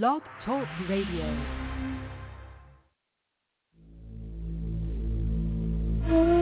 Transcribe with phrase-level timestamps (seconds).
[0.00, 1.26] Blog Talk Radio.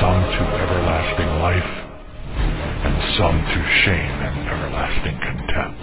[0.00, 1.72] some to everlasting life,
[2.86, 5.79] and some to shame and everlasting contempt.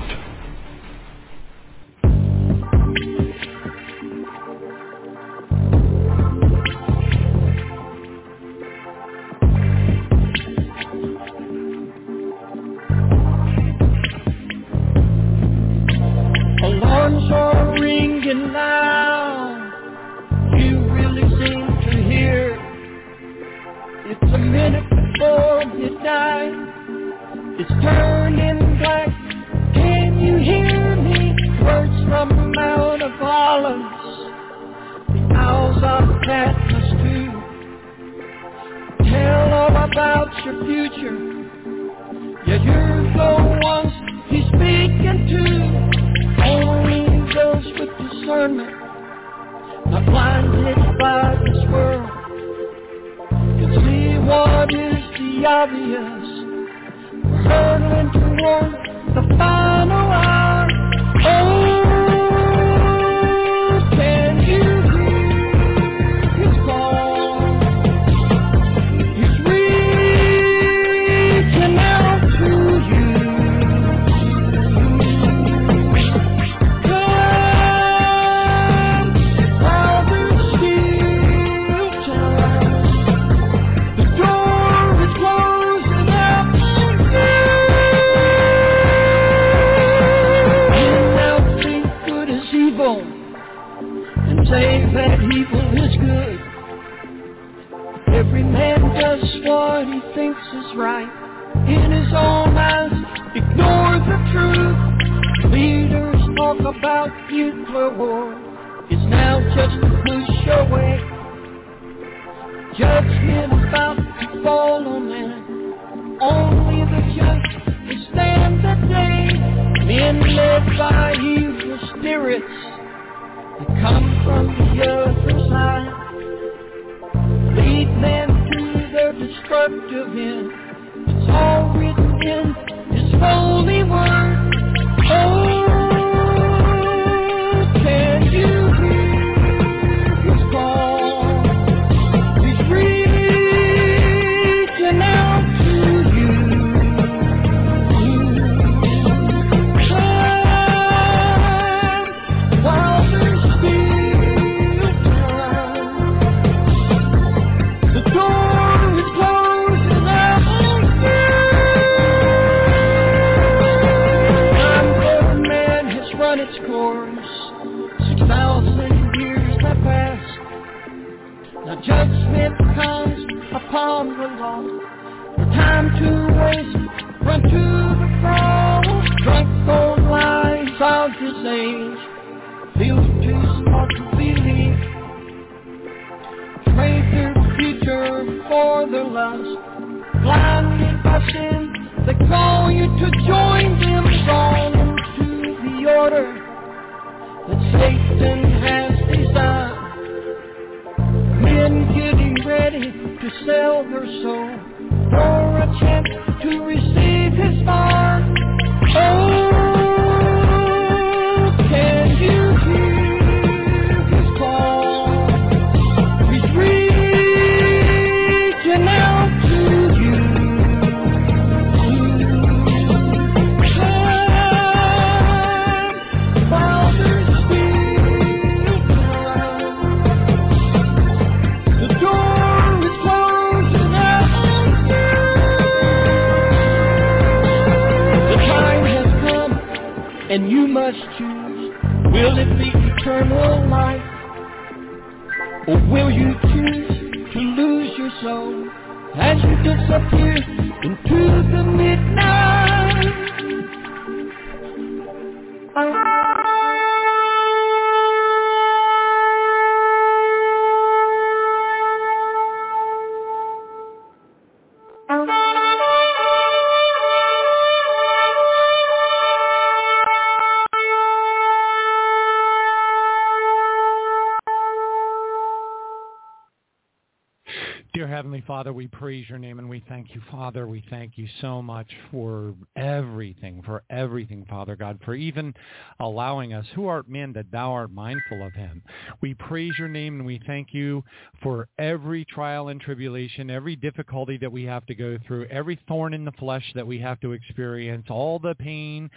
[278.17, 280.67] Heavenly Father, we praise your name and we thank you, Father.
[280.67, 285.53] We thank you so much for everything, for everything, Father God, for even
[285.99, 288.81] allowing us, who art man that thou art mindful of him.
[289.21, 291.03] We praise your name and we thank you
[291.43, 296.15] for every trial and tribulation, every difficulty that we have to go through, every thorn
[296.15, 299.11] in the flesh that we have to experience, all the pain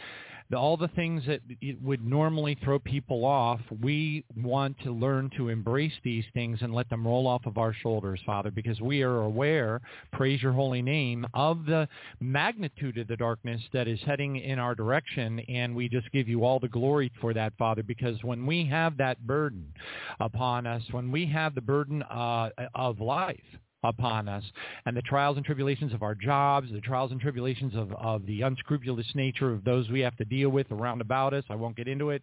[0.50, 1.40] the, all the things that
[1.82, 6.88] would normally throw people off, we want to learn to embrace these things and let
[6.90, 9.80] them roll off of our shoulders, Father, because we are aware,
[10.12, 11.88] praise your holy name, of the
[12.20, 16.44] magnitude of the darkness that is heading in our direction, and we just give you
[16.44, 19.72] all the glory for that, Father, because when we have that burden
[20.18, 23.38] upon us, when we have the burden uh, of life,
[23.82, 24.44] upon us
[24.86, 28.42] and the trials and tribulations of our jobs, the trials and tribulations of, of the
[28.42, 31.44] unscrupulous nature of those we have to deal with around about us.
[31.48, 32.22] I won't get into it,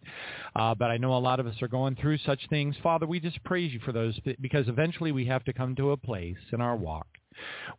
[0.56, 2.76] uh, but I know a lot of us are going through such things.
[2.82, 5.96] Father, we just praise you for those because eventually we have to come to a
[5.96, 7.06] place in our walk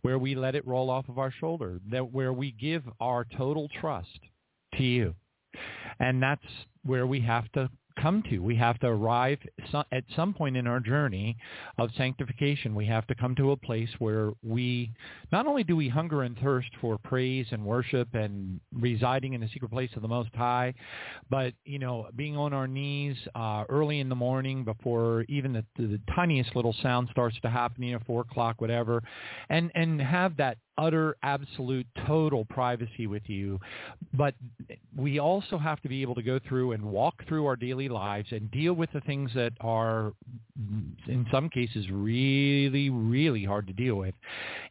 [0.01, 3.67] where we let it roll off of our shoulder, that where we give our total
[3.79, 4.19] trust
[4.75, 5.15] to you.
[5.99, 6.45] And that's
[6.83, 7.69] where we have to
[8.01, 8.39] come to.
[8.39, 9.39] We have to arrive
[9.91, 11.38] at some point in our journey
[11.77, 12.75] of sanctification.
[12.75, 14.91] We have to come to a place where we,
[15.31, 19.47] not only do we hunger and thirst for praise and worship and residing in the
[19.47, 20.74] secret place of the Most High,
[21.30, 25.65] but, you know, being on our knees uh, early in the morning before even the,
[25.77, 29.03] the tiniest little sound starts to happen, you know, 4 o'clock, whatever,
[29.50, 33.59] and, and have that utter, absolute, total privacy with you.
[34.13, 34.33] But
[34.95, 38.29] we also have to be able to go through and walk through our daily lives
[38.31, 40.13] and deal with the things that are,
[41.07, 44.15] in some cases, really, really hard to deal with.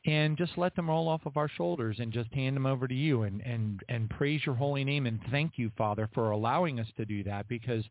[0.07, 2.95] And just let them roll off of our shoulders and just hand them over to
[2.95, 6.89] you and, and, and praise your holy name and thank you, Father, for allowing us
[6.97, 7.85] to do that because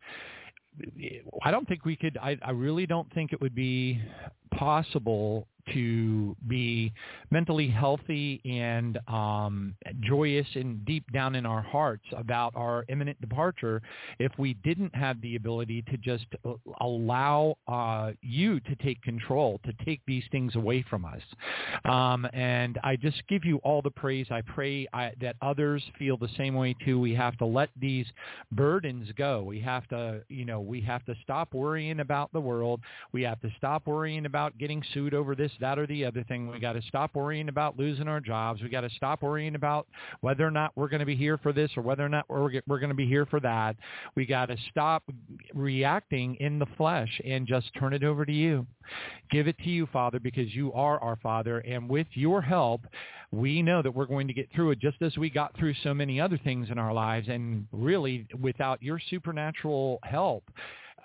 [1.43, 4.01] I don't think we could, I, I really don't think it would be
[4.51, 6.93] possible to be
[7.31, 13.81] mentally healthy and um, joyous and deep down in our hearts about our imminent departure
[14.19, 16.25] if we didn't have the ability to just
[16.81, 21.21] allow uh, you to take control, to take these things away from us.
[21.85, 24.27] Um, and I just give you all the praise.
[24.31, 26.99] I pray I, that others feel the same way too.
[26.99, 28.05] We have to let these
[28.51, 29.43] burdens go.
[29.43, 32.81] We have to, you know, we have to stop worrying about the world.
[33.11, 36.47] We have to stop worrying about getting sued over this, that, or the other thing.
[36.47, 38.61] We got to stop worrying about losing our jobs.
[38.61, 39.87] We got to stop worrying about
[40.21, 42.61] whether or not we're going to be here for this or whether or not we're,
[42.67, 43.75] we're going to be here for that.
[44.15, 45.03] We got to stop
[45.53, 48.65] reacting in the flesh and just turn it over to you.
[49.31, 51.59] Give it to you, Father, because you are our Father.
[51.59, 52.81] And with your help,
[53.31, 55.93] we know that we're going to get through it just as we got through so
[55.93, 57.27] many other things in our lives.
[57.27, 60.45] And really, without your supernatural help,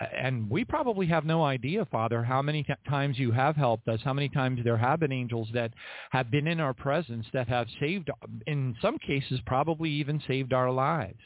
[0.00, 4.12] and we probably have no idea, Father, how many times you have helped us, how
[4.12, 5.72] many times there have been angels that
[6.10, 8.10] have been in our presence that have saved,
[8.46, 11.18] in some cases, probably even saved our lives.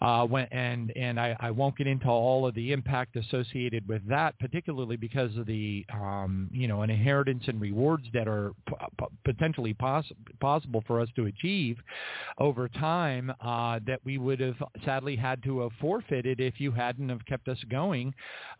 [0.00, 4.06] Uh, when, and and I, I won't get into all of the impact associated with
[4.08, 8.74] that, particularly because of the um, you know an inheritance and rewards that are p-
[8.98, 11.78] p- potentially poss- possible for us to achieve
[12.38, 17.08] over time uh, that we would have sadly had to have forfeited if you hadn't
[17.08, 17.97] have kept us going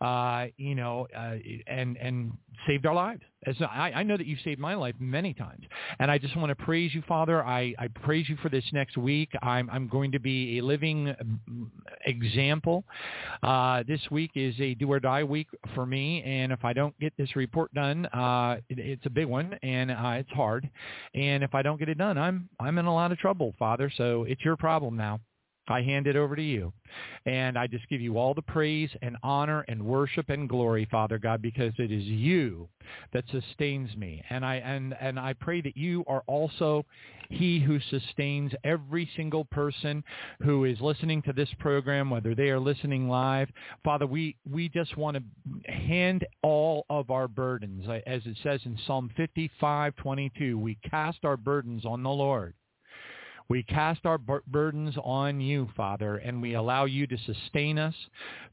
[0.01, 1.35] uh, you know, uh,
[1.67, 2.31] and and
[2.67, 3.21] saved our lives.
[3.45, 5.63] As I, I know that you've saved my life many times,
[5.99, 7.43] and I just want to praise you, Father.
[7.43, 9.29] I, I praise you for this next week.
[9.41, 11.71] I'm I'm going to be a living um,
[12.05, 12.83] example.
[13.41, 16.97] Uh, this week is a do or die week for me, and if I don't
[16.99, 20.69] get this report done, uh, it, it's a big one and uh, it's hard.
[21.15, 23.91] And if I don't get it done, I'm I'm in a lot of trouble, Father.
[23.95, 25.19] So it's your problem now.
[25.69, 26.73] I hand it over to you.
[27.25, 31.17] And I just give you all the praise and honor and worship and glory, Father
[31.17, 32.67] God, because it is you
[33.13, 34.23] that sustains me.
[34.29, 36.85] And I and, and I pray that you are also
[37.29, 40.03] he who sustains every single person
[40.41, 43.49] who is listening to this program, whether they are listening live.
[43.83, 48.77] Father, we, we just want to hand all of our burdens, as it says in
[48.87, 52.53] Psalm 55, 22, we cast our burdens on the Lord
[53.49, 57.95] We cast our bur- burdens on you, Father, and we allow you to sustain us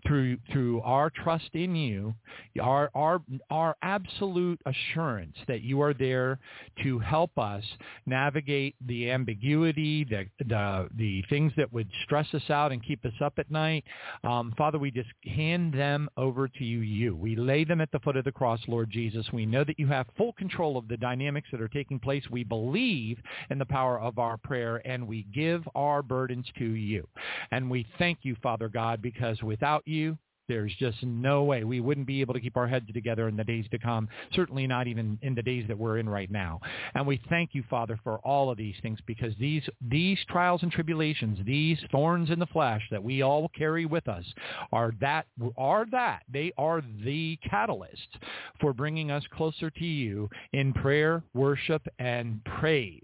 [0.07, 2.15] through through our trust in you,
[2.61, 6.38] our our our absolute assurance that you are there
[6.83, 7.65] to help us
[8.07, 13.12] navigate the ambiguity, the the the things that would stress us out and keep us
[13.21, 13.85] up at night.
[14.25, 16.81] Um, Father, we just hand them over to you.
[16.81, 17.15] You.
[17.17, 19.26] We lay them at the foot of the cross, Lord Jesus.
[19.33, 22.23] We know that you have full control of the dynamics that are taking place.
[22.31, 23.19] We believe
[23.50, 27.07] in the power of our prayer, and we give our burdens to you.
[27.50, 30.16] And we thank you, Father God, because without you,
[30.49, 33.45] there's just no way we wouldn't be able to keep our heads together in the
[33.45, 36.61] days to come, certainly not even in the days that we're in right now.
[36.95, 40.73] And we thank you, Father, for all of these things because these, these trials and
[40.73, 44.25] tribulations, these thorns in the flesh that we all carry with us
[44.73, 45.26] are that,
[45.57, 46.23] are that.
[46.33, 48.19] They are the catalyst
[48.61, 53.03] for bringing us closer to you in prayer, worship, and praise.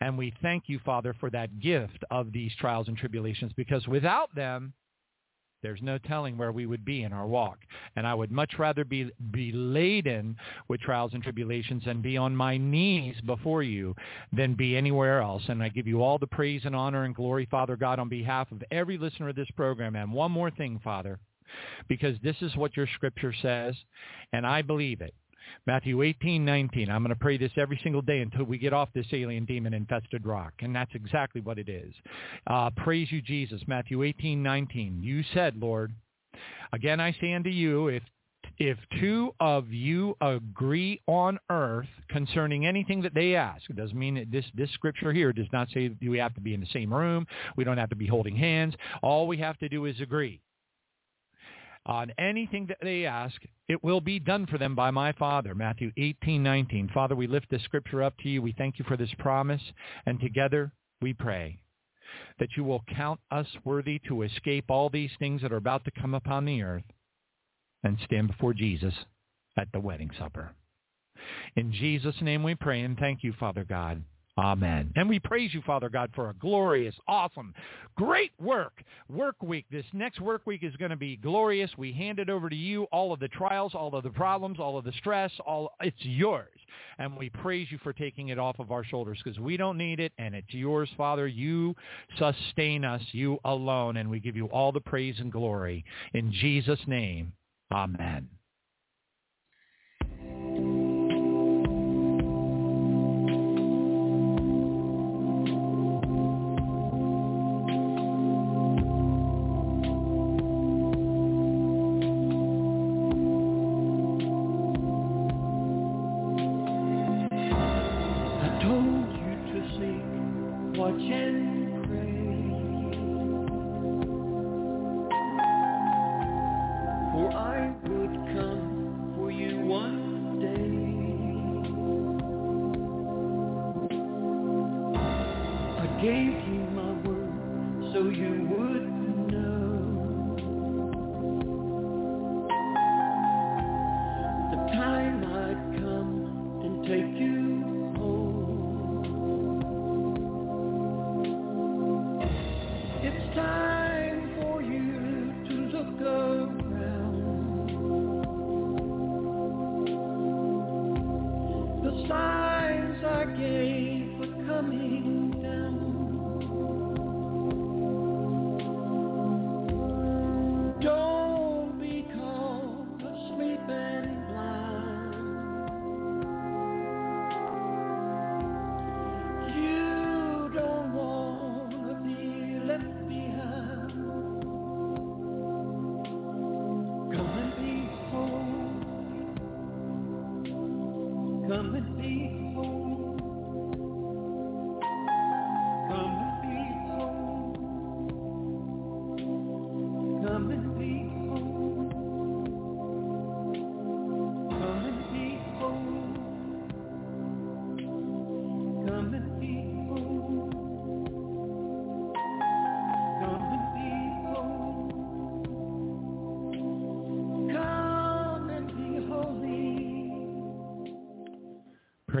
[0.00, 4.34] And we thank you, Father, for that gift of these trials and tribulations because without
[4.34, 4.72] them,
[5.64, 7.58] there's no telling where we would be in our walk.
[7.96, 10.36] And I would much rather be, be laden
[10.68, 13.96] with trials and tribulations and be on my knees before you
[14.30, 15.42] than be anywhere else.
[15.48, 18.52] And I give you all the praise and honor and glory, Father God, on behalf
[18.52, 19.96] of every listener of this program.
[19.96, 21.18] And one more thing, Father,
[21.88, 23.74] because this is what your scripture says,
[24.34, 25.14] and I believe it.
[25.66, 26.90] Matthew 18, 19.
[26.90, 30.26] I'm going to pray this every single day until we get off this alien demon-infested
[30.26, 30.52] rock.
[30.60, 31.92] And that's exactly what it is.
[32.46, 33.62] Uh, praise you, Jesus.
[33.66, 35.02] Matthew 18, 19.
[35.02, 35.92] You said, Lord,
[36.72, 38.02] again I say unto you, if
[38.58, 44.14] if two of you agree on earth concerning anything that they ask, it doesn't mean
[44.14, 46.66] that this, this scripture here does not say that we have to be in the
[46.72, 47.26] same room.
[47.56, 48.74] We don't have to be holding hands.
[49.02, 50.40] All we have to do is agree
[51.86, 53.34] on anything that they ask,
[53.68, 55.54] it will be done for them by my Father.
[55.54, 56.90] Matthew 18, 19.
[56.94, 58.42] Father, we lift this scripture up to you.
[58.42, 59.62] We thank you for this promise.
[60.06, 61.58] And together we pray
[62.38, 66.00] that you will count us worthy to escape all these things that are about to
[66.00, 66.84] come upon the earth
[67.82, 68.94] and stand before Jesus
[69.56, 70.52] at the wedding supper.
[71.56, 74.02] In Jesus' name we pray and thank you, Father God.
[74.36, 74.92] Amen.
[74.96, 77.54] And we praise you, Father God, for a glorious, awesome,
[77.96, 79.64] great work, work week.
[79.70, 81.70] This next work week is going to be glorious.
[81.78, 84.76] We hand it over to you, all of the trials, all of the problems, all
[84.76, 86.48] of the stress, all it's yours.
[86.98, 90.00] And we praise you for taking it off of our shoulders because we don't need
[90.00, 91.28] it and it's yours, Father.
[91.28, 91.76] You
[92.18, 95.84] sustain us, you alone, and we give you all the praise and glory.
[96.12, 97.32] In Jesus' name,
[97.72, 98.28] amen.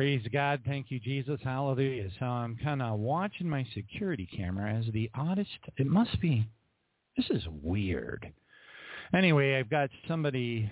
[0.04, 0.60] Praise God.
[0.66, 1.40] Thank you, Jesus.
[1.42, 2.10] Hallelujah.
[2.20, 5.48] So I'm kind of watching my security camera as the oddest.
[5.78, 6.46] It must be.
[7.16, 8.30] This is weird.
[9.14, 10.70] Anyway, I've got somebody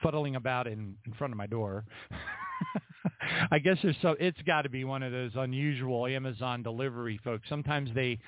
[0.00, 1.84] fuddling about in, in front of my door.
[3.50, 7.48] I guess there's so it's got to be one of those unusual Amazon delivery folks.
[7.48, 8.18] Sometimes they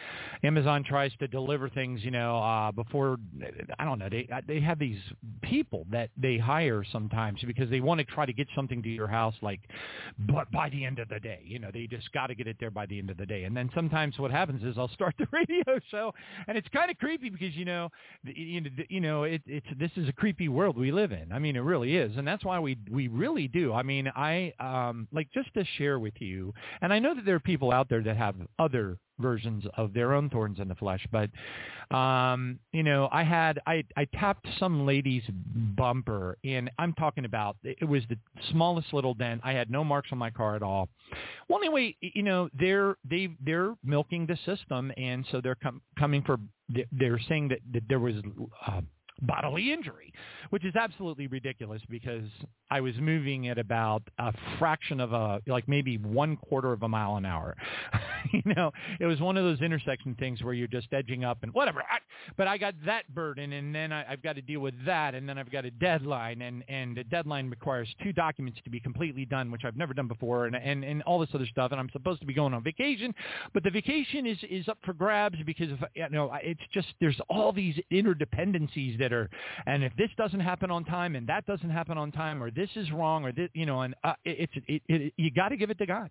[0.42, 3.18] Amazon tries to deliver things, you know, uh before
[3.78, 4.98] I don't know, they they have these
[5.42, 9.08] people that they hire sometimes because they want to try to get something to your
[9.08, 9.60] house like
[10.18, 11.40] but by the end of the day.
[11.44, 13.44] You know, they just got to get it there by the end of the day.
[13.44, 16.12] And then sometimes what happens is I'll start the radio show
[16.48, 17.90] and it's kind of creepy because you know,
[18.24, 21.32] you know, you know, it, it's this is a creepy world we live in.
[21.32, 22.16] I mean, it really is.
[22.16, 23.72] And that's why we we really do.
[23.72, 24.52] I mean, I
[24.88, 27.88] um like just to share with you, and I know that there are people out
[27.88, 31.06] there that have other versions of their own thorns in the flesh.
[31.10, 31.30] But
[31.94, 35.22] um, you know, I had I I tapped some lady's
[35.76, 38.18] bumper, and I'm talking about it was the
[38.50, 39.40] smallest little dent.
[39.44, 40.88] I had no marks on my car at all.
[41.48, 46.22] Well, anyway, you know, they're they they're milking the system, and so they're com- coming
[46.22, 46.38] for
[46.92, 48.16] they're saying that, that there was.
[48.66, 48.80] Uh,
[49.22, 50.12] bodily injury,
[50.50, 52.28] which is absolutely ridiculous because
[52.70, 56.88] I was moving at about a fraction of a, like maybe one quarter of a
[56.88, 57.56] mile an hour.
[58.32, 61.52] you know, it was one of those intersection things where you're just edging up and
[61.54, 61.80] whatever.
[61.80, 61.98] I,
[62.36, 65.28] but I got that burden and then I, I've got to deal with that and
[65.28, 69.24] then I've got a deadline and, and the deadline requires two documents to be completely
[69.24, 71.70] done, which I've never done before and, and, and all this other stuff.
[71.70, 73.14] And I'm supposed to be going on vacation,
[73.54, 77.20] but the vacation is, is up for grabs because of, you know, it's just, there's
[77.28, 79.28] all these interdependencies that are,
[79.66, 82.70] and if this doesn't happen on time and that doesn't happen on time or this
[82.76, 85.56] is wrong or this, you know, and uh, it, it's it, it, you got to
[85.56, 86.10] give it to God.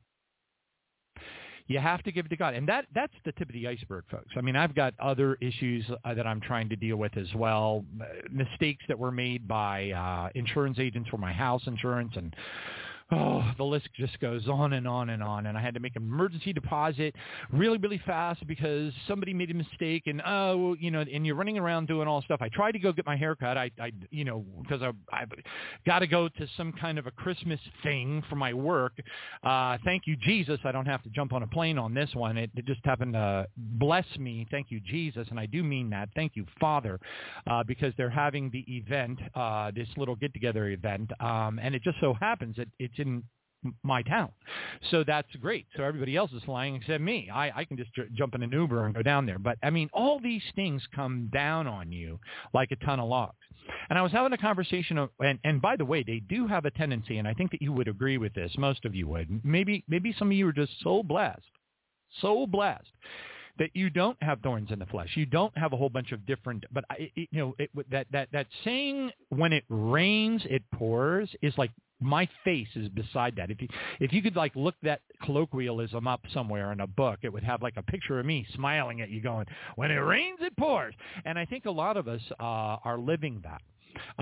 [1.68, 4.04] You have to give it to God, and that that's the tip of the iceberg,
[4.12, 4.34] folks.
[4.38, 7.84] I mean, I've got other issues uh, that I'm trying to deal with as well.
[8.00, 12.36] Uh, mistakes that were made by uh, insurance agents for my house insurance, and
[13.12, 15.46] oh, the list just goes on and on and on.
[15.46, 17.16] And I had to make an emergency deposit
[17.52, 20.04] really, really fast because somebody made a mistake.
[20.08, 22.42] And oh, you know, and you're running around doing all stuff.
[22.42, 23.58] I tried to go get my hair cut.
[23.58, 25.26] I, I you know, because I, I
[25.86, 28.94] got to go to some kind of a Christmas thing for my work.
[29.44, 30.60] Uh, thank you, Jesus.
[30.64, 32.38] I don't have to jump on a plane on this one.
[32.38, 34.48] It, it just happened to bless me.
[34.50, 35.28] Thank you, Jesus.
[35.30, 36.10] And I do mean that.
[36.16, 37.00] Thank you, Father,
[37.48, 41.12] uh, because they're having the event, uh, this little get-together event.
[41.20, 43.24] Um, and it just so happens that it's in
[43.84, 44.32] my town.
[44.92, 45.66] So that's great.
[45.76, 47.30] So everybody else is flying except me.
[47.34, 49.40] I, I can just j- jump in an Uber and go down there.
[49.40, 52.20] But I mean, all these things come down on you
[52.54, 53.36] like a ton of logs.
[53.90, 56.66] And I was having a conversation, of, and, and by the way, they do have
[56.66, 58.52] a tendency, and I think that you would agree with this.
[58.58, 59.44] Most of you would.
[59.44, 61.42] Maybe maybe some of you are just so blessed,
[62.22, 62.92] so blessed
[63.58, 65.10] that you don't have thorns in the flesh.
[65.16, 66.66] You don't have a whole bunch of different.
[66.72, 71.54] But I, you know it, that that that saying when it rains it pours is
[71.58, 73.50] like my face is beside that.
[73.50, 73.68] If you
[74.00, 77.62] if you could like look that colloquialism up somewhere in a book, it would have
[77.62, 80.94] like a picture of me smiling at you, going, "When it rains, it pours."
[81.26, 83.62] And I think a lot of us uh, are living that.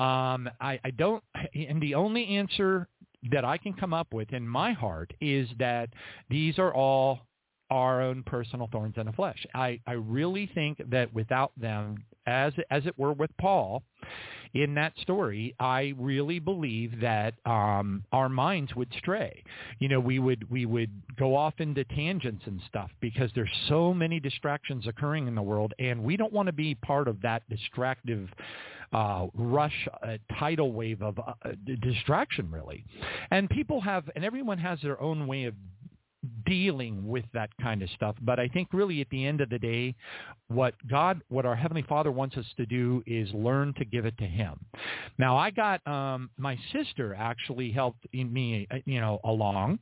[0.01, 1.23] Um, I, I don't,
[1.55, 2.87] and the only answer
[3.31, 5.89] that I can come up with in my heart is that
[6.29, 7.21] these are all
[7.69, 9.45] our own personal thorns in the flesh.
[9.53, 13.83] I, I really think that without them, as as it were with Paul,
[14.53, 19.43] in that story, I really believe that um, our minds would stray.
[19.79, 23.93] You know, we would we would go off into tangents and stuff because there's so
[23.93, 27.47] many distractions occurring in the world, and we don't want to be part of that
[27.49, 28.29] distractive
[28.93, 31.31] uh, rush, uh, tidal wave of uh,
[31.81, 32.85] distraction, really.
[33.31, 35.55] And people have, and everyone has their own way of
[36.45, 38.15] dealing with that kind of stuff.
[38.21, 39.95] But I think really at the end of the day,
[40.47, 44.17] what God, what our Heavenly Father wants us to do is learn to give it
[44.19, 44.59] to Him.
[45.17, 49.79] Now I got, um, my sister actually helped me, uh, you know, along.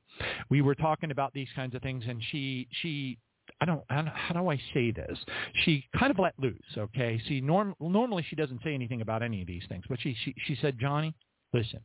[0.50, 3.18] We were talking about these kinds of things and she, she,
[3.60, 5.18] I don't, I don't, how do I say this?
[5.66, 7.22] She kind of let loose, okay?
[7.28, 10.34] See, norm, normally she doesn't say anything about any of these things, but she, she,
[10.46, 11.14] she said, Johnny,
[11.54, 11.80] listen,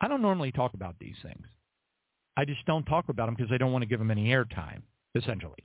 [0.00, 1.46] I don't normally talk about these things.
[2.36, 4.82] I just don't talk about them because I don't want to give them any airtime,
[5.14, 5.64] essentially.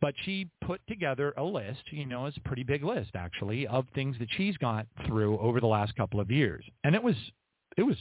[0.00, 3.86] But she put together a list, you know, it's a pretty big list actually, of
[3.94, 6.64] things that she's gone through over the last couple of years.
[6.82, 7.14] And it was
[7.76, 7.96] it was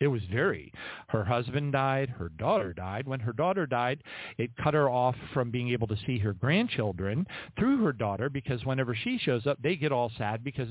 [0.00, 0.72] it was very
[1.08, 4.02] her husband died her daughter died when her daughter died
[4.36, 7.26] it cut her off from being able to see her grandchildren
[7.58, 10.68] through her daughter because whenever she shows up they get all sad because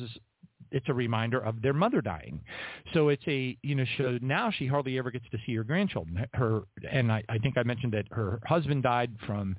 [0.76, 2.42] it's a reminder of their mother dying.
[2.94, 6.26] So it's a you know so now she hardly ever gets to see her grandchildren.
[6.34, 9.56] Her and I, I think I mentioned that her husband died from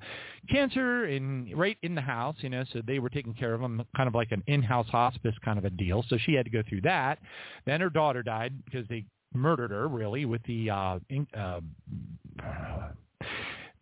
[0.49, 2.35] cancer in right in the house.
[2.39, 5.35] You know, so they were taking care of him, kind of like an in-house hospice
[5.43, 6.05] kind of a deal.
[6.07, 7.17] So she had to go through that.
[7.65, 9.03] Then her daughter died because they
[9.33, 11.61] murdered her really with the uh, in, uh,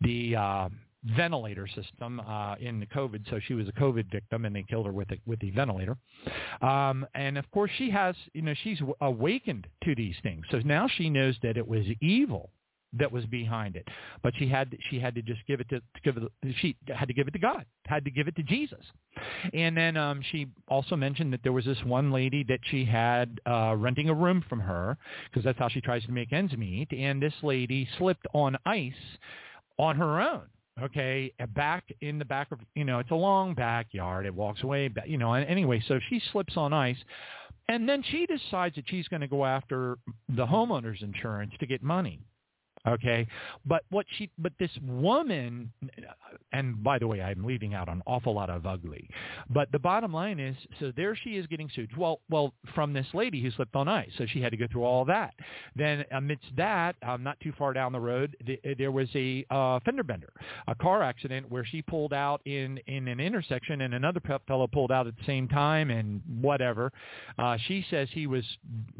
[0.00, 0.68] the uh,
[1.16, 3.28] ventilator system uh, in the COVID.
[3.30, 5.96] So she was a COVID victim, and they killed her with the, with the ventilator.
[6.62, 10.44] Um, and of course, she has, you know, she's awakened to these things.
[10.50, 12.50] So now she knows that it was evil
[12.98, 13.86] that was behind it.
[14.22, 17.08] But she had she had to just give it to, to give it she had
[17.08, 18.84] to give it to God, had to give it to Jesus.
[19.52, 23.40] And then um, she also mentioned that there was this one lady that she had
[23.46, 24.96] uh, renting a room from her
[25.30, 26.92] because that's how she tries to make ends meet.
[26.92, 28.92] And this lady slipped on ice
[29.78, 30.42] on her own
[30.82, 34.26] okay back in the back of you know it's a long backyard.
[34.26, 36.98] It walks away you know anyway so she slips on ice
[37.68, 41.82] and then she decides that she's going to go after the homeowner's insurance to get
[41.82, 42.20] money
[42.86, 43.26] Okay,
[43.64, 45.72] but what she, but this woman,
[46.52, 49.10] and by the way, I'm leaving out an awful lot of ugly,
[49.50, 51.90] but the bottom line is, so there she is getting sued.
[51.96, 54.84] Well, well, from this lady who slipped on ice, so she had to go through
[54.84, 55.34] all that.
[55.74, 59.80] Then amidst that, um, not too far down the road, the, there was a uh,
[59.84, 60.32] fender bender,
[60.68, 64.92] a car accident where she pulled out in in an intersection, and another fellow pulled
[64.92, 66.92] out at the same time, and whatever.
[67.38, 68.44] Uh, she says he was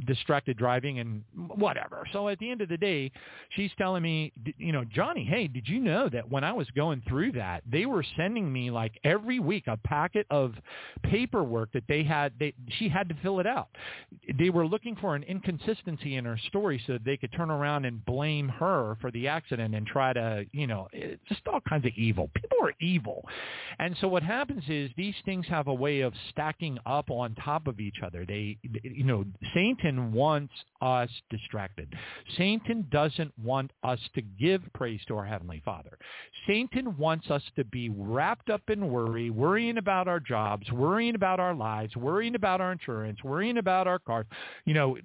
[0.07, 1.23] distracted driving and
[1.55, 2.05] whatever.
[2.13, 3.13] So at the end of the day,
[3.51, 7.03] she's telling me, you know, Johnny, hey, did you know that when I was going
[7.09, 10.55] through that, they were sending me like every week a packet of
[11.03, 12.33] paperwork that they had.
[12.39, 13.69] They she had to fill it out.
[14.39, 18.05] They were looking for an inconsistency in her story so they could turn around and
[18.05, 21.93] blame her for the accident and try to, you know, eh, just all kinds of
[21.97, 22.31] evil.
[22.35, 23.25] People are evil,
[23.79, 27.67] and so what happens is these things have a way of stacking up on top
[27.67, 28.25] of each other.
[28.27, 31.95] They, you know, Satan wants us distracted.
[32.37, 35.99] Satan doesn't want want us to give praise to our Heavenly Father.
[36.47, 41.41] Satan wants us to be wrapped up in worry, worrying about our jobs, worrying about
[41.41, 44.27] our lives, worrying about our insurance, worrying about our cars,
[44.65, 44.97] you know,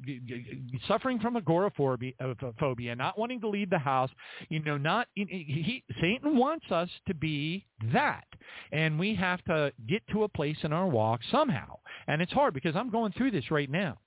[0.88, 4.10] suffering from agoraphobia, not wanting to leave the house,
[4.50, 8.26] you know, not, he, Satan wants us to be that.
[8.72, 11.78] And we have to get to a place in our walk somehow.
[12.08, 13.98] And it's hard because I'm going through this right now.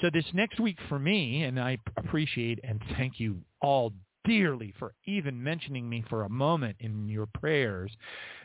[0.00, 3.92] So this next week for me, and I appreciate and thank you all
[4.24, 7.92] dearly for even mentioning me for a moment in your prayers,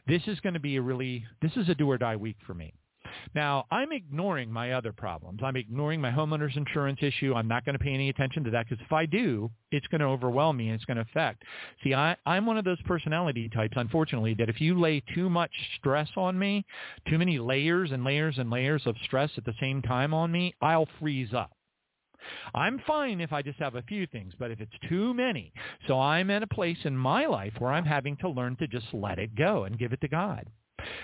[0.08, 2.54] this is going to be a really, this is a do or die week for
[2.54, 2.74] me.
[3.36, 5.42] Now, I'm ignoring my other problems.
[5.44, 7.34] I'm ignoring my homeowner's insurance issue.
[7.34, 10.02] I'm not going to pay any attention to that because if I do, it's going
[10.02, 11.44] to overwhelm me and it's going to affect.
[11.84, 15.52] See, I, I'm one of those personality types, unfortunately, that if you lay too much
[15.78, 16.66] stress on me,
[17.08, 20.56] too many layers and layers and layers of stress at the same time on me,
[20.62, 21.52] I'll freeze up.
[22.54, 25.54] I'm fine if I just have a few things, but if it's too many,
[25.88, 28.88] so I'm at a place in my life where I'm having to learn to just
[28.94, 30.46] let it go and give it to God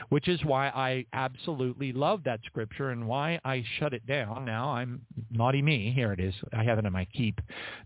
[0.10, 4.46] which is why I absolutely love that scripture and why I shut it down.
[4.46, 5.92] Now I'm naughty me.
[5.94, 6.34] Here it is.
[6.54, 7.40] I have it in my keep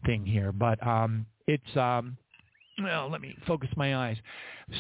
[0.06, 2.18] thing here, but um, it's um,
[2.82, 4.18] well, let me focus my eyes.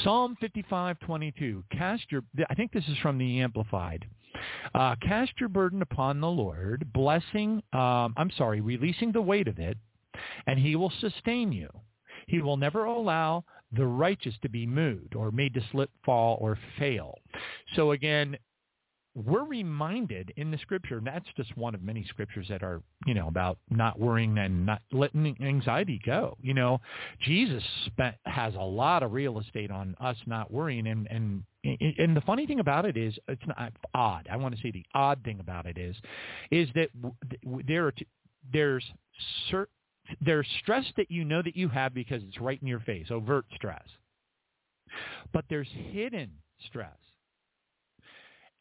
[0.04, 1.64] Psalm 55:22.
[1.72, 2.24] Cast your.
[2.50, 4.06] I think this is from the Amplified.
[4.74, 7.62] Uh, cast your burden upon the Lord, blessing.
[7.74, 9.78] Um, I'm sorry, releasing the weight of it,
[10.48, 11.70] and He will sustain you.
[12.28, 16.58] He will never allow the righteous to be moved or made to slip, fall, or
[16.78, 17.16] fail.
[17.76, 18.38] So again,
[19.16, 23.14] we're reminded in the scripture, and that's just one of many scriptures that are, you
[23.14, 26.38] know, about not worrying and not letting anxiety go.
[26.42, 26.80] You know,
[27.22, 32.16] Jesus spent, has a lot of real estate on us not worrying, and and and
[32.16, 34.28] the funny thing about it is, it's not odd.
[34.32, 35.96] I want to say the odd thing about it is,
[36.52, 36.90] is that
[37.68, 37.94] there are
[38.54, 38.86] there's
[39.50, 39.74] certain
[40.22, 43.46] there's stress that you know that you have because it's right in your face, overt
[43.56, 43.84] stress.
[45.34, 46.32] But there's hidden
[46.66, 46.98] stress.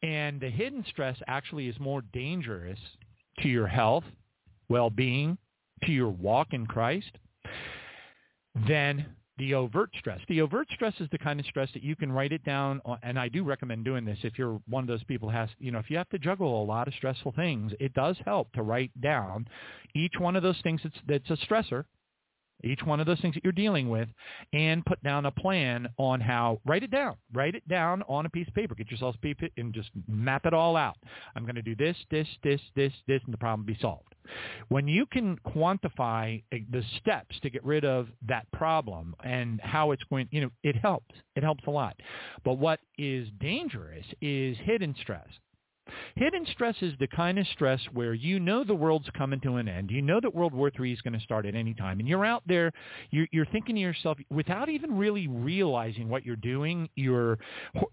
[0.01, 2.79] And the hidden stress actually is more dangerous
[3.39, 4.05] to your health,
[4.69, 5.37] well-being,
[5.83, 7.11] to your walk in Christ
[8.67, 9.05] than
[9.39, 10.19] the overt stress.
[10.27, 12.97] The overt stress is the kind of stress that you can write it down, uh,
[13.01, 15.71] and I do recommend doing this if you're one of those people who has, you
[15.71, 18.61] know, if you have to juggle a lot of stressful things, it does help to
[18.61, 19.47] write down
[19.95, 21.85] each one of those things that's, that's a stressor
[22.63, 24.07] each one of those things that you're dealing with
[24.53, 28.29] and put down a plan on how write it down write it down on a
[28.29, 28.75] piece of paper.
[28.75, 30.97] Get yourself a paper and just map it all out.
[31.35, 34.15] I'm going to do this this this this this and the problem will be solved.
[34.67, 39.91] When you can quantify eh, the steps to get rid of that problem and how
[39.91, 41.15] it's going you know it helps.
[41.35, 41.95] It helps a lot.
[42.43, 45.27] But what is dangerous is hidden stress
[46.15, 49.67] Hidden stress is the kind of stress where you know the world's coming to an
[49.67, 49.91] end.
[49.91, 51.99] You know that World War III is going to start at any time.
[51.99, 52.71] And you're out there,
[53.11, 57.37] you're, you're thinking to yourself, without even really realizing what you're doing, you're,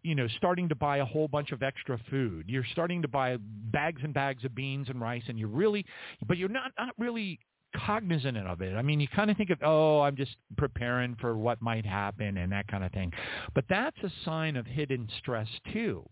[0.02, 2.46] you know, starting to buy a whole bunch of extra food.
[2.48, 5.84] You're starting to buy bags and bags of beans and rice, and you're really,
[6.26, 7.38] but you're not, not really
[7.76, 8.74] cognizant of it.
[8.74, 12.36] I mean, you kind of think of, oh, I'm just preparing for what might happen
[12.38, 13.12] and that kind of thing.
[13.54, 16.08] But that's a sign of hidden stress too.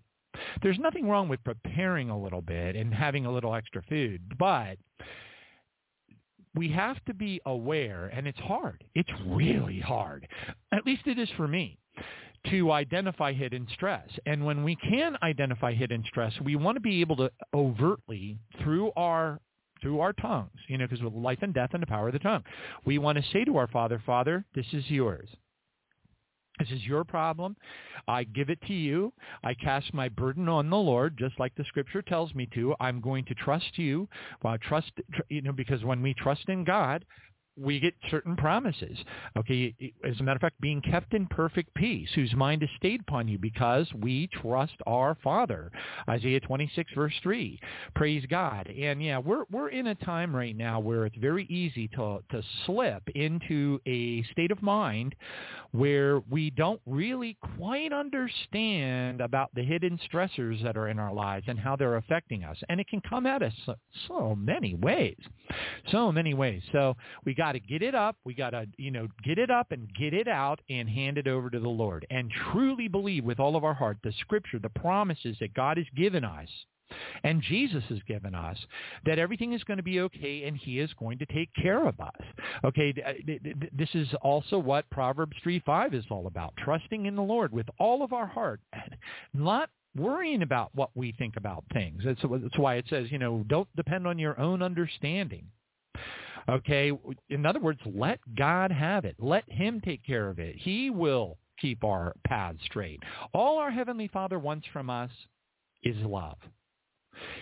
[0.62, 4.78] There's nothing wrong with preparing a little bit and having a little extra food, but
[6.54, 8.84] we have to be aware, and it's hard.
[8.94, 10.28] It's really hard.
[10.72, 11.78] At least it is for me
[12.50, 14.08] to identify hidden stress.
[14.26, 18.92] And when we can identify hidden stress, we want to be able to overtly, through
[18.96, 19.40] our
[19.82, 22.18] through our tongues, you know, because with life and death and the power of the
[22.18, 22.42] tongue,
[22.86, 25.28] we want to say to our Father, Father, this is yours.
[26.58, 27.56] This is your problem.
[28.06, 29.12] I give it to you.
[29.42, 32.74] I cast my burden on the Lord, just like the Scripture tells me to.
[32.78, 34.08] I'm going to trust you.
[34.42, 34.92] Well, trust,
[35.28, 37.04] you know, because when we trust in God,
[37.56, 38.98] we get certain promises.
[39.36, 43.00] Okay, as a matter of fact, being kept in perfect peace, whose mind is stayed
[43.00, 45.70] upon you because we trust our Father.
[46.08, 47.60] Isaiah 26 verse 3.
[47.94, 48.68] Praise God.
[48.68, 52.42] And yeah, we're we're in a time right now where it's very easy to to
[52.66, 55.14] slip into a state of mind
[55.72, 61.46] where we don't really quite understand about the hidden stressors that are in our lives
[61.48, 62.56] and how they're affecting us.
[62.68, 63.74] And it can come at us so,
[64.06, 65.16] so many ways.
[65.90, 66.62] So many ways.
[66.70, 68.16] So we got got to get it up.
[68.24, 71.28] We got to, you know, get it up and get it out and hand it
[71.28, 74.70] over to the Lord and truly believe with all of our heart the scripture, the
[74.70, 76.48] promises that God has given us
[77.22, 78.56] and Jesus has given us
[79.04, 82.00] that everything is going to be okay and he is going to take care of
[82.00, 82.20] us.
[82.64, 82.94] Okay,
[83.72, 88.02] this is also what Proverbs 3.5 is all about, trusting in the Lord with all
[88.02, 88.60] of our heart,
[89.34, 92.02] not worrying about what we think about things.
[92.04, 95.46] That's, that's why it says, you know, don't depend on your own understanding.
[96.48, 96.92] Okay?
[97.30, 99.16] In other words, let God have it.
[99.18, 100.56] Let him take care of it.
[100.56, 103.00] He will keep our paths straight.
[103.32, 105.10] All our Heavenly Father wants from us
[105.82, 106.38] is love.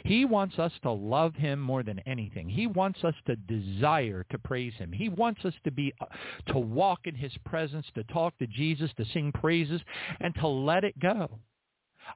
[0.04, 2.48] He wants us to love him more than anything.
[2.48, 4.92] He wants us to desire to praise him.
[4.92, 6.06] He wants us to be uh,
[6.48, 9.80] to walk in his presence, to talk to Jesus, to sing praises
[10.20, 11.38] and to let it go.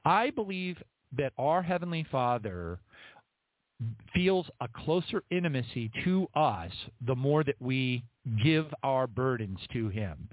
[0.05, 0.77] I believe
[1.17, 2.79] that our heavenly Father
[4.13, 6.71] feels a closer intimacy to us
[7.05, 8.03] the more that we
[8.43, 10.27] give our burdens to him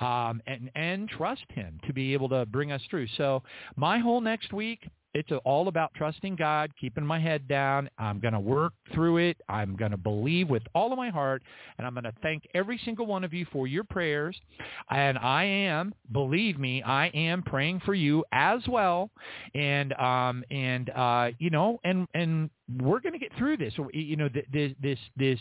[0.00, 3.06] um, and, and trust him to be able to bring us through.
[3.16, 3.42] So
[3.76, 4.80] my whole next week,
[5.18, 7.90] it's all about trusting God, keeping my head down.
[7.98, 9.36] I'm going to work through it.
[9.48, 11.42] I'm going to believe with all of my heart,
[11.76, 14.36] and I'm going to thank every single one of you for your prayers.
[14.90, 19.10] And I am, believe me, I am praying for you as well.
[19.54, 22.50] And um and uh you know, and and
[22.80, 23.74] we're going to get through this.
[23.92, 25.38] You know, this this this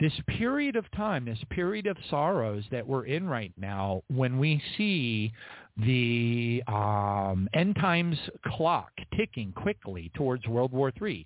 [0.00, 4.62] this period of time, this period of sorrows that we're in right now, when we
[4.76, 5.32] see
[5.78, 11.24] the um, end times clock ticking quickly towards World War III.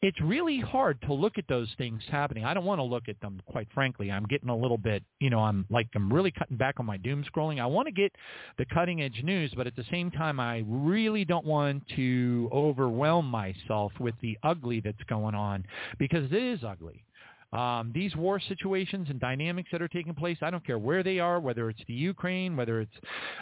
[0.00, 2.44] It's really hard to look at those things happening.
[2.44, 4.10] I don't want to look at them, quite frankly.
[4.10, 6.98] I'm getting a little bit, you know, I'm like I'm really cutting back on my
[6.98, 7.60] doom scrolling.
[7.60, 8.12] I want to get
[8.58, 13.26] the cutting edge news, but at the same time, I really don't want to overwhelm
[13.26, 15.64] myself with the ugly that's going on
[15.98, 17.04] because it is ugly.
[17.52, 21.18] Um, these war situations and dynamics that are taking place, I don't care where they
[21.18, 22.96] are, whether it's the Ukraine, whether it's,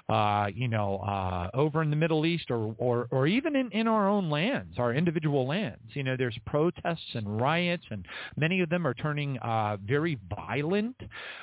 [0.09, 3.87] uh, you know, uh, over in the Middle East or, or, or even in, in
[3.87, 5.83] our own lands, our individual lands.
[5.91, 10.97] You know, there's protests and riots, and many of them are turning uh, very violent.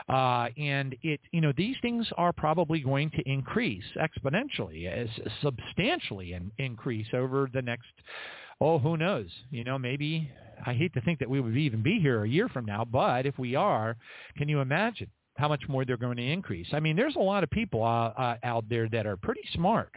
[0.10, 5.10] Uh, and it, you know, these things are probably going to increase exponentially, as
[5.42, 7.86] substantially in, increase over the next
[8.62, 9.30] oh, who knows?
[9.52, 10.30] You know, maybe
[10.66, 13.26] I hate to think that we would even be here a year from now, but
[13.26, 13.98] if we are,
[14.38, 15.10] can you imagine?
[15.38, 16.68] how much more they're going to increase.
[16.72, 19.90] I mean, there's a lot of people uh, uh, out there that are pretty smart.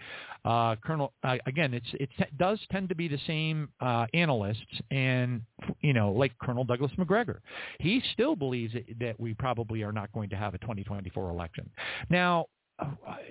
[0.44, 4.80] Uh, Colonel, uh, again, it's it t- does tend to be the same uh, analysts,
[4.90, 5.42] and
[5.80, 7.40] you know, like Colonel Douglas Macgregor,
[7.78, 11.70] he still believes that we probably are not going to have a 2024 election.
[12.10, 12.46] Now,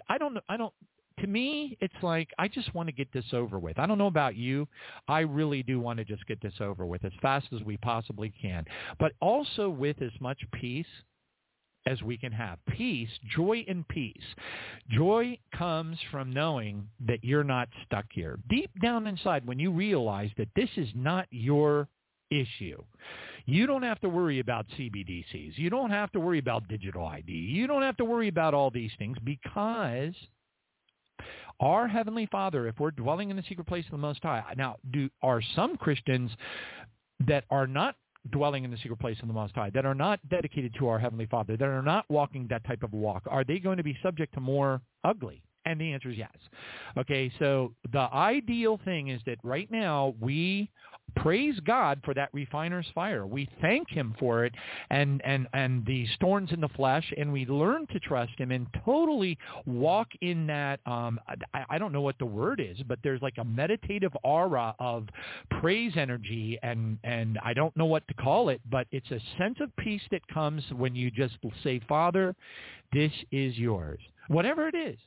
[0.09, 0.73] I don't, I don't
[1.19, 3.79] to me, it's like I just want to get this over with.
[3.79, 4.67] I don't know about you.
[5.07, 8.33] I really do want to just get this over with as fast as we possibly
[8.41, 8.65] can,
[8.99, 10.85] but also with as much peace
[11.85, 12.59] as we can have.
[12.69, 14.23] Peace, joy and peace.
[14.89, 18.39] Joy comes from knowing that you're not stuck here.
[18.49, 21.87] Deep down inside, when you realize that this is not your
[22.29, 22.83] issue.
[23.45, 25.57] You don't have to worry about CBDCs.
[25.57, 27.31] You don't have to worry about digital ID.
[27.31, 30.13] You don't have to worry about all these things because
[31.59, 34.77] our Heavenly Father, if we're dwelling in the secret place of the Most High, now
[34.91, 36.31] do are some Christians
[37.25, 37.95] that are not
[38.31, 40.99] dwelling in the secret place of the Most High, that are not dedicated to our
[40.99, 43.97] Heavenly Father, that are not walking that type of walk, are they going to be
[44.03, 45.41] subject to more ugly?
[45.65, 46.31] And the answer is yes.
[46.97, 50.69] Okay, so the ideal thing is that right now we
[51.21, 53.25] praise God for that refiner's fire.
[53.25, 54.53] We thank him for it
[54.89, 58.67] and, and, and these thorns in the flesh, and we learn to trust him and
[58.85, 61.19] totally walk in that, um,
[61.53, 65.07] I, I don't know what the word is, but there's like a meditative aura of
[65.59, 69.57] praise energy, and, and I don't know what to call it, but it's a sense
[69.61, 72.35] of peace that comes when you just say, Father,
[72.93, 73.99] this is yours.
[74.27, 74.97] Whatever it is,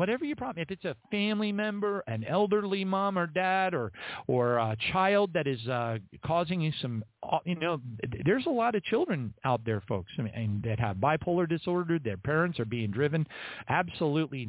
[0.00, 0.62] whatever your problem.
[0.62, 3.92] If it's a family member, an elderly mom or dad, or
[4.26, 7.82] or a child that is uh, causing you some, uh, you know,
[8.24, 11.98] there's a lot of children out there, folks, I mean, that have bipolar disorder.
[11.98, 13.26] Their parents are being driven.
[13.68, 14.48] Absolutely,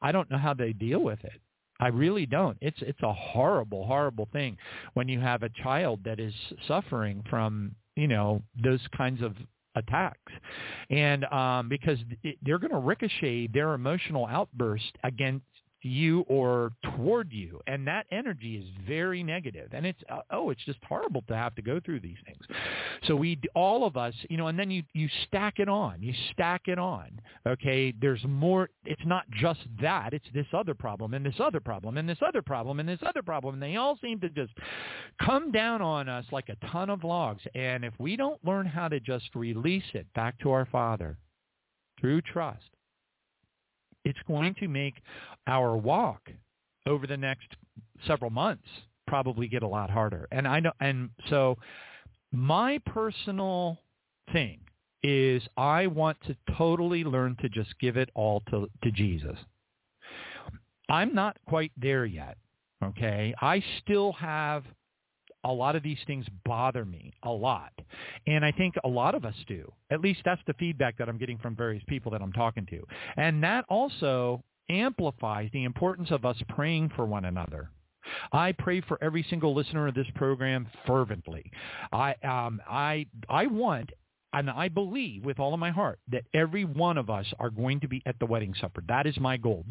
[0.00, 1.38] I don't know how they deal with it.
[1.78, 2.56] I really don't.
[2.62, 4.56] It's it's a horrible, horrible thing
[4.94, 6.32] when you have a child that is
[6.66, 9.34] suffering from you know those kinds of
[9.74, 10.32] attacks.
[10.90, 11.98] And um, because
[12.42, 15.44] they're going to ricochet their emotional outburst against
[15.82, 17.60] you or toward you.
[17.66, 19.70] And that energy is very negative.
[19.72, 22.40] And it's uh, oh it's just horrible to have to go through these things.
[23.06, 26.02] So we all of us you know and then you you stack it on.
[26.02, 27.20] You stack it on.
[27.46, 27.94] Okay?
[28.00, 30.12] There's more it's not just that.
[30.12, 33.22] It's this other problem and this other problem and this other problem and this other
[33.22, 33.54] problem.
[33.54, 34.52] And they all seem to just
[35.22, 37.42] come down on us like a ton of logs.
[37.54, 41.16] And if we don't learn how to just release it back to our father
[42.00, 42.70] through trust
[44.04, 44.94] it's going to make
[45.46, 46.30] our walk
[46.86, 47.46] over the next
[48.06, 48.66] several months
[49.06, 50.26] probably get a lot harder.
[50.30, 51.56] And I know, and so
[52.32, 53.78] my personal
[54.32, 54.60] thing
[55.02, 59.36] is I want to totally learn to just give it all to, to Jesus.
[60.88, 62.36] I'm not quite there yet.
[62.82, 63.34] Okay.
[63.40, 64.64] I still have
[65.44, 67.72] a lot of these things bother me a lot.
[68.26, 69.72] And I think a lot of us do.
[69.90, 72.82] At least that's the feedback that I'm getting from various people that I'm talking to.
[73.16, 77.70] And that also amplifies the importance of us praying for one another.
[78.32, 81.50] I pray for every single listener of this program fervently.
[81.92, 83.90] I um, I I want
[84.32, 87.80] and I believe with all of my heart that every one of us are going
[87.80, 88.82] to be at the wedding supper.
[88.88, 89.64] That is my goal.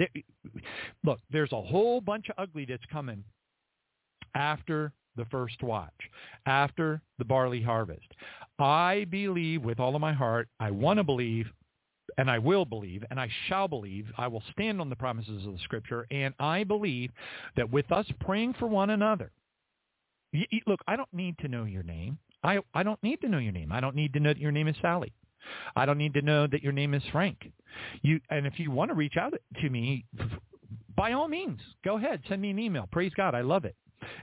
[1.03, 3.23] Look, there's a whole bunch of ugly that's coming
[4.35, 5.93] after the first watch,
[6.45, 8.07] after the barley harvest.
[8.57, 11.45] I believe with all of my heart, I want to believe,
[12.17, 15.53] and I will believe, and I shall believe, I will stand on the promises of
[15.53, 17.11] the Scripture, and I believe
[17.55, 19.31] that with us praying for one another,
[20.33, 22.17] y- y- look, I don't need to know your name.
[22.43, 23.71] I, I don't need to know your name.
[23.71, 25.13] I don't need to know that your name is Sally.
[25.75, 27.51] I don't need to know that your name is Frank.
[28.01, 30.05] You and if you want to reach out to me,
[30.95, 32.21] by all means, go ahead.
[32.27, 32.87] Send me an email.
[32.91, 33.35] Praise God.
[33.35, 33.75] I love it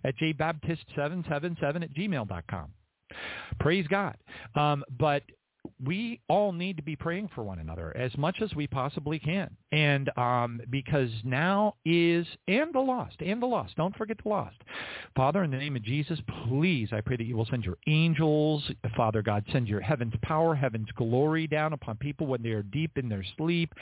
[0.05, 2.71] at jbaptist777 at gmail.com.
[3.61, 4.17] Praise God.
[4.55, 5.23] Um, but
[5.85, 9.50] we all need to be praying for one another as much as we possibly can.
[9.72, 13.76] And um, because now is, and the lost, and the lost.
[13.76, 14.57] Don't forget the lost.
[15.14, 18.62] Father, in the name of Jesus, please, I pray that you will send your angels.
[18.96, 22.96] Father God, send your heaven's power, heaven's glory down upon people when they are deep
[22.96, 23.72] in their sleep.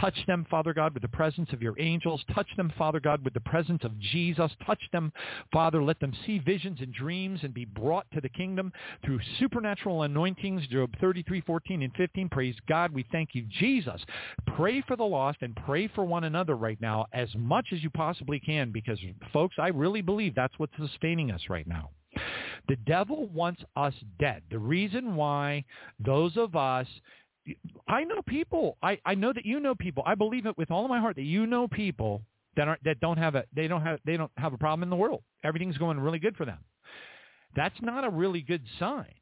[0.00, 2.22] Touch them, Father God, with the presence of your angels.
[2.34, 4.50] Touch them, Father God, with the presence of Jesus.
[4.66, 5.12] Touch them,
[5.52, 5.82] Father.
[5.82, 8.72] Let them see visions and dreams and be brought to the kingdom
[9.04, 10.66] through supernatural anointings.
[10.68, 12.28] Job 33, 14 and 15.
[12.28, 12.92] Praise God.
[12.92, 14.00] We thank you, Jesus.
[14.56, 17.90] Pray for the lost and pray for one another right now as much as you
[17.90, 18.98] possibly can because,
[19.32, 21.90] folks, I really believe that's what's sustaining us right now.
[22.68, 24.42] The devil wants us dead.
[24.50, 25.64] The reason why
[25.98, 26.86] those of us
[27.88, 28.76] I know people.
[28.82, 30.02] I, I know that you know people.
[30.06, 32.22] I believe it with all of my heart that you know people
[32.56, 34.90] that are that don't have a they don't have they don't have a problem in
[34.90, 35.22] the world.
[35.42, 36.58] Everything's going really good for them.
[37.56, 39.12] That's not a really good sign.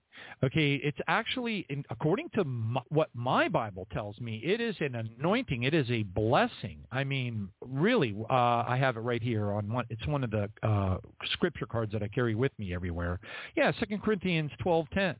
[0.42, 4.94] Okay, it's actually, in, according to my, what my Bible tells me, it is an
[4.94, 5.64] anointing.
[5.64, 6.78] It is a blessing.
[6.90, 9.84] I mean, really, uh, I have it right here on one.
[9.90, 10.96] It's one of the uh,
[11.32, 13.20] scripture cards that I carry with me everywhere.
[13.54, 15.14] Yeah, Second Corinthians twelve ten.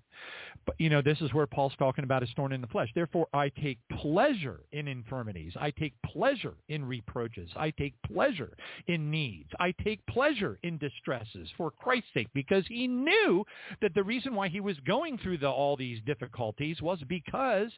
[0.66, 2.90] But, you know, this is where Paul's talking about his thorn in the flesh.
[2.94, 5.54] Therefore, I take pleasure in infirmities.
[5.58, 7.48] I take pleasure in reproaches.
[7.56, 8.52] I take pleasure
[8.86, 9.48] in needs.
[9.58, 13.46] I take pleasure in distresses for Christ's sake because he knew
[13.80, 17.70] that the reason why he was going through the, all these difficulties was because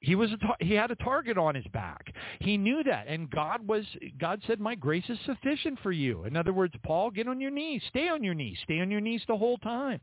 [0.00, 2.12] he was tar- he had a target on his back.
[2.40, 3.84] He knew that, and God was
[4.18, 7.52] God said, "My grace is sufficient for you." In other words, Paul, get on your
[7.52, 10.00] knees, stay on your knees, stay on your knees the whole time.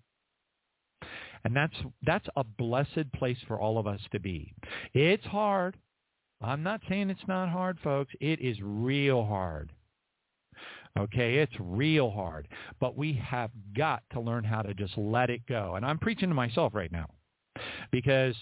[1.43, 4.53] And that's that's a blessed place for all of us to be.
[4.93, 5.75] It's hard.
[6.41, 8.13] I'm not saying it's not hard, folks.
[8.21, 9.73] It is real hard.
[10.97, 12.47] Okay, it's real hard.
[12.79, 15.75] But we have got to learn how to just let it go.
[15.75, 17.07] And I'm preaching to myself right now
[17.91, 18.35] because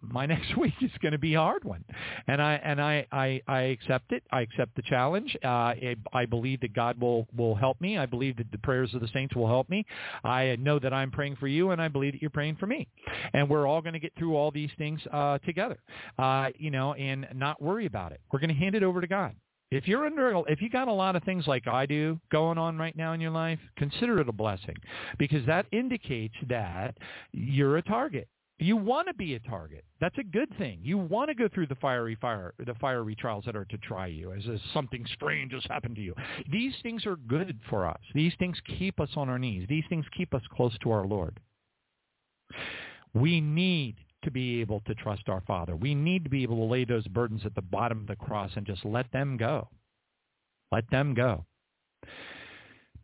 [0.00, 1.84] my next week is going to be a hard one,
[2.26, 4.22] and I and I I, I accept it.
[4.30, 5.36] I accept the challenge.
[5.44, 7.98] Uh, I, I believe that God will will help me.
[7.98, 9.84] I believe that the prayers of the saints will help me.
[10.24, 12.88] I know that I'm praying for you, and I believe that you're praying for me,
[13.32, 15.78] and we're all going to get through all these things uh, together.
[16.18, 18.20] Uh, you know, and not worry about it.
[18.32, 19.34] We're going to hand it over to God.
[19.70, 22.78] If you're under, if you got a lot of things like I do going on
[22.78, 24.76] right now in your life, consider it a blessing,
[25.18, 26.96] because that indicates that
[27.32, 28.28] you're a target.
[28.60, 29.84] You want to be a target.
[30.00, 30.80] That's a good thing.
[30.82, 34.08] You want to go through the fiery fire, the fiery trials that are to try
[34.08, 36.14] you, as, as something strange has happened to you.
[36.50, 38.00] These things are good for us.
[38.14, 39.66] These things keep us on our knees.
[39.68, 41.38] These things keep us close to our Lord.
[43.14, 45.76] We need to be able to trust our Father.
[45.76, 48.50] We need to be able to lay those burdens at the bottom of the cross
[48.56, 49.68] and just let them go.
[50.72, 51.44] Let them go.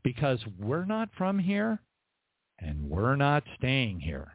[0.03, 1.81] Because we're not from here
[2.59, 4.33] and we're not staying here.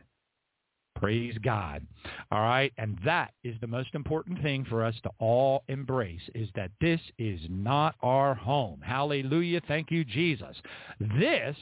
[0.96, 1.86] Praise God.
[2.32, 2.74] All right.
[2.78, 7.00] And that is the most important thing for us to all embrace is that this
[7.18, 8.82] is not our home.
[8.84, 9.62] Hallelujah.
[9.68, 10.58] Thank you, Jesus.
[11.00, 11.56] This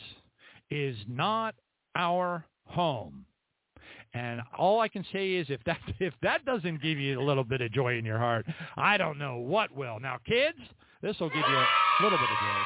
[0.72, 1.54] is not
[1.96, 3.26] our home.
[4.14, 7.44] And all I can say is if that if that doesn't give you a little
[7.44, 8.46] bit of joy in your heart,
[8.76, 10.00] I don't know what will.
[10.00, 10.58] Now, kids,
[11.02, 11.68] this will give you a
[12.04, 12.62] little bit of joy.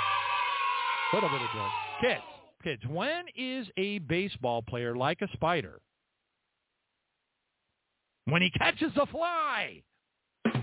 [1.12, 1.68] A little bit of joy.
[2.02, 2.22] Kids,
[2.64, 5.82] kids, when is a baseball player like a spider?
[8.26, 9.82] When he catches a fly.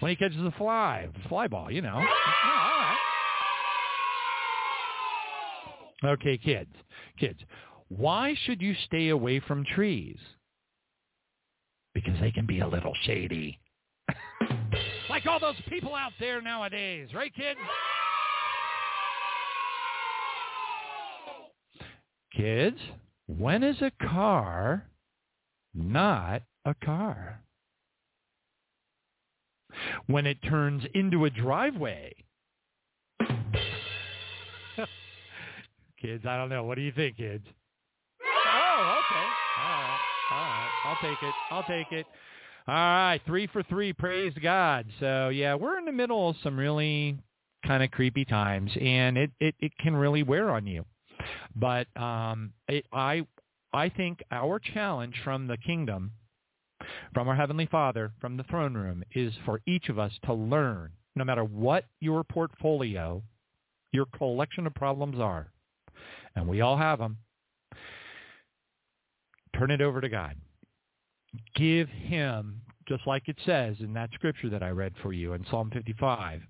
[0.00, 1.94] when he catches a fly, fly ball, you know.
[1.94, 2.96] Oh, right.
[6.02, 6.72] Okay, kids,
[7.18, 7.38] kids.
[7.90, 10.16] Why should you stay away from trees?
[11.92, 13.58] Because they can be a little shady.
[15.10, 17.58] like all those people out there nowadays, right, kids?
[22.32, 22.78] Kids,
[23.26, 24.86] when is a car
[25.74, 27.42] not a car?
[30.06, 32.14] When it turns into a driveway.
[36.00, 36.62] kids, I don't know.
[36.62, 37.46] What do you think, kids?
[40.30, 41.34] I'll take it.
[41.50, 42.06] I'll take it.
[42.68, 43.92] All right, three for three.
[43.92, 44.86] Praise God.
[45.00, 47.18] So yeah, we're in the middle of some really
[47.66, 50.84] kind of creepy times, and it it, it can really wear on you.
[51.56, 53.26] But um, it, I
[53.72, 56.12] I think our challenge from the kingdom,
[57.14, 60.90] from our heavenly Father, from the throne room, is for each of us to learn,
[61.16, 63.22] no matter what your portfolio,
[63.92, 65.50] your collection of problems are,
[66.36, 67.18] and we all have them.
[69.60, 70.34] Turn it over to God
[71.54, 75.44] give him, just like it says in that scripture that I read for you in
[75.50, 76.42] Psalm 55,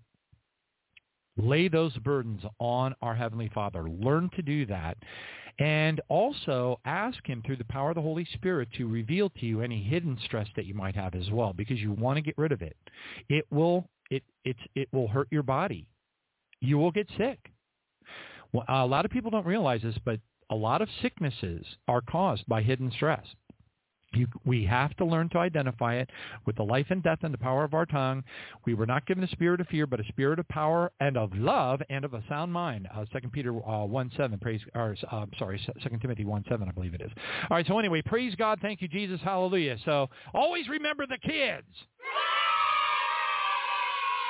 [1.36, 3.88] lay those burdens on our Heavenly Father.
[3.88, 4.96] Learn to do that.
[5.58, 9.60] And also ask him through the power of the Holy Spirit to reveal to you
[9.60, 12.50] any hidden stress that you might have as well, because you want to get rid
[12.50, 12.76] of it.
[13.28, 15.86] It will it it it will hurt your body.
[16.62, 17.38] You will get sick.
[18.54, 20.18] Well, a lot of people don't realize this, but
[20.50, 23.24] a lot of sicknesses are caused by hidden stress.
[24.12, 26.10] You, we have to learn to identify it
[26.44, 28.24] with the life and death and the power of our tongue.
[28.66, 31.32] We were not given a spirit of fear, but a spirit of power and of
[31.34, 32.88] love and of a sound mind.
[32.92, 36.72] Uh, 2 Peter uh, 1 7, praise, or, uh, sorry, 2 Timothy 1 7, I
[36.72, 37.12] believe it is.
[37.48, 38.58] All right, so anyway, praise God.
[38.60, 39.20] Thank you, Jesus.
[39.22, 39.76] Hallelujah.
[39.84, 41.68] So always remember the kids.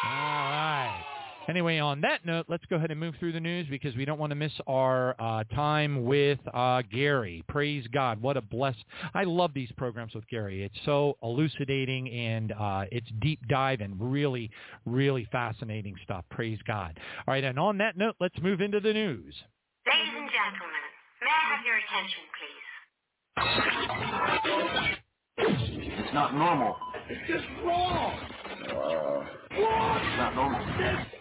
[0.05, 1.10] All right.
[1.51, 4.21] Anyway, on that note, let's go ahead and move through the news because we don't
[4.21, 7.43] want to miss our uh, time with uh, Gary.
[7.49, 8.23] Praise God.
[8.23, 8.77] What a bless.
[9.15, 10.63] I love these programs with Gary.
[10.63, 14.49] It's so elucidating and uh, it's deep dive and really,
[14.87, 16.25] really fascinating stuff.
[16.31, 16.97] Praise God.
[17.27, 19.35] All right, and on that note, let's move into the news.
[19.89, 20.85] Ladies and gentlemen,
[21.21, 22.23] may I have your attention,
[25.59, 25.99] please?
[25.99, 26.77] It's not normal.
[27.09, 28.21] It's just wrong.
[28.71, 30.61] Uh, it's not normal.
[30.79, 31.20] This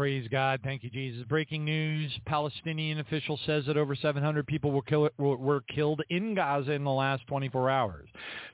[0.04, 0.60] Praise God.
[0.62, 1.24] Thank you, Jesus.
[1.30, 2.12] Breaking news.
[2.26, 6.90] Palestinian official says that over 700 people were, kill, were, killed in Gaza in the
[6.90, 8.06] last 24 hours.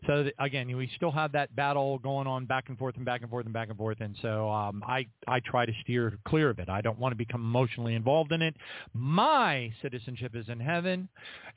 [0.06, 3.30] So again, we still have that battle going on back and forth and back and
[3.30, 3.96] forth and back and forth.
[3.98, 6.68] And so um, I, I try to steer clear of it.
[6.68, 8.54] I don't want to become emotionally involved in it.
[8.94, 11.08] My citizenship is in heaven,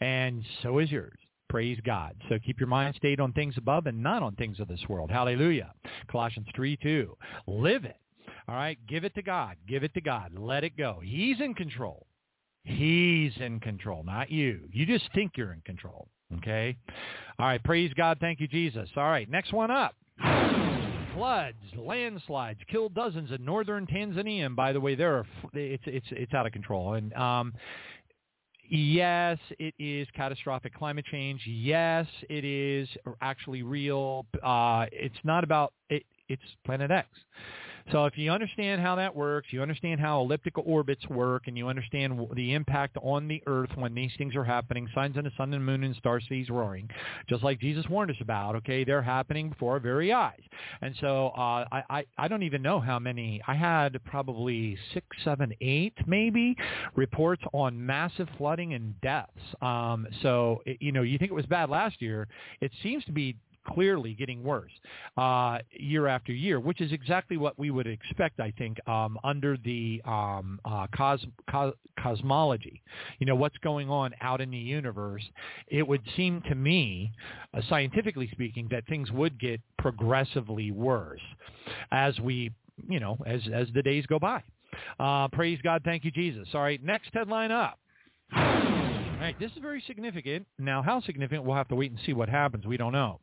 [0.01, 1.19] and so is yours.
[1.49, 2.15] Praise God.
[2.29, 5.11] So keep your mind stayed on things above and not on things of this world.
[5.11, 5.71] Hallelujah.
[6.11, 7.15] Colossians 3, 2.
[7.45, 7.97] Live it
[8.47, 9.55] all right, give it to God.
[9.67, 10.31] Give it to God.
[10.35, 10.99] Let it go.
[11.03, 12.07] He's in control.
[12.63, 14.61] He's in control, not you.
[14.71, 16.07] You just think you're in control.
[16.37, 16.75] Okay?
[17.39, 17.63] All right.
[17.63, 18.17] Praise God.
[18.19, 18.89] Thank you, Jesus.
[18.95, 19.29] All right.
[19.29, 19.95] Next one up.
[21.13, 24.47] Floods, landslides killed dozens in northern Tanzania.
[24.47, 26.93] And by the way, there are it's it's it's out of control.
[26.93, 27.53] And um,
[28.69, 31.41] yes, it is catastrophic climate change.
[31.45, 32.87] Yes, it is
[33.21, 34.25] actually real.
[34.41, 36.03] Uh, it's not about it.
[36.29, 37.07] It's Planet X.
[37.91, 41.67] So if you understand how that works, you understand how elliptical orbits work, and you
[41.67, 45.53] understand the impact on the Earth when these things are happening, signs in the sun
[45.53, 46.89] and moon and star seas roaring,
[47.27, 50.41] just like Jesus warned us about, okay, they're happening before our very eyes.
[50.81, 53.41] And so uh, I, I, I don't even know how many.
[53.47, 56.55] I had probably six, seven, eight maybe
[56.95, 59.31] reports on massive flooding and deaths.
[59.61, 62.27] Um, so, it, you know, you think it was bad last year.
[62.61, 63.35] It seems to be
[63.67, 64.71] clearly getting worse
[65.17, 69.57] uh, year after year, which is exactly what we would expect, I think, um, under
[69.57, 72.81] the um, uh, cos- cos- cosmology.
[73.19, 75.23] You know, what's going on out in the universe.
[75.67, 77.11] It would seem to me,
[77.53, 81.21] uh, scientifically speaking, that things would get progressively worse
[81.91, 82.51] as we,
[82.89, 84.43] you know, as, as the days go by.
[84.99, 85.81] Uh, praise God.
[85.85, 86.47] Thank you, Jesus.
[86.53, 87.79] All right, next headline up.
[89.23, 90.45] Right, this is very significant.
[90.59, 92.65] Now, how significant, we'll have to wait and see what happens.
[92.65, 93.21] We don't know.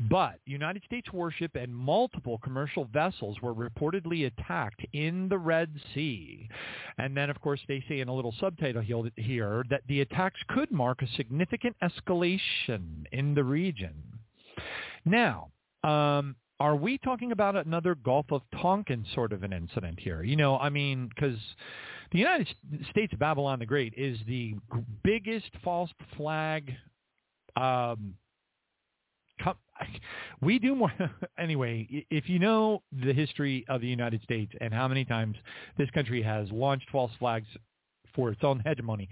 [0.00, 6.48] But United States warship and multiple commercial vessels were reportedly attacked in the Red Sea.
[6.96, 10.70] And then, of course, they say in a little subtitle here that the attacks could
[10.70, 13.92] mark a significant escalation in the region.
[15.04, 15.50] Now,
[15.84, 20.22] um, are we talking about another Gulf of Tonkin sort of an incident here?
[20.22, 21.36] You know, I mean, because
[22.12, 22.48] the United
[22.90, 24.54] States of Babylon the Great is the
[25.02, 26.72] biggest false flag.
[27.56, 28.14] Um,
[30.40, 30.92] we do more
[31.38, 32.06] anyway.
[32.10, 35.36] If you know the history of the United States and how many times
[35.76, 37.46] this country has launched false flags
[38.16, 39.08] for its own hegemony,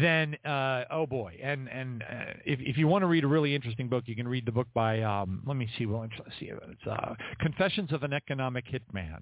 [0.00, 1.38] then uh, oh boy!
[1.42, 4.26] And and uh, if if you want to read a really interesting book, you can
[4.26, 5.86] read the book by um, let me see.
[5.86, 6.46] Well, let's see.
[6.46, 9.20] It's uh, Confessions of an Economic Hitman.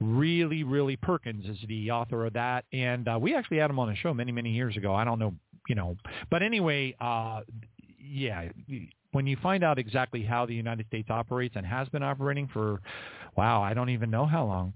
[0.00, 3.90] Really, really Perkins is the author of that, and uh, we actually had him on
[3.90, 4.94] a show many many years ago.
[4.94, 5.34] I don't know,
[5.68, 5.96] you know,
[6.30, 7.42] but anyway, uh,
[8.00, 8.48] yeah
[9.14, 12.80] when you find out exactly how the United States operates and has been operating for,
[13.36, 14.72] wow, I don't even know how long.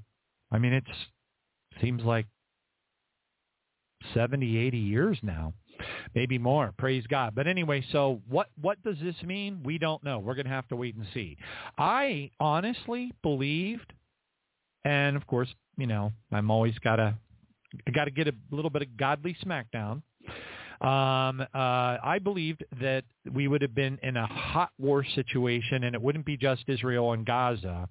[0.52, 0.84] I mean, it
[1.80, 2.26] seems like
[4.14, 5.52] 70, 80 years now,
[6.14, 6.72] maybe more.
[6.78, 7.34] Praise God.
[7.34, 9.60] But anyway, so what what does this mean?
[9.64, 10.18] We don't know.
[10.18, 11.36] We're going to have to wait and see.
[11.76, 13.92] I honestly believed,
[14.84, 17.14] and of course, you know, I'm always got to
[17.94, 20.02] got to get a little bit of godly smackdown.
[20.80, 25.94] Um, uh, I believed that we would have been in a hot war situation, and
[25.94, 27.88] it wouldn't be just Israel and Gaza.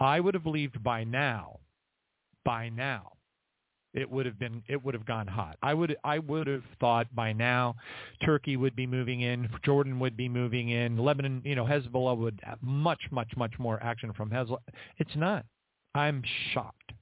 [0.00, 1.60] I would have believed by now,
[2.44, 3.12] by now,
[3.94, 5.56] it would have been it would have gone hot.
[5.62, 7.76] I would I would have thought by now
[8.24, 12.40] Turkey would be moving in, Jordan would be moving in, Lebanon, you know, Hezbollah would
[12.42, 14.58] have much much much more action from Hezbollah.
[14.98, 15.44] It's not.
[15.94, 16.22] I'm
[16.52, 16.92] shocked.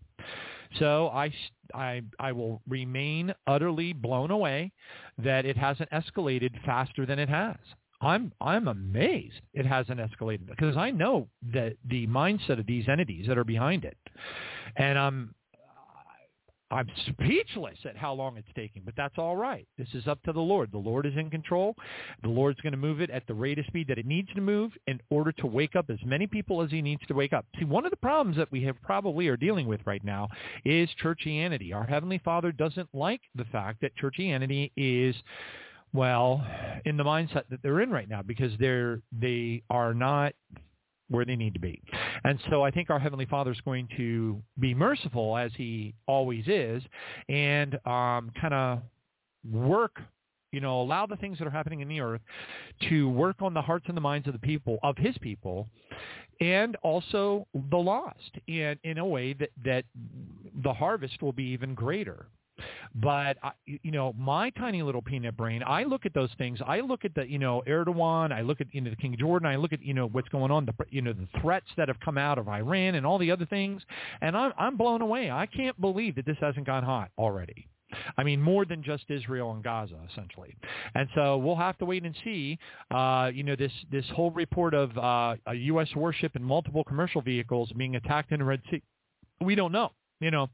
[0.78, 1.32] So I
[1.74, 4.72] I I will remain utterly blown away
[5.18, 7.56] that it hasn't escalated faster than it has.
[8.00, 13.26] I'm I'm amazed it hasn't escalated because I know that the mindset of these entities
[13.28, 13.96] that are behind it,
[14.76, 15.34] and I'm
[16.72, 19.68] I'm speechless at how long it's taking, but that's all right.
[19.76, 20.72] This is up to the Lord.
[20.72, 21.76] The Lord is in control.
[22.22, 24.40] The Lord's going to move it at the rate of speed that it needs to
[24.40, 27.44] move in order to wake up as many people as he needs to wake up.
[27.58, 30.28] See, one of the problems that we have probably are dealing with right now
[30.64, 31.74] is churchianity.
[31.74, 35.14] Our Heavenly Father doesn't like the fact that churchianity is
[35.94, 36.42] well,
[36.86, 40.32] in the mindset that they're in right now because they're they are not
[41.12, 41.80] where they need to be.
[42.24, 46.44] And so I think our Heavenly Father is going to be merciful as he always
[46.46, 46.82] is
[47.28, 48.80] and um, kind of
[49.50, 50.00] work
[50.52, 52.20] you know, allow the things that are happening in the earth
[52.90, 55.66] to work on the hearts and the minds of the people, of his people,
[56.40, 59.84] and also the lost, and in a way that, that
[60.62, 62.26] the harvest will be even greater.
[62.94, 66.60] But I, you know, my tiny little peanut brain, I look at those things.
[66.66, 68.32] I look at the you know Erdogan.
[68.32, 69.48] I look at you know the King of Jordan.
[69.48, 70.66] I look at you know what's going on.
[70.66, 73.46] The you know the threats that have come out of Iran and all the other
[73.46, 73.82] things,
[74.20, 75.30] and I'm I'm blown away.
[75.30, 77.68] I can't believe that this hasn't gone hot already.
[78.16, 80.56] I mean, more than just Israel and Gaza, essentially.
[80.94, 82.58] And so we'll have to wait and see.
[82.90, 85.88] Uh, you know, this this whole report of uh, a U.S.
[85.94, 88.82] warship and multiple commercial vehicles being attacked in the Red Sea.
[89.40, 89.92] We don't know.
[90.20, 90.48] You know,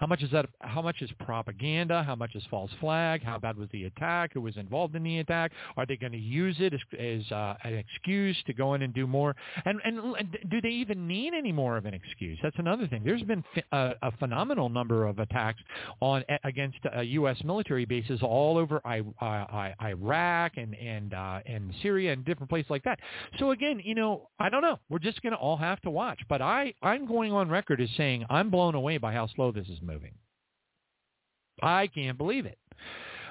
[0.00, 0.46] How much is that?
[0.60, 2.02] How much is propaganda?
[2.02, 3.22] How much is false flag?
[3.22, 4.32] How bad was the attack?
[4.34, 5.52] Who was involved in the attack?
[5.76, 8.94] Are they going to use it as, as uh, an excuse to go in and
[8.94, 9.34] do more?
[9.64, 12.38] And, and and do they even need any more of an excuse?
[12.42, 13.02] That's another thing.
[13.04, 15.60] There's been a, a phenomenal number of attacks
[16.00, 17.36] on against uh, U.S.
[17.44, 22.70] military bases all over I, I, Iraq and and uh, and Syria and different places
[22.70, 23.00] like that.
[23.38, 24.78] So again, you know, I don't know.
[24.88, 26.20] We're just going to all have to watch.
[26.28, 29.52] But I I'm going on record as saying I'm blown away by how slow Oh,
[29.52, 30.12] this is moving.
[31.62, 32.58] I can't believe it.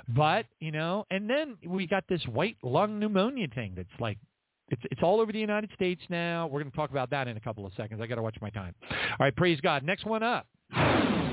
[0.07, 4.17] But, you know, and then we got this white lung pneumonia thing that's like
[4.69, 6.47] it's it's all over the United States now.
[6.47, 8.01] We're going to talk about that in a couple of seconds.
[8.01, 8.73] I got to watch my time.
[8.91, 9.83] All right, praise God.
[9.83, 10.47] Next one up.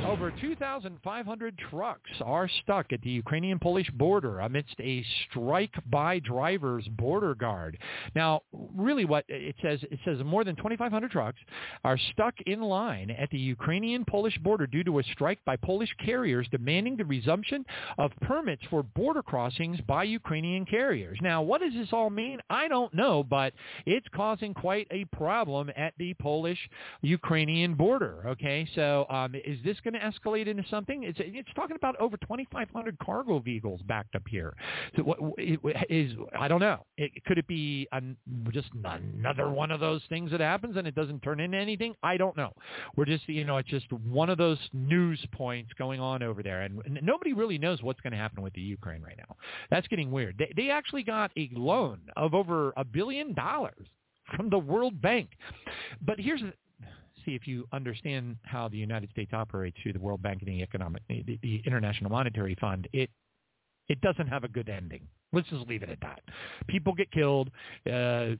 [0.06, 7.34] Over 2,500 trucks are stuck at the Ukrainian-Polish border amidst a strike by drivers border
[7.34, 7.78] guard.
[8.14, 11.38] Now, really what it says, it says more than 2,500 trucks
[11.84, 16.46] are stuck in line at the Ukrainian-Polish border due to a strike by Polish carriers
[16.50, 17.64] demanding the resumption
[17.96, 21.18] of permits for border crossings by Ukrainian carriers.
[21.22, 22.40] Now, what does this all mean?
[22.50, 23.54] I don't know, but
[23.86, 28.24] it's causing quite a problem at the Polish-Ukrainian border.
[28.26, 31.04] Okay, so um, is this going to escalate into something?
[31.04, 34.54] It's it's talking about over 2,500 cargo vehicles backed up here.
[34.96, 35.18] So what
[35.88, 36.84] is I don't know.
[36.96, 38.16] It, could it be an,
[38.52, 41.94] just another one of those things that happens and it doesn't turn into anything?
[42.02, 42.52] I don't know.
[42.96, 46.62] We're just you know it's just one of those news points going on over there,
[46.62, 49.36] and nobody really knows what's going to happen with the Ukraine right now.
[49.70, 50.36] That's getting weird.
[50.38, 53.86] They, they actually got a loan of over a billion dollars
[54.36, 55.30] from the World Bank.
[56.02, 56.42] But here's
[57.24, 60.62] see if you understand how the United States operates through the World Bank and the
[60.62, 62.88] economic, the, the International Monetary Fund.
[62.92, 63.10] It
[63.88, 65.06] it doesn't have a good ending.
[65.32, 66.20] Let's just leave it at that.
[66.68, 67.50] People get killed.
[67.86, 68.30] Uh,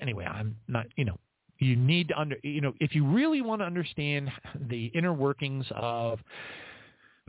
[0.00, 0.86] anyway, I'm not.
[0.96, 1.18] You know,
[1.58, 2.36] you need to under.
[2.42, 4.30] You know, if you really want to understand
[4.68, 6.18] the inner workings of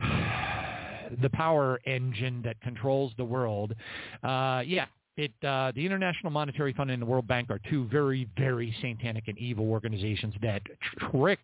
[0.00, 3.74] the power engine that controls the world,
[4.22, 4.86] uh, yeah,
[5.16, 9.28] it, uh, the International Monetary Fund and the World Bank are two very, very satanic
[9.28, 10.62] and evil organizations that
[11.10, 11.38] trick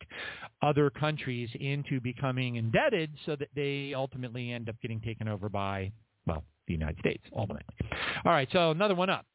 [0.62, 5.92] other countries into becoming indebted so that they ultimately end up getting taken over by,
[6.26, 7.74] well, the United States, ultimately.
[8.24, 9.26] All right, so another one up.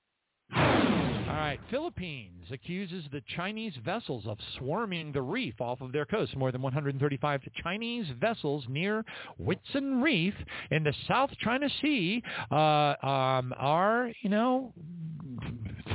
[1.35, 6.33] All right, Philippines accuses the Chinese vessels of swarming the reef off of their coast.
[6.37, 9.03] More than 135 Chinese vessels near
[9.37, 10.33] Whitsun Reef
[10.71, 14.71] in the South China Sea uh, um, are, you know,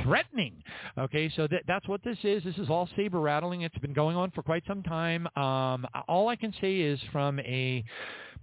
[0.03, 0.61] threatening.
[0.99, 2.43] Okay, so that, that's what this is.
[2.43, 3.61] This is all saber rattling.
[3.61, 5.25] It's been going on for quite some time.
[5.35, 7.83] Um, all I can say is from a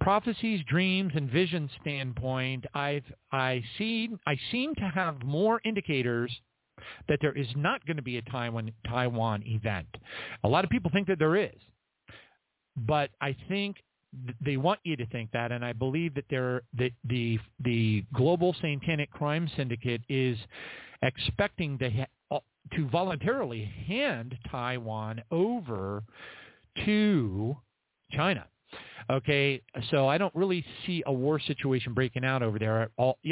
[0.00, 6.36] prophecies, dreams, and vision standpoint, I've I see I seem to have more indicators
[7.08, 9.88] that there is not going to be a Taiwan, Taiwan event.
[10.44, 11.54] A lot of people think that there is.
[12.76, 13.76] But I think
[14.44, 18.54] they want you to think that, and I believe that they the, the, the global
[18.54, 20.38] satanic crime syndicate is
[21.02, 22.38] expecting to, ha- uh,
[22.76, 26.02] to voluntarily hand Taiwan over
[26.84, 27.56] to
[28.12, 28.46] China.
[29.10, 32.90] Okay, so I don't really see a war situation breaking out over there,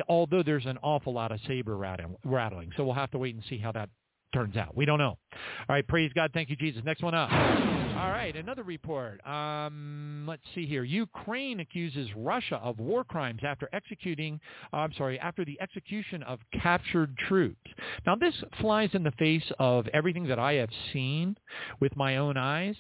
[0.09, 2.73] although there's an awful lot of saber rattling.
[2.77, 3.91] So we'll have to wait and see how that
[4.33, 4.77] turns out.
[4.77, 5.19] We don't know.
[5.33, 6.31] All right, praise God.
[6.35, 6.83] Thank you, Jesus.
[6.85, 7.31] Next one up.
[7.31, 9.27] All right, another report.
[9.27, 10.85] Um, let's see here.
[10.85, 14.39] Ukraine accuses Russia of war crimes after executing,
[14.73, 17.71] uh, I'm sorry, after the execution of captured troops.
[18.07, 21.37] Now, this flies in the face of everything that I have seen
[21.81, 22.77] with my own eyes.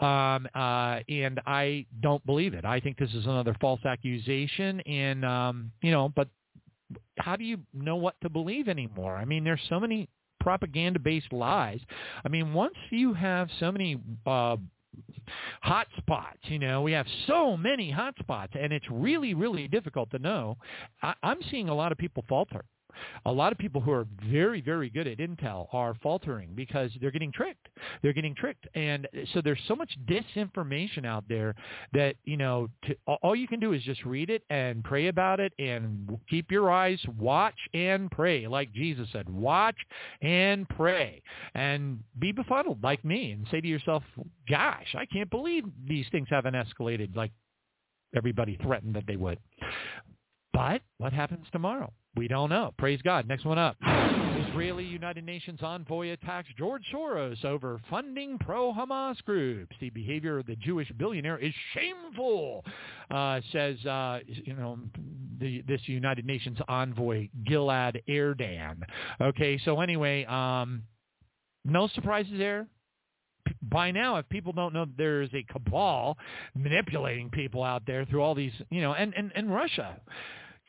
[0.00, 2.64] Um, uh, and I don't believe it.
[2.64, 4.80] I think this is another false accusation.
[4.80, 6.28] And, um, you know, but
[7.18, 9.16] how do you know what to believe anymore?
[9.16, 10.08] I mean, there's so many
[10.40, 11.80] propaganda-based lies.
[12.24, 14.56] I mean, once you have so many uh,
[15.62, 20.10] hot spots, you know, we have so many hot spots, and it's really, really difficult
[20.10, 20.58] to know.
[21.02, 22.64] I, I'm seeing a lot of people falter
[23.26, 27.10] a lot of people who are very, very good at Intel are faltering because they're
[27.10, 27.68] getting tricked.
[28.02, 28.66] They're getting tricked.
[28.74, 31.54] And so there's so much disinformation out there
[31.92, 35.40] that, you know, to, all you can do is just read it and pray about
[35.40, 38.46] it and keep your eyes, watch and pray.
[38.46, 39.76] Like Jesus said, watch
[40.20, 41.22] and pray
[41.54, 44.02] and be befuddled like me and say to yourself,
[44.48, 47.32] gosh, I can't believe these things haven't escalated like
[48.14, 49.38] everybody threatened that they would.
[50.52, 51.92] But what happens tomorrow?
[52.14, 52.74] We don't know.
[52.76, 53.26] Praise God.
[53.26, 53.76] Next one up.
[54.48, 59.74] Israeli United Nations envoy attacks George Soros over funding pro-Hamas groups.
[59.80, 62.64] The behavior of the Jewish billionaire is shameful,
[63.10, 64.78] uh, says uh, you know
[65.38, 68.82] the, this United Nations envoy Gilad Erdan.
[69.22, 70.82] Okay, so anyway, um,
[71.64, 72.66] no surprises there
[73.62, 76.18] by now, if people don't know there's a cabal
[76.54, 79.98] manipulating people out there through all these, you know, and, and, and Russia.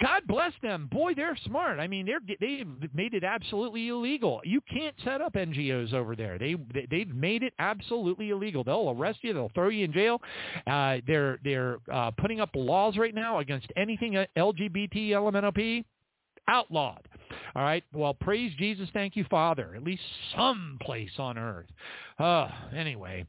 [0.02, 0.90] God bless them.
[0.92, 1.80] Boy, they're smart.
[1.80, 4.42] I mean, they're they've made it absolutely illegal.
[4.44, 6.38] You can't set up NGOs over there.
[6.38, 8.64] They, they they've made it absolutely illegal.
[8.64, 9.34] They'll arrest you.
[9.34, 10.20] They'll throw you in jail.
[10.68, 15.86] Uh, they're they're uh, putting up laws right now against anything LGBT LMNOP
[16.48, 17.08] outlawed.
[17.56, 17.84] All right.
[17.94, 18.90] Well, praise Jesus.
[18.94, 19.74] Thank you, Father.
[19.76, 20.02] At least
[20.36, 21.68] some place on earth.
[22.20, 23.26] Uh, anyway.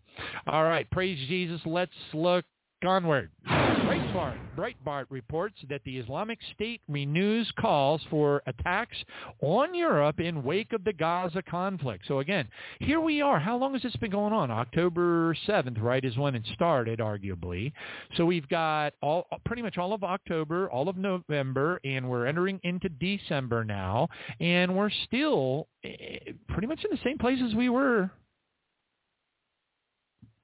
[0.46, 0.90] All right.
[0.90, 1.60] Praise Jesus.
[1.64, 2.44] Let's look
[2.86, 3.30] onward.
[3.46, 8.96] Breitbart, Breitbart reports that the Islamic State renews calls for attacks
[9.42, 12.04] on Europe in wake of the Gaza conflict.
[12.08, 12.48] So again,
[12.80, 13.38] here we are.
[13.38, 14.50] How long has this been going on?
[14.50, 17.72] October 7th, right, is when it started, arguably.
[18.16, 22.60] So we've got all pretty much all of October, all of November, and we're entering
[22.62, 24.08] into December now,
[24.40, 28.10] and we're still eh, pretty much in the same place as we were,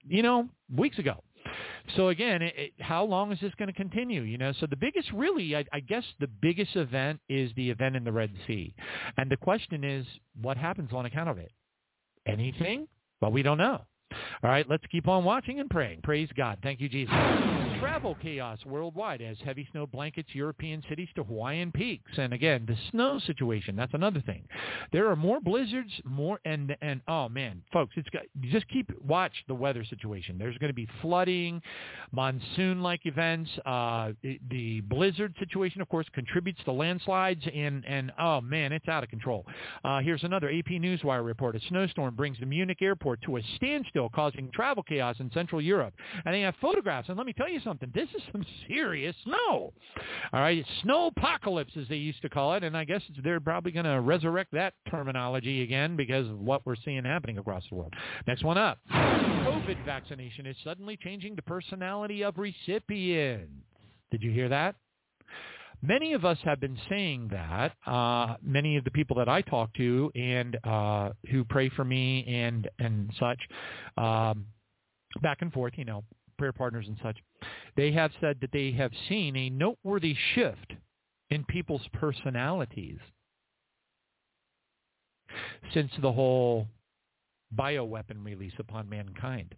[0.07, 1.23] you know, weeks ago.
[1.97, 4.23] So again, it, it, how long is this going to continue?
[4.23, 7.97] You know, so the biggest, really, I, I guess, the biggest event is the event
[7.97, 8.75] in the Red Sea,
[9.17, 10.07] and the question is,
[10.41, 11.53] what happens on account of it?
[12.27, 12.87] Anything?
[13.21, 13.83] Well, we don't know.
[14.43, 16.01] All right, let's keep on watching and praying.
[16.03, 16.59] Praise God.
[16.63, 17.15] Thank you, Jesus.
[17.79, 22.11] Travel chaos worldwide as heavy snow blankets European cities to Hawaiian peaks.
[22.17, 24.43] And again, the snow situation, that's another thing.
[24.93, 29.33] There are more blizzards, more, and, and oh man, folks, it's got, just keep, watch
[29.49, 30.37] the weather situation.
[30.39, 31.63] There's going to be flooding,
[32.13, 33.51] monsoon-like events.
[33.65, 34.13] Uh,
[34.51, 39.11] the blizzard situation, of course, contributes to landslides, and, and oh man, it's out of
[39.11, 39.47] control.
[39.85, 41.57] Uh, here's another AP Newswire report.
[41.57, 45.61] A snowstorm brings the Munich airport to a standstill still causing travel chaos in Central
[45.61, 45.93] Europe.
[46.25, 47.09] And they have photographs.
[47.09, 47.91] And let me tell you something.
[47.95, 49.73] This is some serious snow.
[50.33, 50.65] All right.
[50.83, 52.65] Snow apocalypse, as they used to call it.
[52.65, 56.77] And I guess they're probably going to resurrect that terminology again because of what we're
[56.85, 57.93] seeing happening across the world.
[58.27, 58.79] Next one up.
[58.91, 63.53] COVID vaccination is suddenly changing the personality of recipients.
[64.11, 64.77] Did you hear that?
[65.83, 67.73] Many of us have been saying that.
[67.87, 72.25] Uh, many of the people that I talk to and uh, who pray for me
[72.27, 73.41] and and such,
[73.97, 74.47] um,
[75.23, 76.05] back and forth, you know,
[76.39, 77.17] prayer partners and such,
[77.77, 80.75] they have said that they have seen a noteworthy shift
[81.31, 82.99] in people's personalities
[85.73, 86.67] since the whole
[87.57, 89.55] bioweapon release upon mankind.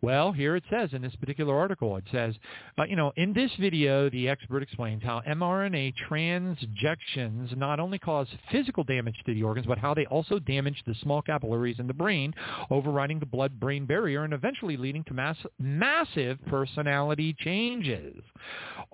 [0.00, 2.34] Well, here it says in this particular article, it says,
[2.78, 8.28] uh, you know, in this video, the expert explains how mRNA transjections not only cause
[8.52, 11.94] physical damage to the organs, but how they also damage the small capillaries in the
[11.94, 12.32] brain,
[12.70, 18.22] overriding the blood-brain barrier and eventually leading to mass- massive personality changes.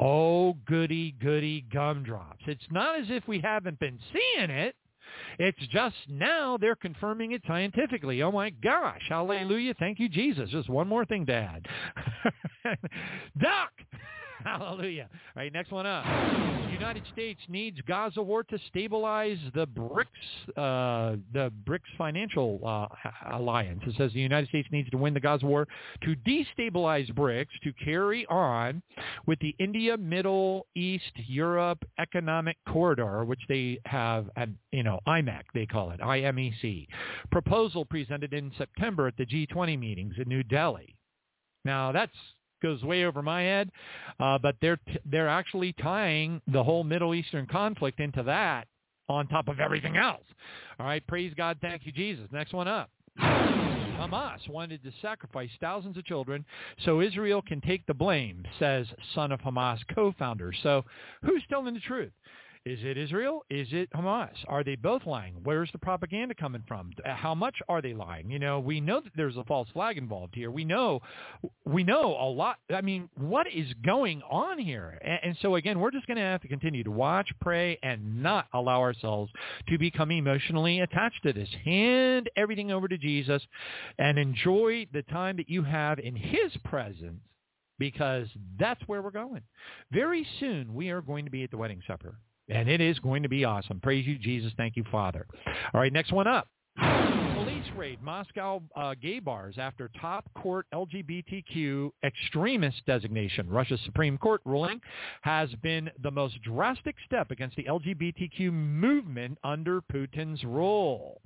[0.01, 2.43] Oh, goody, goody gumdrops.
[2.47, 4.75] It's not as if we haven't been seeing it.
[5.39, 8.23] It's just now they're confirming it scientifically.
[8.23, 9.03] Oh my gosh.
[9.09, 9.75] Hallelujah.
[9.79, 10.51] Thank you, Jesus.
[10.51, 11.67] Just one more thing to add.
[13.39, 13.71] Doc!
[14.45, 15.09] Hallelujah.
[15.13, 16.05] All right, next one up.
[16.05, 20.05] The United States needs Gaza war to stabilize the BRICS,
[20.57, 22.89] uh, the BRICS financial uh,
[23.33, 23.81] alliance.
[23.87, 25.69] It says the United States needs to win the Gaza war
[26.03, 28.83] to destabilize BRICS to carry on
[29.27, 35.43] with the India, Middle East, Europe economic corridor, which they have at, you know, IMEC,
[35.55, 36.89] they call it, IMEC.
[37.31, 40.97] Proposal presented in September at the G20 meetings in New Delhi.
[41.65, 42.13] Now, that's
[42.65, 43.71] goes way over my head,
[44.19, 48.67] uh, but they're t- they're actually tying the whole Middle Eastern conflict into that
[49.09, 50.25] on top of everything else.
[50.81, 52.27] All right, praise God, thank you, Jesus.
[52.33, 52.91] Next one up.
[53.19, 56.45] Hamas wanted to sacrifice thousands of children
[56.85, 60.53] so Israel can take the blame, says son of Hamas co-founder.
[60.63, 60.85] So
[61.23, 62.13] who's telling the truth?
[62.67, 63.45] Is it Israel?
[63.51, 64.33] Is it Hamas?
[64.49, 65.35] Are they both lying?
[65.45, 66.93] Where's the propaganda coming from?
[67.05, 68.31] How much are they lying?
[68.31, 70.51] You know, we know that there's a false flag involved here.
[70.51, 71.01] We know,
[71.67, 72.57] we know a lot.
[72.75, 74.99] I mean, what is going on here?
[75.05, 78.23] And, and so again, we're just going to have to continue to watch, pray, and
[78.23, 79.31] not allow ourselves
[79.69, 81.51] to become emotionally attached to this.
[81.67, 83.43] Hand everything over to Jesus
[83.99, 87.21] and enjoy the time that you have in his presence
[87.79, 88.27] because
[88.59, 89.43] that's where we're going.
[89.93, 92.17] Very soon we are going to be at the wedding supper.
[92.49, 93.81] And it is going to be awesome.
[93.81, 94.53] Praise you, Jesus.
[94.57, 95.27] Thank you, Father.
[95.73, 96.49] All right, next one up.
[97.65, 103.49] Police raid Moscow uh, gay bars after top court LGBTQ extremist designation.
[103.49, 104.81] Russia's Supreme Court ruling
[105.23, 111.21] has been the most drastic step against the LGBTQ movement under Putin's rule.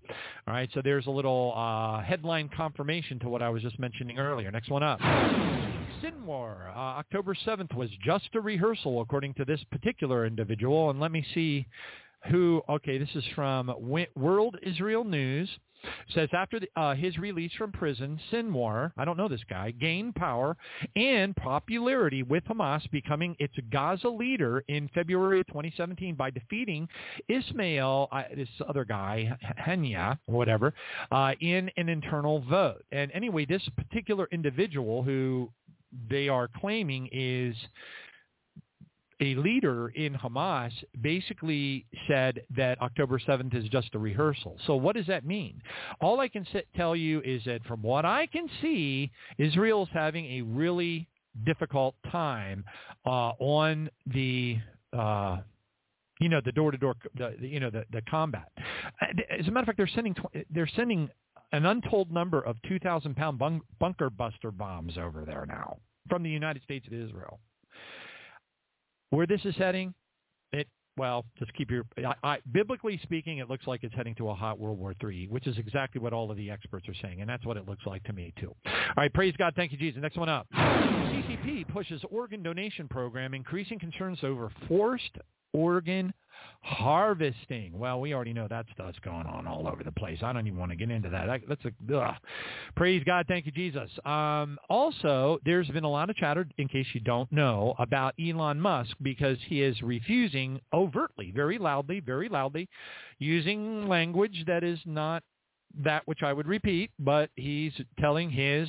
[0.46, 4.18] All right, so there's a little uh, headline confirmation to what I was just mentioning
[4.18, 4.50] earlier.
[4.50, 5.00] Next one up.
[5.00, 10.90] Sinwar, uh, October 7th was just a rehearsal, according to this particular individual.
[10.90, 11.66] And let me see
[12.30, 13.72] who, okay, this is from
[14.16, 15.48] World Israel News,
[16.14, 20.14] says after the, uh, his release from prison, Sinwar, I don't know this guy, gained
[20.14, 20.56] power
[20.96, 26.88] and popularity with Hamas, becoming its Gaza leader in February of 2017 by defeating
[27.28, 30.74] Ismail, uh, this other guy, Henya, whatever,
[31.10, 32.84] uh, in an internal vote.
[32.92, 35.50] And anyway, this particular individual who
[36.10, 37.56] they are claiming is
[39.20, 44.56] a leader in Hamas basically said that October 7th is just a rehearsal.
[44.66, 45.60] So what does that mean?
[46.00, 46.46] All I can
[46.76, 51.08] tell you is that from what I can see, Israel is having a really
[51.44, 52.64] difficult time
[53.06, 54.58] uh, on the
[54.92, 55.38] uh,
[56.20, 58.50] you know the door-to-door the, the, you know the, the combat.
[59.30, 60.16] As a matter of fact, they're sending
[60.50, 61.08] they're sending
[61.52, 63.40] an untold number of 2,000 pound
[63.78, 67.38] bunker buster bombs over there now from the United States to Israel.
[69.10, 69.94] Where this is heading,
[70.52, 71.84] it well, just keep your.
[71.98, 75.28] I, I, biblically speaking, it looks like it's heading to a hot World War III,
[75.28, 77.86] which is exactly what all of the experts are saying, and that's what it looks
[77.86, 78.54] like to me too.
[78.66, 80.02] All right, praise God, thank you, Jesus.
[80.02, 80.46] Next one up.
[80.52, 85.16] CCP pushes organ donation program, increasing concerns over forced
[85.52, 86.12] organ
[86.60, 87.78] harvesting.
[87.78, 90.18] Well, we already know that stuff's going on all over the place.
[90.22, 91.40] I don't even want to get into that.
[91.48, 92.14] That's a ugh.
[92.76, 93.26] praise God.
[93.28, 93.90] Thank you, Jesus.
[94.04, 98.60] Um, also, there's been a lot of chatter, in case you don't know, about Elon
[98.60, 102.68] Musk because he is refusing overtly, very loudly, very loudly,
[103.18, 105.22] using language that is not
[105.82, 108.68] that which I would repeat, but he's telling his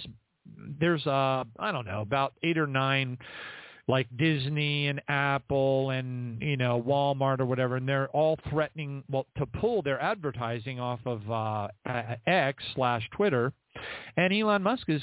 [0.79, 3.17] there's uh I don't know about eight or nine
[3.89, 9.25] like Disney and Apple and you know Walmart or whatever, and they're all threatening well
[9.37, 11.67] to pull their advertising off of uh,
[12.27, 13.51] X slash Twitter.
[14.17, 15.01] And Elon Musk is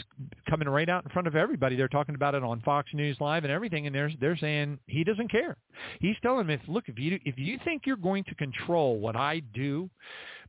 [0.48, 1.76] coming right out in front of everybody.
[1.76, 5.02] They're talking about it on Fox News Live and everything, and they're they're saying he
[5.02, 5.56] doesn't care.
[6.00, 9.40] He's telling them, look, if you if you think you're going to control what I
[9.52, 9.90] do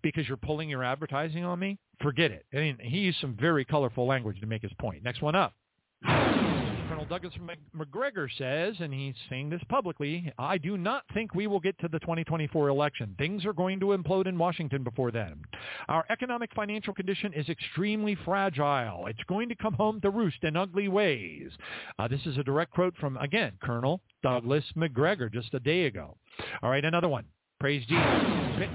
[0.03, 2.45] because you're pulling your advertising on me, forget it.
[2.53, 5.03] I mean, he used some very colorful language to make his point.
[5.03, 5.53] Next one up.
[7.09, 7.33] Douglas
[7.73, 11.87] Macgregor says, and he's saying this publicly, I do not think we will get to
[11.87, 13.15] the 2024 election.
[13.17, 15.41] Things are going to implode in Washington before then.
[15.87, 19.07] Our economic financial condition is extremely fragile.
[19.07, 21.51] It's going to come home to roost in ugly ways.
[21.97, 26.17] Uh, this is a direct quote from, again, Colonel Douglas Macgregor just a day ago.
[26.61, 27.23] All right, another one.
[27.59, 28.05] Praise Jesus.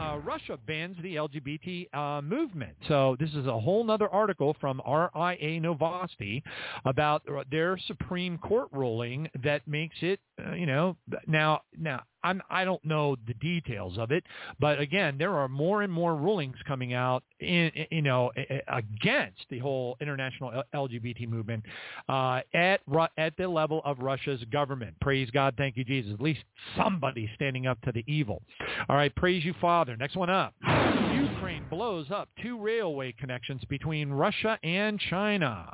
[0.01, 2.73] Uh, Russia bans the LGBT uh, movement.
[2.89, 6.43] So this is a whole other article from RIA Novosti
[6.85, 10.97] about their Supreme Court ruling that makes it, uh, you know,
[11.29, 14.25] now now I'm, I don't know the details of it,
[14.61, 18.31] but again, there are more and more rulings coming out, in, you know,
[18.69, 21.65] against the whole international LGBT movement
[22.09, 22.81] uh, at
[23.19, 24.95] at the level of Russia's government.
[25.01, 26.13] Praise God, thank you, Jesus.
[26.13, 26.41] At least
[26.77, 28.43] somebody standing up to the evil.
[28.89, 29.97] All right, praise you, Father.
[29.97, 30.55] Next one up.
[30.63, 35.73] Ukraine blows up two railway connections between Russia and China.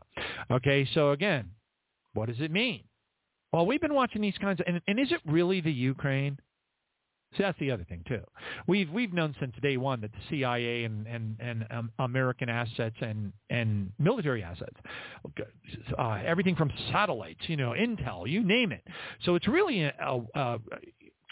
[0.50, 1.50] Okay, so again,
[2.14, 2.82] what does it mean?
[3.52, 6.38] Well, we've been watching these kinds of, and, and is it really the Ukraine?
[7.36, 8.22] See, that's the other thing too.
[8.66, 12.96] We've we've known since day one that the CIA and and and um, American assets
[13.02, 14.76] and and military assets,
[15.98, 18.82] uh, everything from satellites, you know, intel, you name it.
[19.24, 20.58] So it's really a, a, a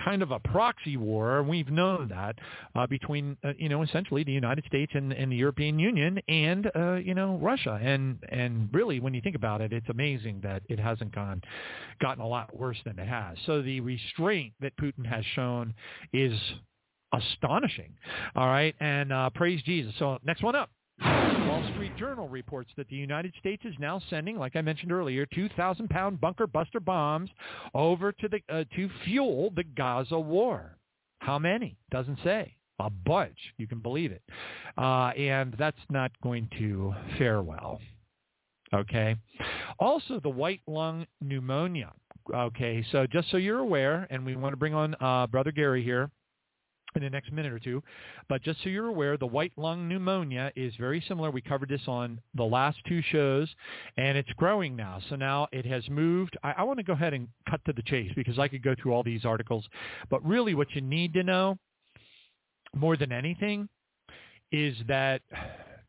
[0.05, 1.43] kind of a proxy war.
[1.43, 2.37] We've known that
[2.75, 6.71] uh, between uh, you know essentially the United States and, and the European Union and
[6.75, 7.79] uh, you know Russia.
[7.83, 11.43] And and really, when you think about it, it's amazing that it hasn't gone
[12.01, 13.37] gotten a lot worse than it has.
[13.47, 15.75] So the restraint that Putin has shown
[16.13, 16.39] is
[17.13, 17.93] astonishing.
[18.35, 19.95] All right, and uh, praise Jesus.
[19.99, 20.71] So next one up.
[21.03, 25.27] Wall Street Journal reports that the United States is now sending, like I mentioned earlier,
[25.27, 27.31] 2,000-pound bunker buster bombs
[27.75, 30.79] over to the uh, to fuel the Gaza war.
[31.21, 31.77] How many?
[31.91, 32.55] Doesn't say.
[32.79, 33.39] A bunch.
[33.57, 34.23] You can believe it.
[34.77, 37.81] Uh, and that's not going to fare well.
[38.75, 39.17] Okay.
[39.79, 41.93] Also, the white lung pneumonia.
[42.35, 45.83] Okay, so just so you're aware, and we want to bring on uh, Brother Gary
[45.83, 46.11] here
[46.97, 47.83] in the next minute or two.
[48.29, 51.31] But just so you're aware, the white lung pneumonia is very similar.
[51.31, 53.49] We covered this on the last two shows,
[53.97, 55.01] and it's growing now.
[55.09, 56.37] So now it has moved.
[56.43, 58.75] I, I want to go ahead and cut to the chase because I could go
[58.81, 59.67] through all these articles.
[60.11, 61.59] But really what you need to know
[62.75, 63.69] more than anything
[64.53, 65.23] is that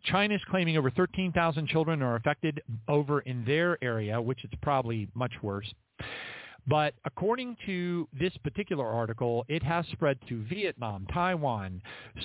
[0.06, 5.08] China is claiming over 13,000 children are affected over in their area, which is probably
[5.14, 5.72] much worse.
[6.68, 11.82] But according to this particular article, it has spread to Vietnam, Taiwan,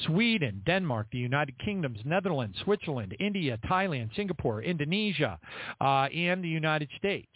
[0.07, 5.38] Sweden, Denmark, the United Kingdoms, Netherlands, Switzerland, India, Thailand, Singapore, Indonesia,
[5.80, 7.28] uh, and the United States.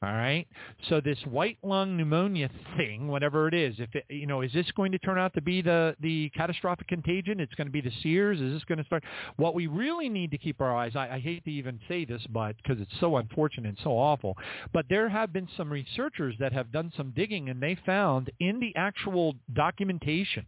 [0.00, 0.46] All right.
[0.88, 4.70] So this white lung pneumonia thing, whatever it is, if it, you know, is this
[4.76, 7.40] going to turn out to be the the catastrophic contagion?
[7.40, 8.40] It's going to be the Sears.
[8.40, 9.02] Is this going to start?
[9.36, 10.92] What we really need to keep our eyes.
[10.94, 14.38] I, I hate to even say this, but because it's so unfortunate and so awful.
[14.72, 18.60] But there have been some researchers that have done some digging, and they found in
[18.60, 20.46] the actual documentation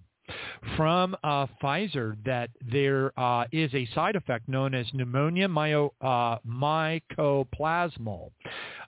[0.77, 6.39] from uh, Pfizer that there uh, is a side effect known as pneumonia myo, uh,
[6.47, 8.31] mycoplasmal.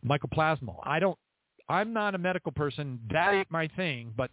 [0.06, 0.76] Mycoplasmal.
[0.84, 1.18] I don't.
[1.68, 2.98] I'm not a medical person.
[3.10, 4.12] That ain't my thing.
[4.16, 4.30] But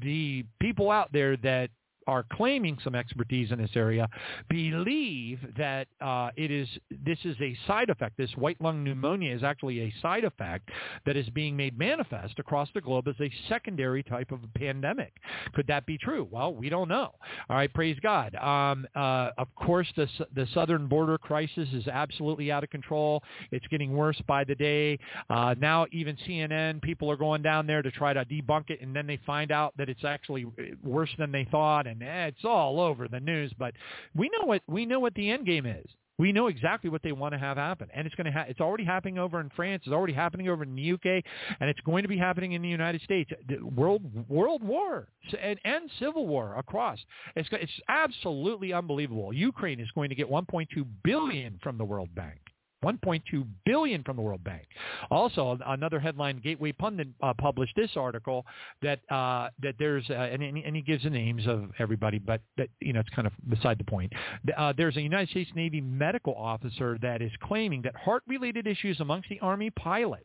[0.00, 1.70] the people out there that
[2.06, 4.08] are claiming some expertise in this area
[4.48, 6.68] believe that uh, it is
[7.04, 8.16] this is a side effect.
[8.16, 10.70] This white lung pneumonia is actually a side effect
[11.06, 15.12] that is being made manifest across the globe as a secondary type of a pandemic.
[15.54, 16.26] Could that be true?
[16.30, 17.12] Well, we don't know.
[17.48, 18.34] All right, praise God.
[18.36, 23.22] Um, uh, of course, the the southern border crisis is absolutely out of control.
[23.50, 24.98] It's getting worse by the day.
[25.30, 28.94] Uh, now, even CNN people are going down there to try to debunk it, and
[28.94, 30.46] then they find out that it's actually
[30.82, 33.52] worse than they thought and eh, it's all over the news.
[33.58, 33.74] But
[34.14, 35.86] we know what we know what the end game is.
[36.18, 38.60] We know exactly what they want to have happen, and it's going to ha- it's
[38.60, 39.82] already happening over in France.
[39.86, 41.24] It's already happening over in the UK,
[41.58, 43.30] and it's going to be happening in the United States.
[43.48, 45.08] The world world war
[45.42, 46.98] and, and civil war across.
[47.34, 49.32] It's it's absolutely unbelievable.
[49.32, 50.66] Ukraine is going to get 1.2
[51.02, 52.38] billion from the World Bank.
[52.82, 54.66] 1.2 billion from the World Bank.
[55.10, 58.44] Also, another headline: Gateway Pundit uh, published this article
[58.82, 62.68] that uh, that there's uh, and, and, he gives the names of everybody, but that
[62.80, 64.12] you know it's kind of beside the point.
[64.56, 69.28] Uh, there's a United States Navy medical officer that is claiming that heart-related issues amongst
[69.28, 70.24] the Army pilots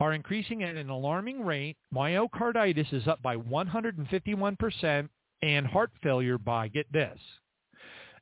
[0.00, 1.76] are increasing at an alarming rate.
[1.94, 5.10] Myocarditis is up by 151 percent,
[5.42, 7.18] and heart failure by get this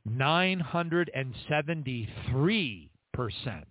[0.05, 3.66] 973 percent.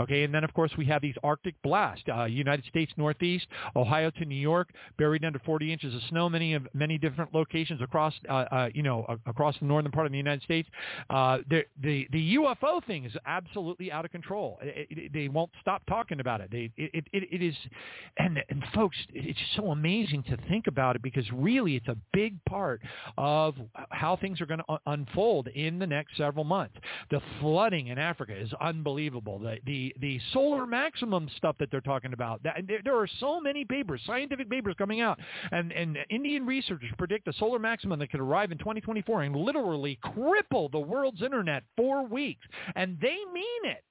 [0.00, 4.10] Okay, and then of course we have these Arctic blasts, uh, United States Northeast, Ohio
[4.10, 8.14] to New York, buried under 40 inches of snow, many of many different locations across,
[8.28, 10.68] uh, uh, you know, across the northern part of the United States.
[11.10, 14.58] Uh, the the the UFO thing is absolutely out of control.
[14.62, 16.50] It, it, they won't stop talking about it.
[16.50, 17.54] They, it, it it is,
[18.18, 22.42] and and folks, it's so amazing to think about it because really it's a big
[22.44, 22.80] part
[23.16, 23.54] of
[23.90, 26.74] how things are going to unfold in the next several months.
[27.10, 29.38] The flooding in Africa is unbelievable.
[29.38, 32.42] The the the solar maximum stuff that they're talking about.
[32.42, 35.18] That, there, there are so many papers, scientific papers coming out,
[35.52, 39.98] and and Indian researchers predict a solar maximum that could arrive in 2024 and literally
[40.04, 43.84] cripple the world's internet for weeks, and they mean it.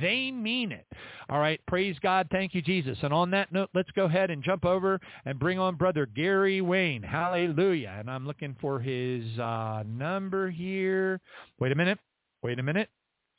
[0.00, 0.86] They mean it.
[1.28, 1.60] All right.
[1.66, 2.28] Praise God.
[2.30, 2.96] Thank you, Jesus.
[3.02, 6.60] And on that note, let's go ahead and jump over and bring on Brother Gary
[6.60, 7.02] Wayne.
[7.02, 7.96] Hallelujah.
[7.98, 11.20] And I'm looking for his uh, number here.
[11.58, 11.98] Wait a minute.
[12.42, 12.88] Wait a minute.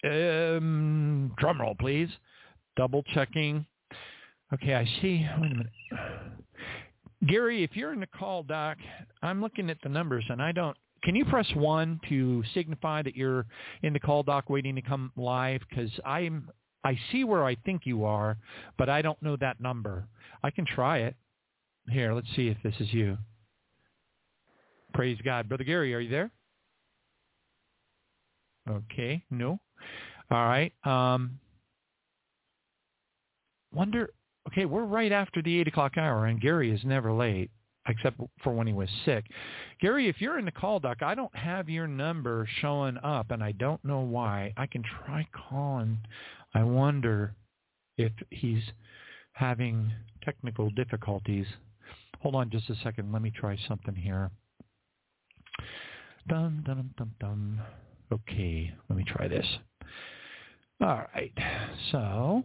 [0.03, 2.09] Um, drum roll, please.
[2.75, 3.65] Double checking.
[4.53, 5.25] Okay, I see.
[5.39, 5.71] Wait a minute.
[7.27, 8.77] Gary, if you're in the call, Doc,
[9.21, 10.75] I'm looking at the numbers and I don't.
[11.03, 13.45] Can you press one to signify that you're
[13.81, 15.61] in the call, Doc, waiting to come live?
[15.69, 16.49] Because I'm,
[16.83, 18.37] I see where I think you are,
[18.77, 20.07] but I don't know that number.
[20.43, 21.15] I can try it.
[21.89, 23.17] Here, let's see if this is you.
[24.93, 26.31] Praise God, Brother Gary, are you there?
[28.69, 29.59] Okay, no.
[30.34, 30.73] All right.
[30.84, 31.39] Um,
[33.71, 34.09] wonder.
[34.47, 37.51] Okay, we're right after the eight o'clock hour, and Gary is never late,
[37.88, 39.25] except for when he was sick.
[39.79, 43.43] Gary, if you're in the call, Doc, I don't have your number showing up, and
[43.43, 44.51] I don't know why.
[44.57, 45.99] I can try calling.
[46.55, 47.36] I wonder
[47.99, 48.63] if he's
[49.34, 49.91] having
[50.23, 51.45] technical difficulties.
[52.21, 53.11] Hold on just a second.
[53.11, 54.31] Let me try something here.
[56.27, 57.61] Dum dum dum dum.
[58.11, 59.45] Okay, let me try this.
[60.84, 61.31] All right.
[61.93, 62.43] So,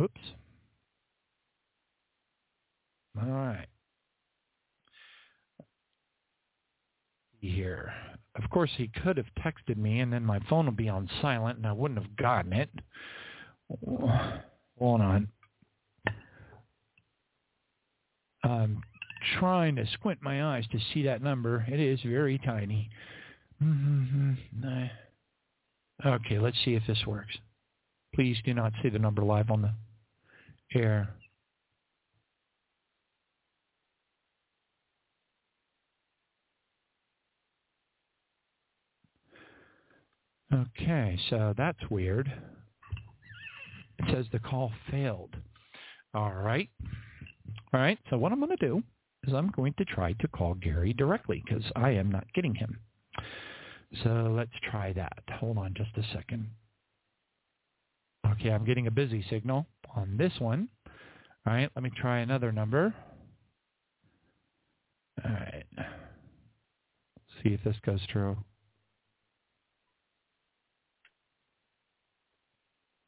[0.00, 0.20] oops.
[3.20, 3.66] All right.
[7.40, 7.92] Here.
[8.36, 11.56] Of course, he could have texted me, and then my phone would be on silent,
[11.58, 12.70] and I wouldn't have gotten it.
[14.78, 15.26] Hold on.
[18.44, 18.80] I'm
[19.40, 21.66] trying to squint my eyes to see that number.
[21.68, 22.90] It is very tiny.
[23.60, 24.84] Mm-hmm.
[26.04, 27.36] Okay, let's see if this works.
[28.14, 31.08] Please do not say the number live on the air.
[40.52, 42.32] Okay, so that's weird.
[43.98, 45.34] It says the call failed.
[46.14, 46.70] All right.
[47.74, 48.82] All right, so what I'm going to do
[49.26, 52.78] is I'm going to try to call Gary directly because I am not getting him.
[54.02, 55.22] So let's try that.
[55.40, 56.50] Hold on just a second.
[58.32, 59.66] Okay, I'm getting a busy signal
[59.96, 60.68] on this one.
[61.46, 62.94] All right, let me try another number.
[65.24, 65.64] All right.
[67.42, 68.36] See if this goes through.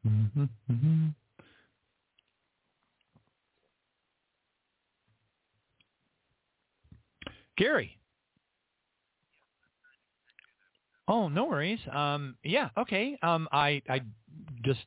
[0.06, 1.06] Mm-hmm, mm-hmm.
[7.58, 7.99] Gary.
[11.10, 11.80] Oh, no worries.
[11.92, 13.18] Um, yeah, okay.
[13.20, 14.00] Um, I, I
[14.64, 14.78] just,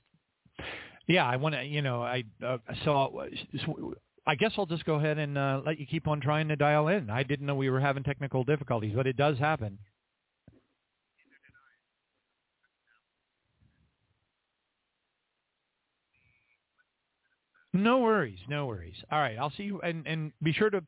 [1.05, 3.25] yeah, I want to, you know, I, uh, so,
[3.65, 3.93] so
[4.25, 6.87] I guess I'll just go ahead and uh, let you keep on trying to dial
[6.87, 7.09] in.
[7.09, 9.79] I didn't know we were having technical difficulties, but it does happen.
[17.73, 18.95] No worries, no worries.
[19.11, 20.83] All right, I'll see you, and and be sure to.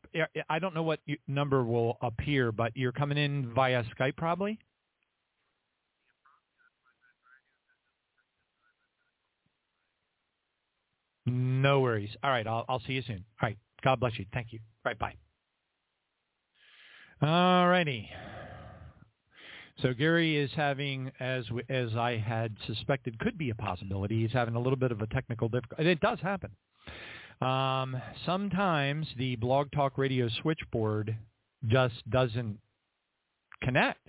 [0.49, 4.59] I don't know what number will appear, but you're coming in via Skype, probably.
[11.25, 12.09] No worries.
[12.23, 13.23] All right, I'll I'll see you soon.
[13.41, 14.25] All right, God bless you.
[14.33, 14.59] Thank you.
[14.83, 15.15] Right, bye.
[17.21, 18.09] All righty.
[19.81, 24.21] So Gary is having, as as I had suspected, could be a possibility.
[24.21, 25.89] He's having a little bit of a technical difficulty.
[25.89, 26.51] It does happen.
[27.41, 31.15] Um, sometimes the Blog Talk Radio switchboard
[31.67, 32.59] just doesn't
[33.61, 34.07] connect.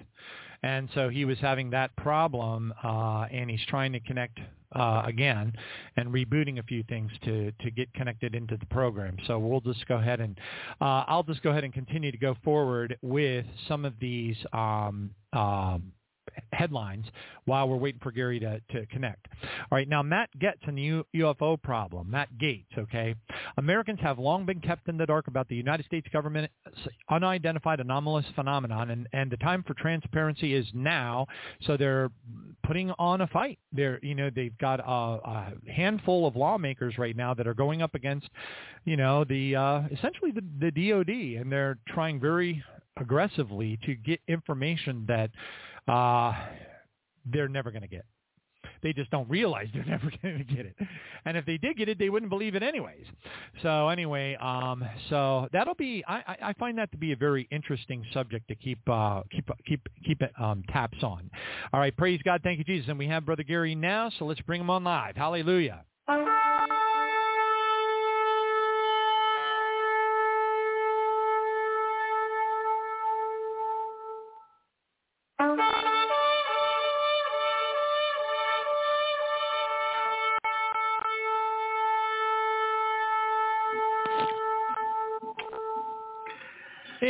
[0.63, 4.39] And so he was having that problem, uh, and he's trying to connect
[4.77, 5.53] uh, again
[5.97, 9.17] and rebooting a few things to, to get connected into the program.
[9.27, 10.39] So we'll just go ahead and
[10.81, 15.11] uh, I'll just go ahead and continue to go forward with some of these um,
[15.33, 15.93] um,
[16.53, 17.07] headlines
[17.45, 19.29] while we're waiting for Gary to, to connect.
[19.43, 22.11] All right, now Matt Gaetz and the UFO problem.
[22.11, 23.15] Matt Gaetz, okay.
[23.57, 26.53] Americans have long been kept in the dark about the United States government's
[27.11, 31.27] unidentified anomalous phenomenon, and, and the time for transparency is now.
[31.63, 32.11] So they're
[32.65, 33.59] putting on a fight.
[33.73, 37.83] They're, you know, they've got a, a handful of lawmakers right now that are going
[37.83, 38.29] up against,
[38.85, 42.63] you know, the uh, essentially the, the DoD, and they're trying very
[42.99, 45.31] aggressively to get information that
[45.89, 46.33] uh,
[47.25, 48.05] they're never going to get.
[48.83, 50.77] They just don't realize they're never going to get it.
[51.25, 53.05] And if they did get it, they wouldn't believe it anyways.
[53.63, 56.05] So anyway, um, so that'll be.
[56.07, 59.81] I, I find that to be a very interesting subject to keep uh, keep keep
[60.05, 61.31] keep it um, taps on.
[61.73, 64.11] All right, praise God, thank you Jesus, and we have Brother Gary now.
[64.19, 65.17] So let's bring him on live.
[65.17, 65.85] Hallelujah.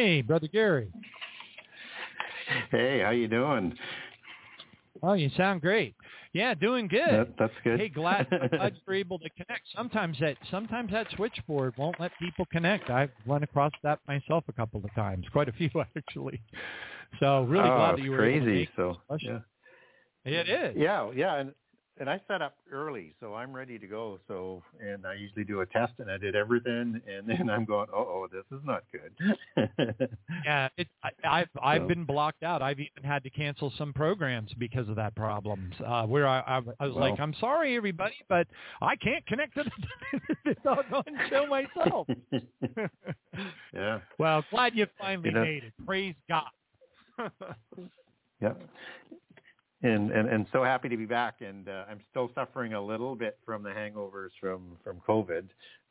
[0.06, 0.92] Hey, brother Gary.
[2.70, 3.76] Hey, how you doing?
[5.02, 5.96] Oh, you sound great.
[6.32, 7.00] Yeah, doing good.
[7.10, 7.80] That, that's good.
[7.80, 9.62] Hey, glad, glad you're able to connect.
[9.74, 12.88] Sometimes that sometimes that switchboard won't let people connect.
[12.88, 16.40] I've run across that myself a couple of times, quite a few actually.
[17.18, 18.36] So really oh, glad that you were crazy.
[18.36, 19.40] able to make so yeah,
[20.24, 20.76] it is.
[20.76, 21.52] Yeah, yeah, and
[21.98, 24.18] and I set up early, so I'm ready to go.
[24.28, 27.86] So, and I usually do a test, and I did everything, and then I'm going,
[27.92, 30.08] oh, oh, this is not good.
[30.44, 31.88] yeah, it, I, I've I've so.
[31.88, 32.62] been blocked out.
[32.62, 35.74] I've even had to cancel some programs because of that problems.
[35.84, 38.46] Uh, where I, I, I was well, like, I'm sorry, everybody, but
[38.82, 39.64] I can't connect to
[40.44, 42.08] the, doggone show myself.
[43.72, 44.00] yeah.
[44.18, 45.72] Well, glad you finally you know, made it.
[45.86, 46.44] Praise God.
[48.42, 48.52] yeah
[49.82, 51.36] and, and and so happy to be back.
[51.40, 55.48] And uh, I'm still suffering a little bit from the hangovers from from COVID.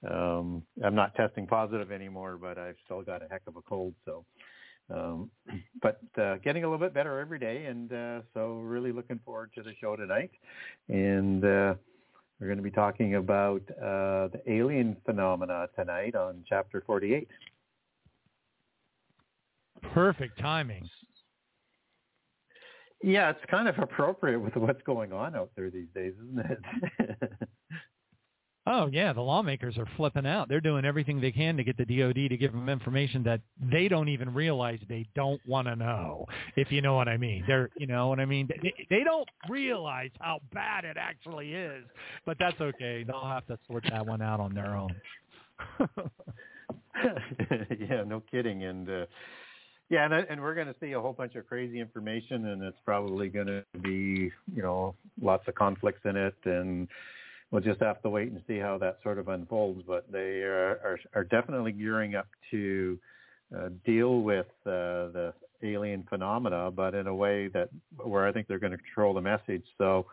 [0.10, 3.94] Um, I'm not testing positive anymore, but I've still got a heck of a cold.
[4.06, 4.26] So,
[4.94, 5.30] um,
[5.82, 9.52] but uh, getting a little bit better every day, and uh, so really looking forward
[9.56, 10.32] to the show tonight.
[10.90, 11.76] And uh,
[12.40, 17.28] we're going to be talking about uh, the alien phenomena tonight on Chapter 48.
[19.94, 20.90] Perfect timing.
[23.06, 27.34] Yeah, it's kind of appropriate with what's going on out there these days, isn't it?
[28.68, 30.50] oh yeah, the lawmakers are flipping out.
[30.50, 33.88] They're doing everything they can to get the DoD to give them information that they
[33.88, 36.26] don't even realize they don't want to know.
[36.56, 38.50] If you know what I mean, they're you know what I mean.
[38.64, 41.86] They, they don't realize how bad it actually is,
[42.26, 43.04] but that's okay.
[43.04, 44.96] They'll have to sort that one out on their own.
[47.80, 48.90] yeah, no kidding, and.
[48.90, 49.06] uh
[49.90, 52.80] yeah, and, and we're going to see a whole bunch of crazy information, and it's
[52.86, 56.88] probably going to be, you know, lots of conflicts in it, and
[57.52, 59.84] we'll just have to wait and see how that sort of unfolds.
[59.88, 63.00] But they are are, are definitely gearing up to
[63.56, 67.70] uh, deal with uh, the alien phenomena, but in a way that
[68.04, 69.64] where I think they're going to control the message.
[69.78, 70.08] So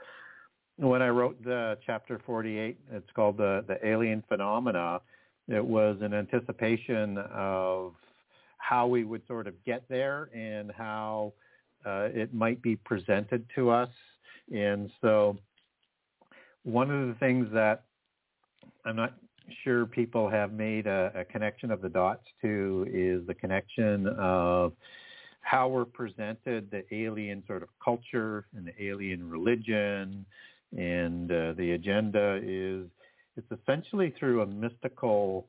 [0.77, 5.01] when I wrote the chapter 48, it's called the, the alien phenomena.
[5.49, 7.95] It was an anticipation of
[8.63, 11.33] how we would sort of get there and how
[11.85, 13.89] uh, it might be presented to us.
[14.55, 15.37] And so
[16.63, 17.83] one of the things that
[18.85, 19.15] I'm not
[19.65, 24.73] sure people have made a, a connection of the dots to is the connection of
[25.41, 30.25] how we're presented the alien sort of culture and the alien religion
[30.79, 32.87] and uh, the agenda is
[33.37, 35.49] it's essentially through a mystical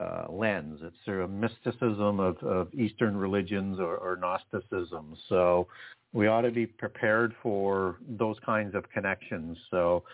[0.00, 0.80] uh, lens.
[0.82, 5.16] It's through a mysticism of, of Eastern religions or, or Gnosticism.
[5.28, 5.66] So
[6.12, 9.58] we ought to be prepared for those kinds of connections.
[9.70, 10.04] So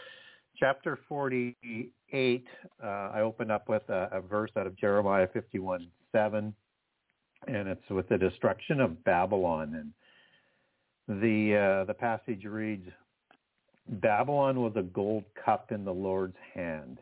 [0.59, 2.45] chapter 48,
[2.83, 6.55] uh, I open up with a, a, verse out of Jeremiah 51, 7,
[7.47, 9.93] and it's with the destruction of Babylon.
[11.09, 12.89] And the, uh, the passage reads,
[13.89, 16.99] Babylon was a gold cup in the Lord's hand.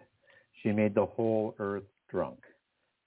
[0.62, 2.38] She made the whole earth drunk.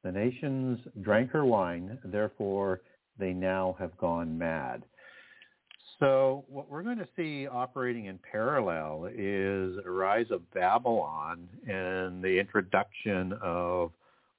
[0.07, 2.79] The nations drank her wine, therefore
[3.19, 4.83] they now have gone mad.
[5.99, 12.23] So what we're going to see operating in parallel is a rise of Babylon and
[12.23, 13.91] the introduction of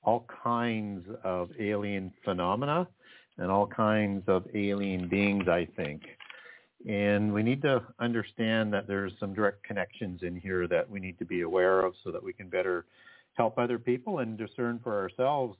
[0.02, 2.88] all kinds of alien phenomena
[3.36, 6.00] and all kinds of alien beings, I think.
[6.88, 11.18] And we need to understand that there's some direct connections in here that we need
[11.18, 12.86] to be aware of so that we can better
[13.38, 15.56] help other people and discern for ourselves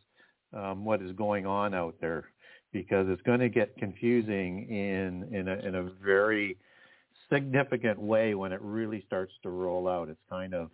[0.53, 2.25] um, what is going on out there
[2.73, 6.59] because it's going to get confusing in in a, in a very
[7.31, 10.09] significant way when it really starts to roll out.
[10.09, 10.71] It's kind of,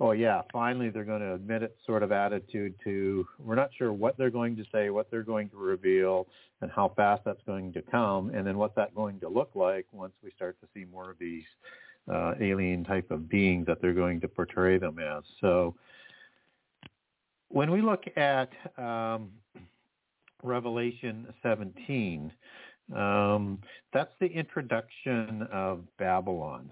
[0.00, 3.92] oh yeah, finally they're going to admit it sort of attitude to we're not sure
[3.92, 6.26] what they're going to say, what they're going to reveal,
[6.60, 9.86] and how fast that's going to come, and then what's that going to look like
[9.92, 11.44] once we start to see more of these
[12.12, 15.24] uh, alien type of beings that they're going to portray them as.
[15.40, 15.74] So
[17.48, 19.30] when we look at um,
[20.42, 22.32] Revelation 17,
[22.94, 23.60] um,
[23.92, 26.70] that's the introduction of Babylon.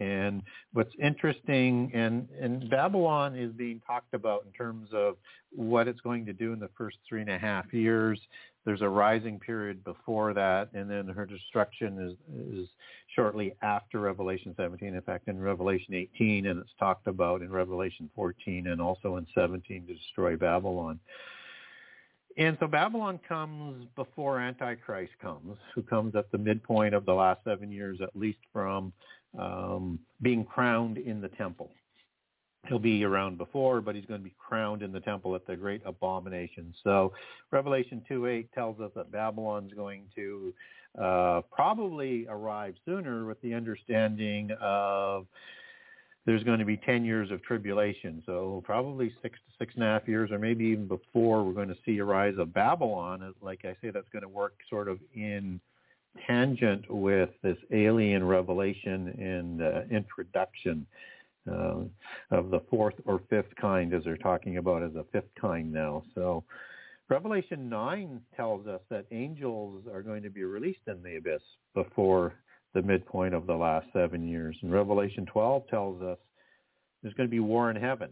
[0.00, 0.42] And
[0.72, 5.16] what's interesting, and, and Babylon is being talked about in terms of
[5.54, 8.18] what it's going to do in the first three and a half years.
[8.64, 12.68] There's a rising period before that, and then her destruction is, is
[13.14, 14.94] shortly after Revelation 17.
[14.94, 19.26] In fact, in Revelation 18, and it's talked about in Revelation 14 and also in
[19.34, 20.98] 17 to destroy Babylon.
[22.36, 27.44] And so Babylon comes before Antichrist comes, who comes at the midpoint of the last
[27.44, 28.92] seven years, at least from
[29.38, 31.70] um, being crowned in the temple.
[32.66, 35.54] He'll be around before, but he's going to be crowned in the temple at the
[35.54, 36.74] great abomination.
[36.82, 37.12] So
[37.50, 40.54] Revelation 2.8 tells us that Babylon's going to
[41.00, 45.26] uh, probably arrive sooner with the understanding of
[46.26, 48.22] there's going to be 10 years of tribulation.
[48.24, 51.68] So probably six to six and a half years, or maybe even before, we're going
[51.68, 53.34] to see a rise of Babylon.
[53.42, 55.60] Like I say, that's going to work sort of in
[56.26, 60.86] tangent with this alien revelation and uh, introduction
[61.50, 61.80] uh,
[62.30, 66.02] of the fourth or fifth kind, as they're talking about as a fifth kind now.
[66.14, 66.44] So
[67.08, 71.42] Revelation 9 tells us that angels are going to be released in the abyss
[71.74, 72.34] before
[72.72, 74.56] the midpoint of the last seven years.
[74.62, 76.18] And Revelation 12 tells us
[77.02, 78.10] there's going to be war in heaven.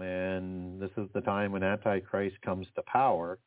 [0.00, 3.38] And this is the time when Antichrist comes to power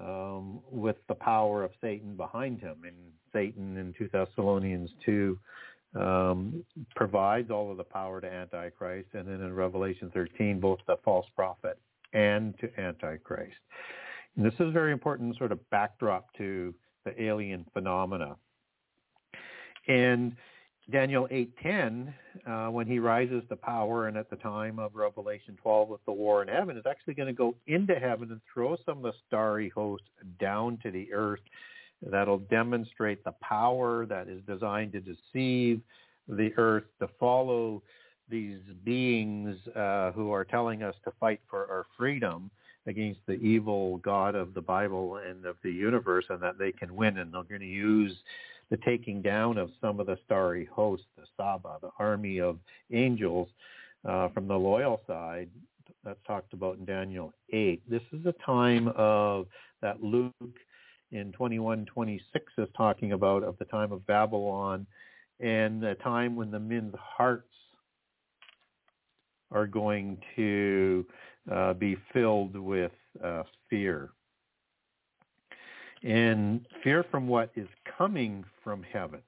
[0.00, 2.76] um, with the power of Satan behind him.
[2.84, 2.96] And
[3.32, 5.38] Satan in 2 Thessalonians 2
[5.94, 6.64] um,
[6.96, 9.08] provides all of the power to Antichrist.
[9.14, 11.78] And then in Revelation 13, both the false prophet
[12.12, 13.56] and to Antichrist.
[14.36, 18.36] And this is very important sort of backdrop to the alien phenomena.
[19.86, 20.34] And
[20.90, 22.12] Daniel 8:10,
[22.46, 26.12] uh, when he rises to power, and at the time of Revelation 12 with the
[26.12, 29.14] war in heaven, is actually going to go into heaven and throw some of the
[29.26, 30.04] starry host
[30.38, 31.40] down to the earth.
[32.02, 35.80] That'll demonstrate the power that is designed to deceive
[36.28, 37.82] the earth, to follow
[38.28, 42.50] these beings uh, who are telling us to fight for our freedom
[42.86, 46.94] against the evil God of the Bible and of the universe, and that they can
[46.94, 48.14] win, and they're going to use
[48.70, 52.58] the taking down of some of the starry hosts, the Saba, the army of
[52.92, 53.48] angels
[54.04, 55.48] uh, from the loyal side
[56.04, 57.82] that's talked about in Daniel 8.
[57.88, 59.46] This is a time of
[59.82, 60.32] that Luke
[61.12, 62.20] in 21:26
[62.58, 64.86] is talking about of the time of Babylon
[65.40, 67.48] and the time when the men's hearts
[69.50, 71.06] are going to
[71.50, 72.92] uh, be filled with
[73.22, 74.10] uh, fear
[76.04, 77.68] and fear from what is
[77.98, 79.20] coming from heaven.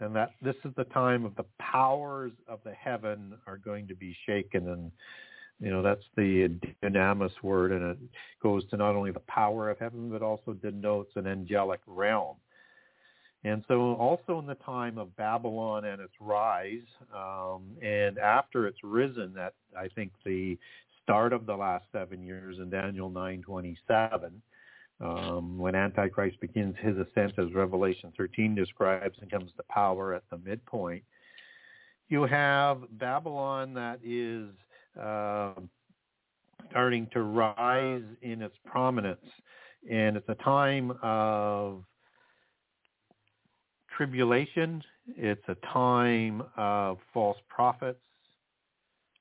[0.00, 3.96] and that this is the time of the powers of the heaven are going to
[3.96, 4.68] be shaken.
[4.68, 4.92] And
[5.58, 7.72] you know that's the dynamis word.
[7.72, 7.98] And it
[8.40, 12.36] goes to not only the power of heaven but also denotes an angelic realm.
[13.44, 18.82] And so also in the time of babylon and its rise um, and after it's
[18.82, 20.58] risen that i think the
[21.02, 24.42] start of the last seven years in daniel 927
[25.00, 30.22] um, when Antichrist begins his ascent, as Revelation 13 describes, and comes to power at
[30.30, 31.04] the midpoint,
[32.08, 34.48] you have Babylon that is
[35.00, 35.52] uh,
[36.70, 39.24] starting to rise in its prominence.
[39.90, 41.84] And it's a time of
[43.96, 44.82] tribulation.
[45.16, 48.00] It's a time of false prophets.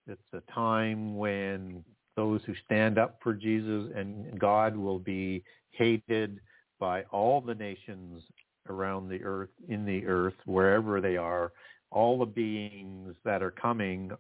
[0.08, 1.84] It's a time when
[2.16, 5.44] those who stand up for Jesus and God will be
[5.78, 6.40] hated
[6.80, 8.24] by all the nations
[8.70, 11.52] around the earth, in the earth, wherever they are.
[11.90, 14.12] All the beings that are coming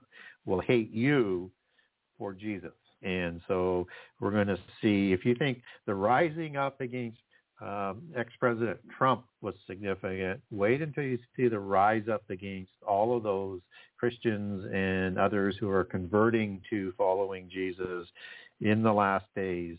[0.46, 1.52] will hate you
[2.18, 2.72] for Jesus.
[3.04, 3.88] And so
[4.20, 7.20] we're going to see, if you think the rising up against
[7.62, 13.24] um, ex-President Trump was significant, wait until you see the rise up against all of
[13.24, 13.60] those
[14.00, 18.08] Christians and others who are converting to following Jesus
[18.62, 19.78] in the last days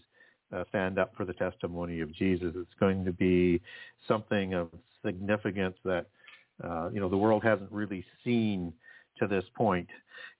[0.55, 2.53] uh, stand up for the testimony of Jesus.
[2.57, 3.61] It's going to be
[4.07, 4.69] something of
[5.05, 6.07] significance that
[6.63, 8.73] uh, you know the world hasn't really seen
[9.19, 9.89] to this point,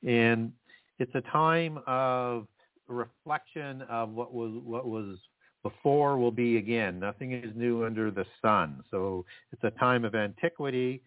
[0.07, 0.53] and
[0.99, 2.47] it's a time of
[2.89, 5.19] reflection of what was what was
[5.63, 6.99] before will be again.
[6.99, 8.83] Nothing is new under the sun.
[8.91, 11.03] So it's a time of antiquity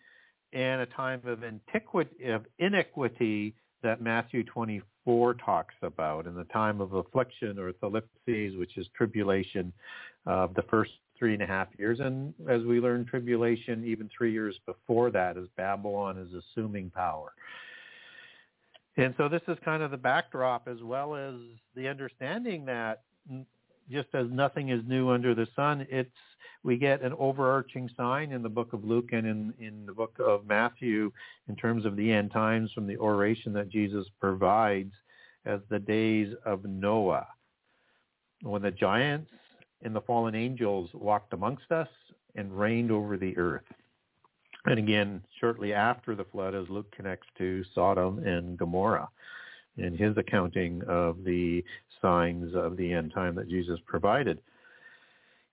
[0.53, 6.81] and a time of antiquity of iniquity that Matthew 24 talks about, in the time
[6.81, 9.73] of affliction or thlipses, which is tribulation
[10.25, 11.99] of the first three and a half years.
[11.99, 17.33] And as we learn, tribulation even three years before that as Babylon is assuming power.
[18.97, 21.35] And so this is kind of the backdrop as well as
[21.75, 23.03] the understanding that
[23.91, 26.09] just as nothing is new under the sun, it's
[26.63, 30.15] we get an overarching sign in the book of Luke and in, in the book
[30.19, 31.11] of Matthew
[31.49, 34.93] in terms of the end times from the oration that Jesus provides
[35.45, 37.27] as the days of Noah.
[38.43, 39.31] When the giants
[39.81, 41.87] and the fallen angels walked amongst us
[42.35, 43.63] and reigned over the earth.
[44.65, 49.09] And again, shortly after the flood, as Luke connects to Sodom and Gomorrah
[49.77, 51.63] in his accounting of the
[52.01, 54.39] signs of the end time that Jesus provided.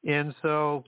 [0.07, 0.85] And so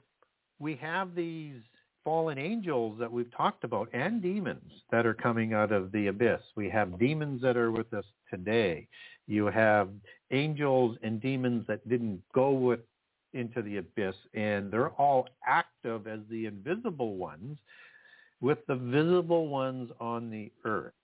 [0.59, 1.57] we have these
[2.05, 6.41] fallen angels that we've talked about and demons that are coming out of the abyss.
[6.57, 8.89] We have demons that are with us today.
[9.27, 9.91] You have
[10.31, 12.81] angels and demons that didn't go with
[13.33, 17.59] into the abyss and they're all active as the invisible ones
[18.41, 20.95] with the visible ones on the earth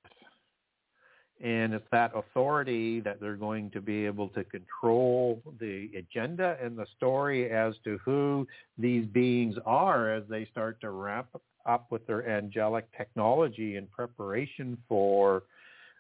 [1.43, 6.79] and it's that authority that they're going to be able to control the agenda and
[6.79, 8.47] the story as to who
[8.79, 11.29] these beings are as they start to wrap
[11.67, 15.43] up with their angelic technology in preparation for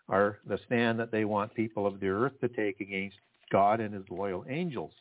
[0.09, 3.17] our, the stand that they want people of the earth to take against
[3.51, 4.93] God and his loyal angels.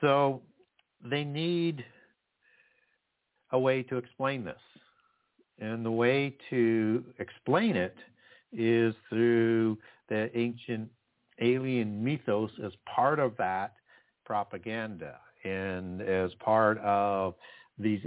[0.00, 0.42] So
[1.02, 1.84] they need
[3.52, 4.58] a way to explain this.
[5.60, 7.96] And the way to explain it
[8.52, 9.78] is through
[10.08, 10.88] the ancient
[11.40, 13.74] alien mythos as part of that
[14.24, 17.34] propaganda and as part of
[17.78, 18.00] these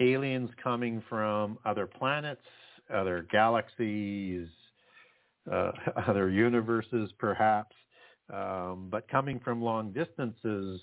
[0.00, 2.42] aliens coming from other planets,
[2.92, 4.48] other galaxies,
[5.50, 5.72] uh,
[6.08, 7.74] other universes perhaps,
[8.32, 10.80] um, but coming from long distances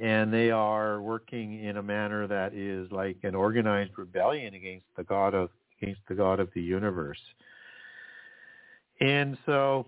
[0.00, 5.04] and they are working in a manner that is like an organized rebellion against the
[5.04, 5.50] God of
[5.80, 7.18] against the God of the universe.
[9.00, 9.86] And so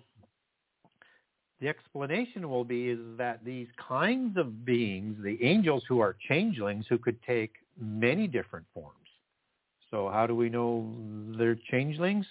[1.60, 6.84] the explanation will be is that these kinds of beings, the angels who are changelings
[6.88, 8.92] who could take many different forms.
[9.90, 10.92] So how do we know
[11.38, 12.26] they're changelings?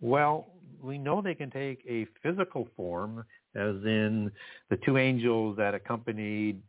[0.00, 0.48] Well,
[0.82, 3.24] we know they can take a physical form,
[3.54, 4.30] as in
[4.70, 6.60] the two angels that accompanied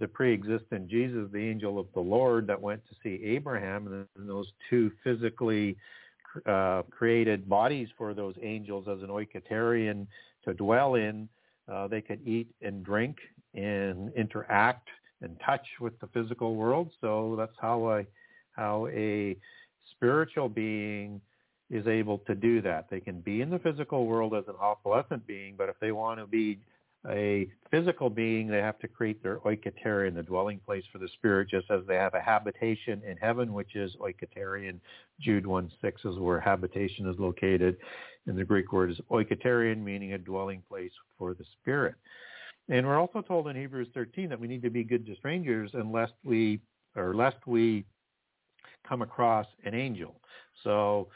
[0.00, 4.50] the pre-existent Jesus, the angel of the Lord that went to see Abraham, and those
[4.68, 5.76] two physically
[6.46, 10.06] uh, created bodies for those angels as an oiketerion
[10.44, 11.28] to dwell in.
[11.72, 13.16] Uh, they could eat and drink
[13.54, 14.88] and interact
[15.22, 16.90] and touch with the physical world.
[17.00, 18.04] So that's how a
[18.52, 19.36] how a
[19.92, 21.20] spiritual being
[21.70, 22.88] is able to do that.
[22.90, 26.20] They can be in the physical world as an opalescent being, but if they want
[26.20, 26.58] to be
[27.10, 31.48] a physical being, they have to create their oiketerion, the dwelling place for the spirit,
[31.50, 34.78] just as they have a habitation in heaven, which is oiketerion.
[35.20, 37.76] Jude 1 6 is where habitation is located.
[38.26, 41.94] And the Greek word is oiketerion, meaning a dwelling place for the spirit.
[42.68, 45.70] And we're also told in Hebrews 13 that we need to be good to strangers
[45.74, 46.60] unless we,
[46.96, 47.84] or lest we
[48.88, 50.14] come across an angel.
[50.62, 51.08] So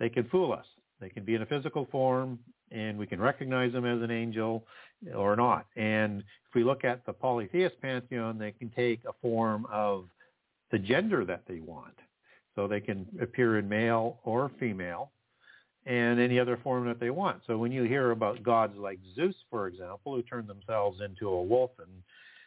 [0.00, 0.66] they can fool us.
[1.04, 2.38] They can be in a physical form
[2.72, 4.64] and we can recognize them as an angel
[5.14, 5.66] or not.
[5.76, 10.06] And if we look at the polytheist pantheon, they can take a form of
[10.72, 11.92] the gender that they want.
[12.54, 15.10] So they can appear in male or female
[15.84, 17.42] and any other form that they want.
[17.46, 21.42] So when you hear about gods like Zeus, for example, who turn themselves into a
[21.42, 21.90] wolf, and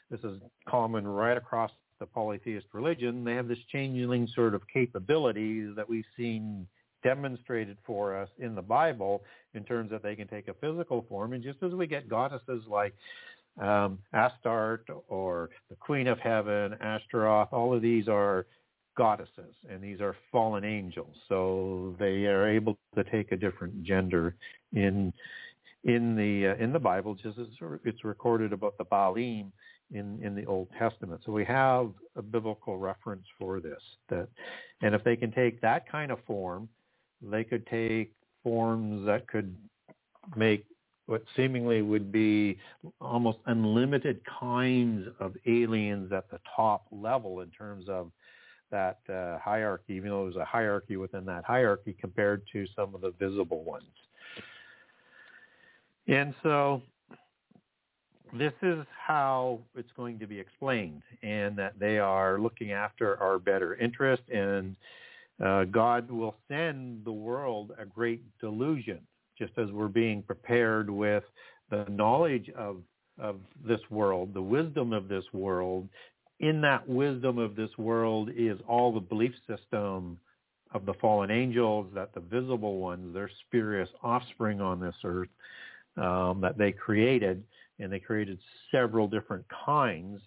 [0.09, 1.69] this is common right across
[1.99, 6.65] the polytheist religion, they have this changeling sort of capability that we've seen
[7.03, 11.33] demonstrated for us in the Bible in terms that they can take a physical form.
[11.33, 12.93] And just as we get goddesses like
[13.61, 18.45] um, Astarte or the Queen of Heaven, Ashtaroth, all of these are
[18.97, 21.15] goddesses and these are fallen angels.
[21.29, 24.35] So they are able to take a different gender
[24.73, 25.13] in
[25.83, 27.47] in the uh, in the Bible, just as
[27.85, 29.51] it's recorded about the Baalim
[29.91, 31.21] in in the Old Testament.
[31.25, 33.81] So we have a biblical reference for this.
[34.09, 34.27] That,
[34.81, 36.67] and if they can take that kind of form
[37.21, 38.13] they could take
[38.43, 39.55] forms that could
[40.35, 40.65] make
[41.07, 42.57] what seemingly would be
[42.99, 48.11] almost unlimited kinds of aliens at the top level in terms of
[48.71, 52.99] that uh, hierarchy, even though there's a hierarchy within that hierarchy compared to some of
[52.99, 53.85] the visible ones.
[56.09, 56.81] And so
[58.37, 63.39] this is how it's going to be explained and that they are looking after our
[63.39, 64.75] better interest and
[65.43, 68.99] uh, God will send the world a great delusion,
[69.37, 71.23] just as we're being prepared with
[71.69, 72.77] the knowledge of,
[73.19, 75.87] of this world, the wisdom of this world.
[76.39, 80.19] In that wisdom of this world is all the belief system
[80.73, 85.29] of the fallen angels, that the visible ones, their spurious offspring on this earth,
[85.97, 87.43] um, that they created,
[87.79, 88.37] and they created
[88.71, 90.19] several different kinds,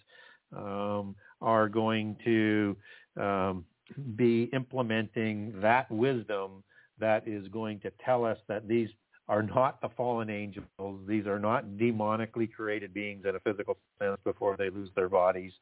[0.55, 2.75] um, are going to
[3.17, 3.65] um,
[4.15, 6.63] be implementing that wisdom
[6.99, 8.89] that is going to tell us that these
[9.27, 10.99] are not the fallen angels.
[11.07, 15.53] These are not demonically created beings in a physical sense before they lose their bodies.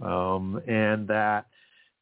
[0.00, 1.46] Um, and that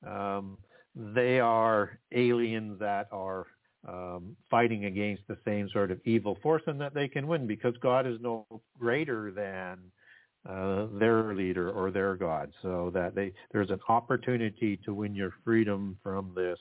[0.06, 0.58] um,
[0.94, 3.46] they are aliens that are
[3.88, 7.74] um, fighting against the same sort of evil force and that they can win because
[7.80, 8.46] God is no
[8.78, 9.78] greater than
[10.48, 15.32] uh, their leader or their god, so that they there's an opportunity to win your
[15.44, 16.58] freedom from this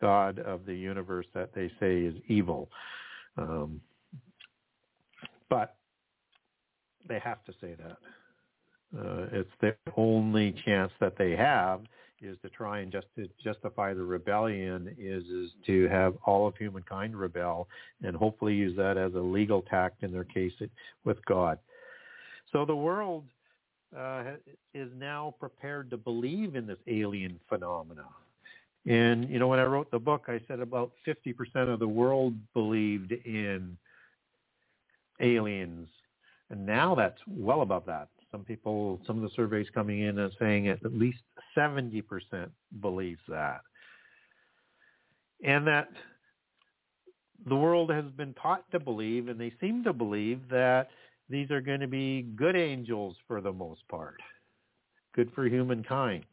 [0.00, 2.70] god of the universe that they say is evil.
[3.36, 3.80] Um,
[5.48, 5.76] but
[7.08, 7.98] they have to say that.
[8.98, 11.82] Uh, it's the only chance that they have
[12.22, 16.56] is to try and just to justify the rebellion is is to have all of
[16.56, 17.68] humankind rebel
[18.02, 20.52] and hopefully use that as a legal tact in their case
[21.04, 21.58] with God.
[22.52, 23.24] So the world
[23.96, 24.24] uh,
[24.74, 28.04] is now prepared to believe in this alien phenomena.
[28.86, 31.34] And, you know, when I wrote the book, I said about 50%
[31.68, 33.76] of the world believed in
[35.20, 35.88] aliens.
[36.50, 38.08] And now that's well above that.
[38.30, 41.18] Some people, some of the surveys coming in are saying at least
[41.56, 42.02] 70%
[42.80, 43.62] believes that.
[45.44, 45.88] And that
[47.48, 50.88] the world has been taught to believe, and they seem to believe that
[51.28, 54.20] these are going to be good angels for the most part,
[55.14, 56.24] good for humankind,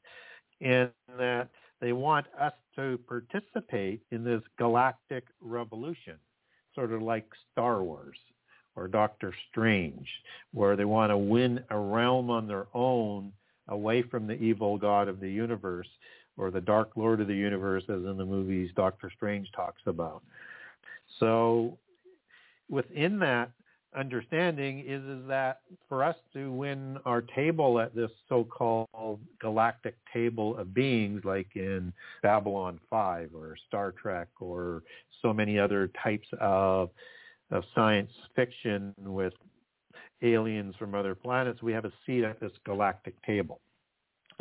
[0.62, 1.50] and that
[1.82, 6.16] they want us to participate in this galactic revolution,
[6.76, 8.18] sort of like Star Wars
[8.76, 10.08] or Doctor Strange,
[10.54, 13.32] where they want to win a realm on their own
[13.68, 15.88] away from the evil God of the universe
[16.38, 20.24] or the Dark Lord of the universe, as in the movies Doctor Strange talks about.
[21.20, 21.78] So
[22.70, 23.52] within that,
[23.96, 30.58] understanding is is that for us to win our table at this so-called galactic table
[30.58, 34.84] of beings like in Babylon 5 or Star Trek or
[35.22, 36.90] so many other types of
[37.52, 39.34] of science fiction with
[40.22, 43.60] aliens from other planets we have a seat at this galactic table.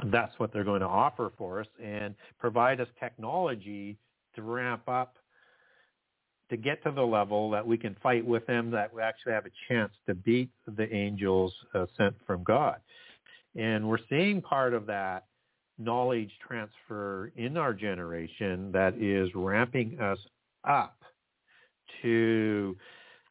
[0.06, 3.98] That's what they're going to offer for us and provide us technology
[4.34, 5.16] to ramp up
[6.52, 9.46] to get to the level that we can fight with them, that we actually have
[9.46, 12.76] a chance to beat the angels uh, sent from God.
[13.56, 15.24] And we're seeing part of that
[15.78, 20.18] knowledge transfer in our generation that is ramping us
[20.68, 20.98] up
[22.02, 22.76] to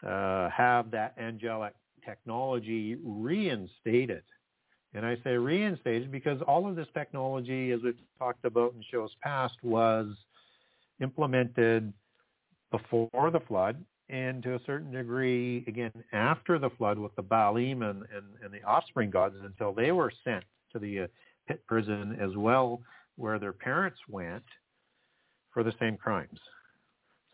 [0.04, 4.24] uh, have that angelic technology reinstated.
[4.96, 9.12] And I say reinstated because all of this technology, as we've talked about in shows
[9.22, 10.08] past, was
[11.00, 11.94] implemented
[12.72, 17.90] before the flood and to a certain degree, again, after the flood with the Baalim
[17.90, 20.44] and, and, and the offspring gods until they were sent
[20.74, 21.08] to the uh,
[21.48, 22.82] pit prison as well,
[23.16, 24.44] where their parents went
[25.54, 26.40] for the same crimes.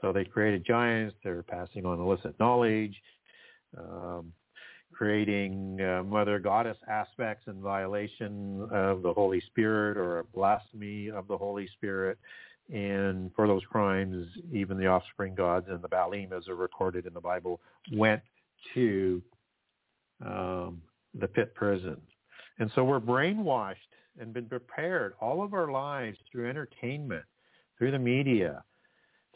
[0.01, 1.15] So they created giants.
[1.23, 2.95] They're passing on illicit knowledge,
[3.77, 4.31] um,
[4.93, 11.27] creating uh, mother goddess aspects in violation of the Holy Spirit or a blasphemy of
[11.27, 12.19] the Holy Spirit.
[12.73, 17.14] And for those crimes, even the offspring gods and the Baalim, as are recorded in
[17.14, 17.61] the Bible,
[17.94, 18.22] went
[18.73, 19.22] to
[20.26, 20.81] um,
[21.18, 21.98] the pit prison.
[22.60, 23.76] And so we're brainwashed
[24.19, 27.23] and been prepared all of our lives through entertainment,
[27.77, 28.64] through the media,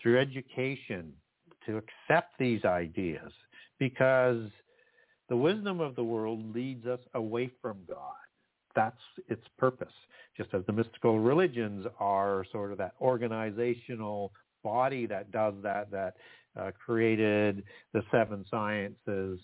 [0.01, 1.13] through education
[1.65, 3.31] to accept these ideas
[3.79, 4.49] because
[5.29, 8.20] the wisdom of the world leads us away from God.
[8.75, 9.93] That's its purpose.
[10.37, 14.31] Just as the mystical religions are sort of that organizational
[14.63, 16.15] body that does that, that
[16.59, 19.39] uh, created the seven sciences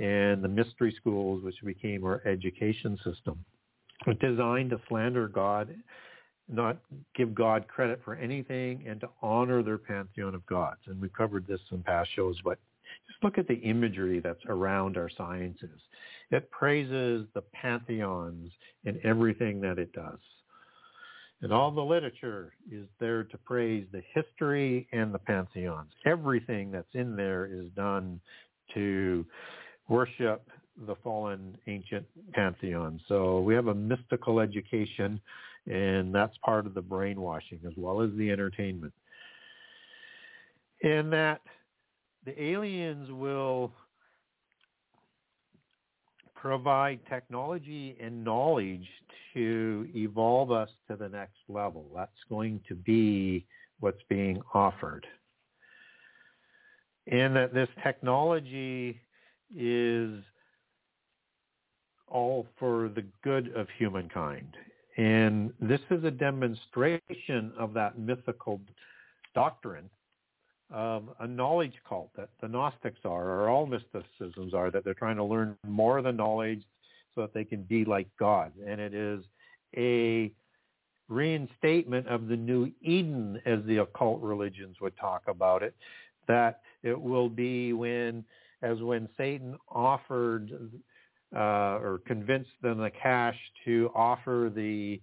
[0.00, 3.44] and the mystery schools, which became our education system.
[4.20, 5.74] Designed to slander God
[6.52, 6.78] not
[7.14, 10.80] give God credit for anything and to honor their pantheon of gods.
[10.86, 12.58] And we covered this in past shows, but
[13.10, 15.80] just look at the imagery that's around our sciences.
[16.30, 18.52] It praises the pantheons
[18.84, 20.18] in everything that it does.
[21.42, 25.90] And all the literature is there to praise the history and the pantheons.
[26.04, 28.20] Everything that's in there is done
[28.74, 29.24] to
[29.88, 30.46] worship
[30.86, 33.00] the fallen ancient pantheon.
[33.08, 35.20] So we have a mystical education
[35.66, 38.92] and that's part of the brainwashing as well as the entertainment.
[40.82, 41.40] And that
[42.24, 43.72] the aliens will
[46.34, 48.86] provide technology and knowledge
[49.34, 51.86] to evolve us to the next level.
[51.94, 53.46] That's going to be
[53.80, 55.06] what's being offered.
[57.06, 59.00] And that this technology
[59.56, 60.22] is
[62.08, 64.56] all for the good of humankind.
[64.96, 68.60] And this is a demonstration of that mythical
[69.34, 69.88] doctrine
[70.70, 75.16] of a knowledge cult that the Gnostics are, or all mysticisms are, that they're trying
[75.16, 76.62] to learn more of the knowledge
[77.14, 78.52] so that they can be like God.
[78.64, 79.24] And it is
[79.76, 80.32] a
[81.08, 85.74] reinstatement of the new Eden, as the occult religions would talk about it,
[86.28, 88.24] that it will be when,
[88.62, 90.52] as when Satan offered
[91.34, 95.00] uh, or convinced them the cash to offer the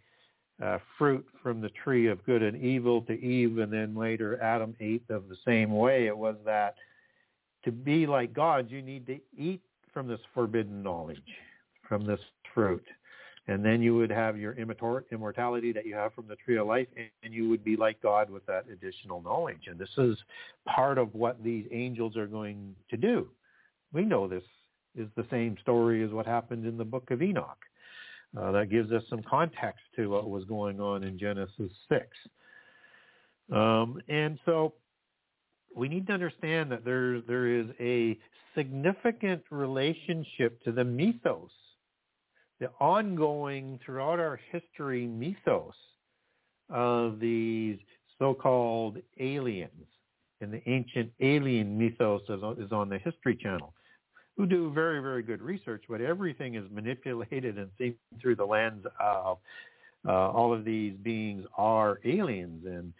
[0.63, 4.75] uh, fruit from the tree of good and evil to Eve, and then later Adam
[4.79, 6.07] ate of the same way.
[6.07, 6.75] It was that
[7.63, 9.61] to be like God, you need to eat
[9.93, 11.21] from this forbidden knowledge,
[11.87, 12.19] from this
[12.53, 12.85] fruit.
[13.49, 16.87] And then you would have your immortality that you have from the tree of life,
[17.23, 19.67] and you would be like God with that additional knowledge.
[19.67, 20.17] And this is
[20.65, 23.27] part of what these angels are going to do.
[23.93, 24.43] We know this
[24.97, 27.57] is the same story as what happened in the book of Enoch.
[28.37, 32.05] Uh, that gives us some context to what was going on in Genesis 6.
[33.51, 34.73] Um, and so
[35.75, 38.17] we need to understand that there, there is a
[38.55, 41.49] significant relationship to the mythos,
[42.59, 45.75] the ongoing throughout our history mythos
[46.69, 47.77] of these
[48.19, 49.71] so-called aliens.
[50.41, 53.73] And the ancient alien mythos is on, is on the History Channel
[54.37, 58.85] who do very, very good research, but everything is manipulated and seen through the lens
[58.99, 59.39] of
[60.07, 62.65] uh, all of these beings are aliens.
[62.65, 62.93] And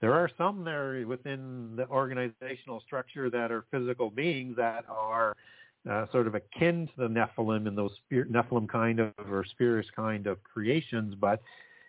[0.00, 5.36] there are some there within the organizational structure that are physical beings that are
[5.88, 10.26] uh, sort of akin to the Nephilim and those Nephilim kind of or spirits kind
[10.26, 11.42] of creations, but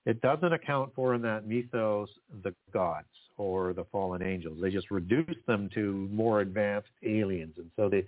[0.06, 2.10] it doesn't account for in that mythos
[2.44, 4.60] the gods or the fallen angels.
[4.62, 7.56] They just reduce them to more advanced aliens.
[7.58, 8.06] And so the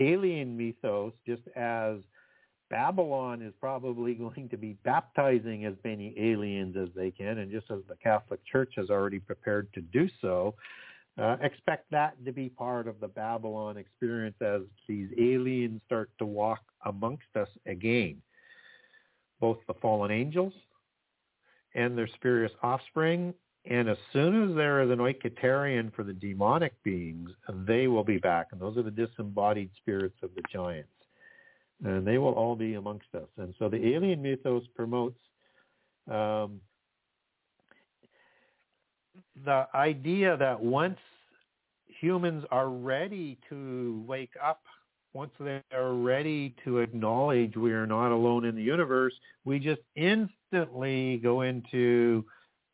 [0.00, 1.98] alien mythos, just as
[2.70, 7.70] Babylon is probably going to be baptizing as many aliens as they can, and just
[7.70, 10.54] as the Catholic Church has already prepared to do so,
[11.18, 16.26] uh, expect that to be part of the Babylon experience as these aliens start to
[16.26, 18.20] walk amongst us again.
[19.40, 20.52] Both the fallen angels
[21.74, 23.32] and their spurious offspring
[23.68, 27.30] and as soon as there is an oiketerion for the demonic beings,
[27.66, 28.48] they will be back.
[28.52, 30.88] And those are the disembodied spirits of the giants.
[31.84, 33.28] And they will all be amongst us.
[33.36, 35.18] And so the alien mythos promotes
[36.10, 36.60] um,
[39.44, 40.98] the idea that once
[41.86, 44.62] humans are ready to wake up
[45.12, 49.14] once they are ready to acknowledge we are not alone in the universe,
[49.46, 52.22] we just instantly go into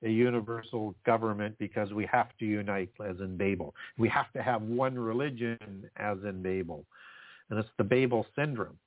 [0.05, 3.75] a universal government because we have to unite as in Babel.
[3.99, 6.85] We have to have one religion as in Babel.
[7.51, 8.79] And it's the Babel syndrome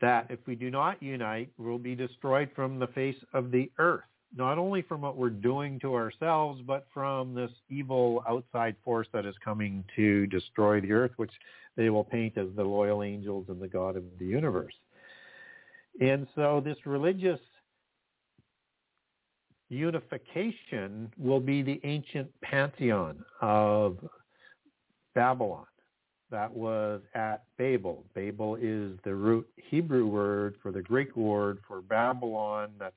[0.00, 4.02] that if we do not unite, we'll be destroyed from the face of the earth,
[4.36, 9.24] not only from what we're doing to ourselves, but from this evil outside force that
[9.24, 11.30] is coming to destroy the earth, which
[11.76, 14.74] they will paint as the loyal angels and the God of the universe.
[16.00, 17.40] And so this religious
[19.72, 23.98] unification will be the ancient pantheon of
[25.14, 25.66] Babylon
[26.30, 28.04] that was at Babel.
[28.14, 32.70] Babel is the root Hebrew word for the Greek word for Babylon.
[32.78, 32.94] That's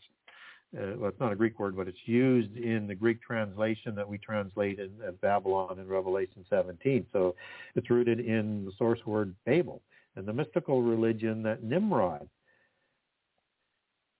[0.75, 4.07] uh, well, it's not a Greek word, but it's used in the Greek translation that
[4.07, 7.05] we translate in, as Babylon in Revelation 17.
[7.13, 7.35] So
[7.75, 9.81] it's rooted in the source word Babel
[10.17, 12.27] and the mystical religion that Nimrod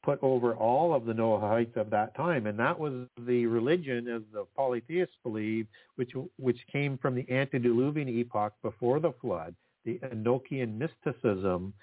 [0.06, 4.22] put over all of the Noahites of that time, and that was the religion, as
[4.32, 9.56] the polytheists believed, which which came from the antediluvian epoch before the flood.
[9.84, 11.74] The Enochian mysticism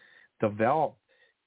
[0.40, 0.98] developed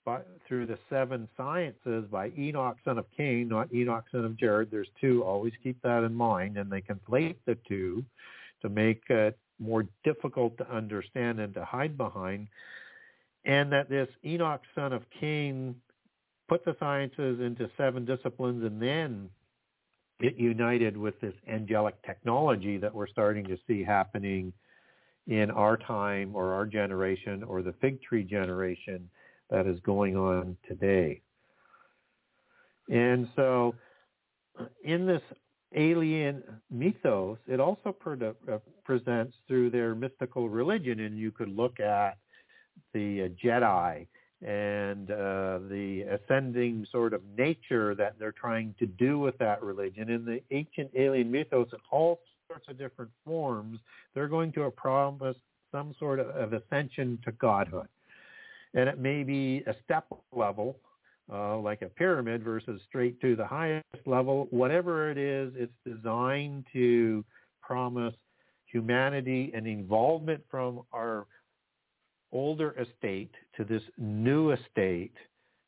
[0.03, 4.69] by, through the seven sciences by Enoch, son of Cain, not Enoch, son of Jared.
[4.69, 5.23] There's two.
[5.23, 8.03] Always keep that in mind, and they conflate the two
[8.61, 12.49] to make it more difficult to understand and to hide behind.
[13.45, 15.75] And that this Enoch, son of Cain,
[16.47, 19.29] put the sciences into seven disciplines and then
[20.19, 24.53] it united with this angelic technology that we're starting to see happening
[25.27, 29.09] in our time or our generation or the fig tree generation
[29.49, 31.21] that is going on today.
[32.89, 33.75] And so
[34.83, 35.21] in this
[35.75, 41.79] alien mythos, it also pre- uh, presents through their mystical religion, and you could look
[41.79, 42.17] at
[42.93, 44.07] the uh, Jedi
[44.41, 50.09] and uh, the ascending sort of nature that they're trying to do with that religion.
[50.09, 53.79] In the ancient alien mythos, in all sorts of different forms,
[54.13, 55.37] they're going to promise
[55.71, 57.87] some sort of, of ascension to godhood.
[58.73, 60.77] And it may be a step level,
[61.31, 64.47] uh, like a pyramid versus straight to the highest level.
[64.51, 67.23] Whatever it is, it's designed to
[67.61, 68.13] promise
[68.65, 71.25] humanity an involvement from our
[72.35, 75.15] older estate to this new estate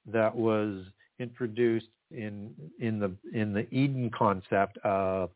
[0.06, 0.84] that was
[1.18, 5.32] introduced in in the in the Eden concept of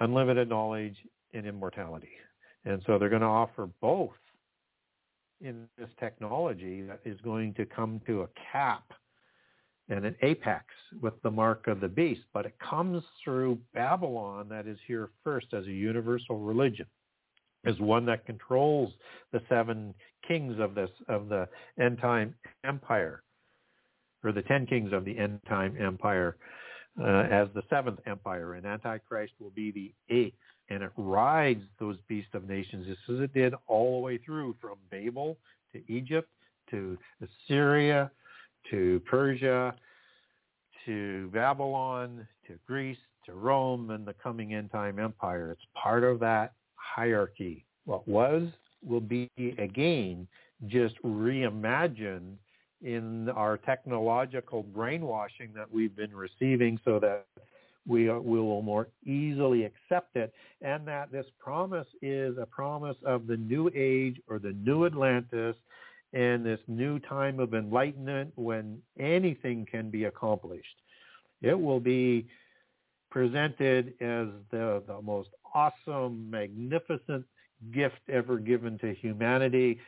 [0.00, 0.96] unlimited knowledge
[1.34, 2.10] and immortality.
[2.64, 4.16] And so they're going to offer both
[5.40, 8.84] in this technology that is going to come to a cap
[9.88, 10.64] and an apex
[11.00, 15.46] with the mark of the beast, but it comes through Babylon that is here first
[15.52, 16.86] as a universal religion
[17.66, 18.92] is one that controls
[19.32, 19.94] the seven
[20.26, 21.48] kings of this of the
[21.80, 22.34] end time
[22.64, 23.22] empire,
[24.24, 26.36] or the ten kings of the end time empire,
[27.00, 30.36] uh, as the seventh empire, and Antichrist will be the eighth,
[30.70, 34.56] and it rides those beasts of nations just as it did all the way through
[34.60, 35.36] from Babel
[35.72, 36.28] to Egypt
[36.70, 38.10] to Assyria
[38.70, 39.74] to Persia
[40.84, 45.50] to Babylon to Greece to Rome and the coming end time empire.
[45.50, 46.52] It's part of that
[46.94, 47.64] hierarchy.
[47.84, 48.48] What was
[48.84, 50.26] will be again
[50.66, 52.34] just reimagined
[52.82, 57.26] in our technological brainwashing that we've been receiving so that
[57.86, 62.96] we, are, we will more easily accept it and that this promise is a promise
[63.04, 65.56] of the new age or the new Atlantis
[66.12, 70.76] and this new time of enlightenment when anything can be accomplished.
[71.42, 72.26] It will be
[73.16, 77.24] presented as the, the most awesome, magnificent
[77.72, 79.80] gift ever given to humanity,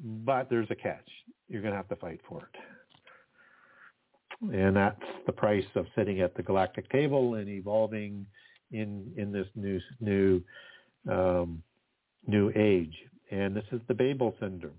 [0.00, 1.08] but there's a catch.
[1.48, 2.48] You're going to have to fight for
[4.40, 4.54] it.
[4.56, 8.24] And that's the price of sitting at the galactic table and evolving
[8.70, 10.40] in in this new new
[11.10, 11.60] um,
[12.28, 12.94] new age.
[13.32, 14.78] And this is the Babel syndrome.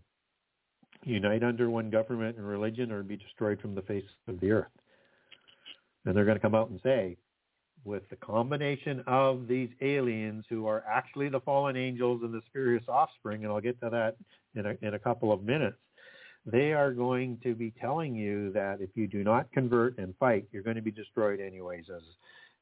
[1.03, 4.71] Unite under one government and religion or be destroyed from the face of the earth.
[6.05, 7.17] And they're going to come out and say,
[7.85, 12.83] with the combination of these aliens who are actually the fallen angels and the spurious
[12.87, 14.15] offspring, and I'll get to that
[14.55, 15.77] in a, in a couple of minutes,
[16.45, 20.47] they are going to be telling you that if you do not convert and fight,
[20.51, 22.03] you're going to be destroyed anyways, as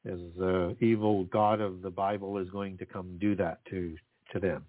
[0.06, 3.96] as the evil God of the Bible is going to come do that to
[4.32, 4.64] to them.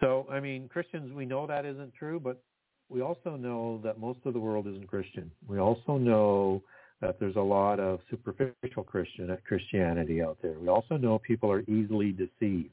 [0.00, 2.42] So, I mean, Christians, we know that isn't true, but
[2.88, 5.30] we also know that most of the world isn't Christian.
[5.48, 6.62] We also know
[7.00, 10.58] that there's a lot of superficial Christian Christianity out there.
[10.58, 12.70] We also know people are easily deceived,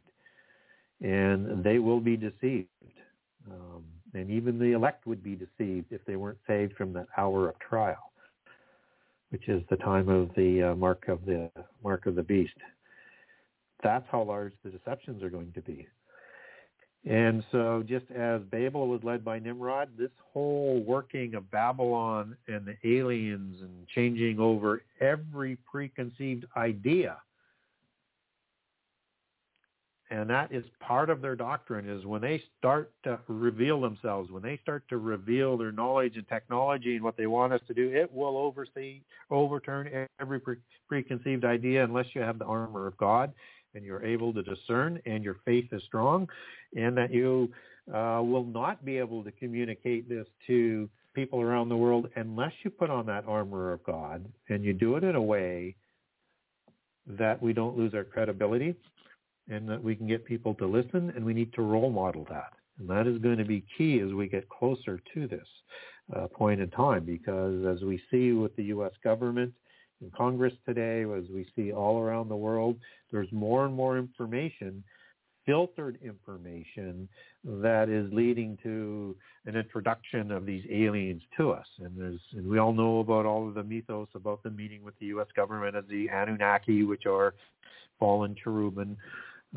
[1.01, 2.67] and they will be deceived.
[3.51, 3.83] Um,
[4.13, 7.59] and even the elect would be deceived if they weren't saved from that hour of
[7.59, 8.11] trial,
[9.29, 11.49] which is the time of the uh, mark of the
[11.83, 12.53] mark of the beast.
[13.83, 15.87] That's how large the deceptions are going to be.
[17.05, 22.65] And so just as Babel was led by Nimrod, this whole working of Babylon and
[22.65, 27.17] the aliens and changing over every preconceived idea.
[30.09, 34.43] And that is part of their doctrine is when they start to reveal themselves when
[34.43, 37.91] they start to reveal their knowledge and technology and what they want us to do
[37.91, 39.01] it will oversee
[39.31, 40.57] overturn every pre-
[40.88, 43.34] preconceived idea unless you have the armor of god
[43.75, 46.27] and you're able to discern and your faith is strong
[46.75, 47.51] and that you
[47.93, 52.69] uh, will not be able to communicate this to people around the world unless you
[52.69, 55.75] put on that armor of god and you do it in a way
[57.07, 58.75] that we don't lose our credibility
[59.49, 62.53] and that we can get people to listen and we need to role model that.
[62.79, 65.47] And that is going to be key as we get closer to this
[66.15, 68.91] uh, point in time because as we see with the U.S.
[69.03, 69.53] government
[70.03, 72.77] in Congress today, as we see all around the world,
[73.11, 74.84] there's more and more information,
[75.45, 77.07] filtered information
[77.45, 79.15] that is leading to
[79.45, 81.65] an introduction of these aliens to us.
[81.80, 84.97] And, there's, and we all know about all of the mythos about the meeting with
[84.99, 85.27] the U.S.
[85.35, 87.34] government of the Anunnaki, which are
[87.99, 88.97] fallen cherubim.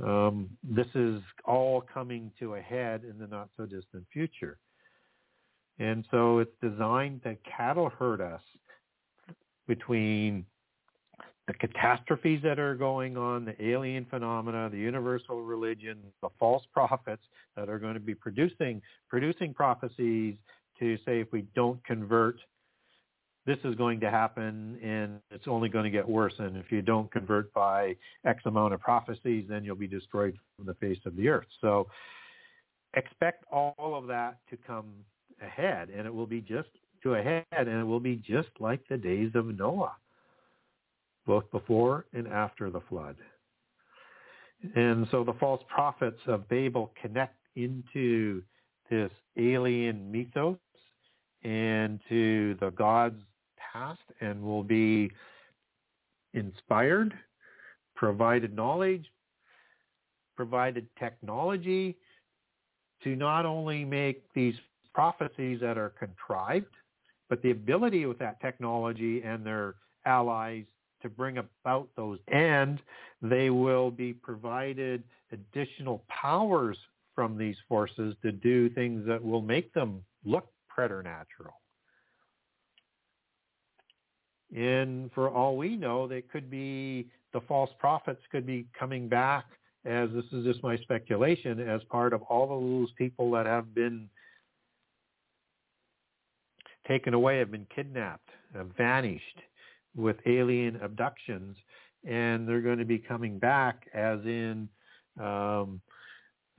[0.02, 4.58] Um, this is all coming to a head in the not so distant future.
[5.78, 8.40] And so it's designed to cattle herd us
[9.66, 10.44] between
[11.46, 17.22] the catastrophes that are going on, the alien phenomena, the universal religion, the false prophets
[17.56, 20.34] that are going to be producing producing prophecies
[20.78, 22.36] to say if we don't convert
[23.46, 26.34] this is going to happen and it's only going to get worse.
[26.38, 27.94] And if you don't convert by
[28.24, 31.46] X amount of prophecies, then you'll be destroyed from the face of the earth.
[31.60, 31.86] So
[32.94, 34.86] expect all of that to come
[35.40, 36.70] ahead and it will be just
[37.02, 39.96] to ahead and it will be just like the days of Noah,
[41.26, 43.16] both before and after the flood.
[44.74, 48.42] And so the false prophets of Babel connect into
[48.90, 50.58] this alien mythos
[51.42, 53.20] and to the gods
[53.72, 55.10] past and will be
[56.34, 57.14] inspired,
[57.94, 59.04] provided knowledge,
[60.36, 61.96] provided technology
[63.02, 64.54] to not only make these
[64.94, 66.66] prophecies that are contrived,
[67.28, 69.74] but the ability with that technology and their
[70.04, 70.64] allies
[71.02, 72.18] to bring about those.
[72.28, 72.80] And
[73.22, 76.78] they will be provided additional powers
[77.14, 81.60] from these forces to do things that will make them look preternatural.
[84.54, 89.44] And for all we know, they could be the false prophets could be coming back
[89.84, 93.74] as this is just my speculation as part of all of those people that have
[93.74, 94.08] been
[96.86, 99.40] taken away, have been kidnapped, have vanished
[99.94, 101.56] with alien abductions,
[102.06, 104.68] and they're going to be coming back as in
[105.20, 105.80] um,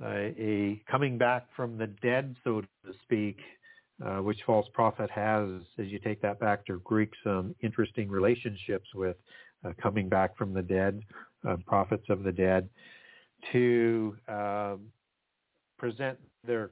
[0.03, 2.67] a, a coming back from the dead, so to
[3.03, 3.37] speak,
[4.05, 5.47] uh, which false prophet has,
[5.79, 9.15] as you take that back to Greek, some interesting relationships with
[9.65, 11.01] uh, coming back from the dead,
[11.47, 12.69] uh, prophets of the dead,
[13.51, 14.81] to um,
[15.77, 16.71] present their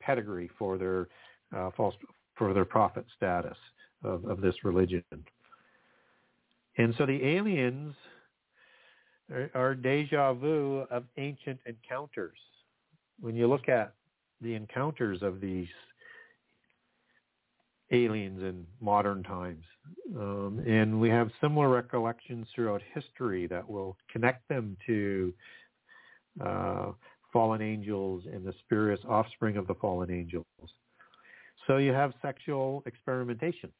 [0.00, 1.08] pedigree for their
[1.54, 1.94] uh, false
[2.36, 3.56] for their prophet status
[4.02, 5.04] of, of this religion.
[6.76, 7.94] And so the aliens
[9.54, 12.38] are, deja vu of ancient encounters.
[13.20, 13.94] When you look at
[14.40, 15.68] the encounters of these
[17.90, 19.64] aliens in modern times.
[20.16, 25.32] Um, and we have similar recollections throughout history that will connect them to
[26.44, 26.92] uh,
[27.32, 30.46] fallen angels and the spirits, offspring of the fallen angels.
[31.66, 33.70] So you have sexual experimentation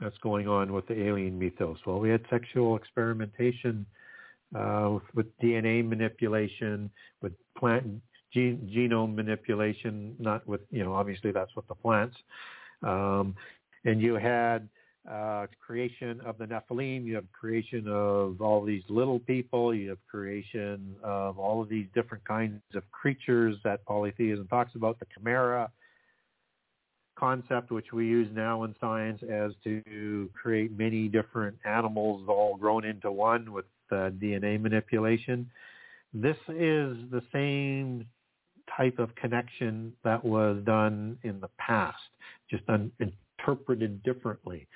[0.00, 1.78] that's going on with the alien mythos.
[1.86, 3.86] Well, we had sexual experimentation
[4.54, 6.90] uh, with, DNA manipulation,
[7.22, 7.86] with plant
[8.34, 12.16] genome manipulation, not with, you know, obviously that's with the plants.
[12.82, 13.34] Um,
[13.84, 14.68] and you had
[15.10, 19.98] uh, creation of the Nephilim, you have creation of all these little people, you have
[20.10, 25.70] creation of all of these different kinds of creatures that polytheism talks about, the chimera
[27.16, 32.84] concept, which we use now in science as to create many different animals all grown
[32.84, 35.50] into one with uh, DNA manipulation.
[36.12, 38.06] This is the same
[38.76, 41.96] type of connection that was done in the past,
[42.50, 44.66] just un- interpreted differently.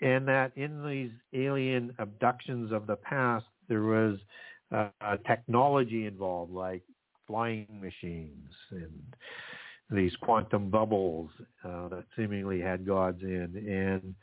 [0.00, 4.18] And that in these alien abductions of the past, there was
[4.72, 6.82] uh, technology involved, like
[7.26, 9.14] flying machines and
[9.92, 11.30] these quantum bubbles
[11.64, 14.14] uh, that seemingly had gods in, and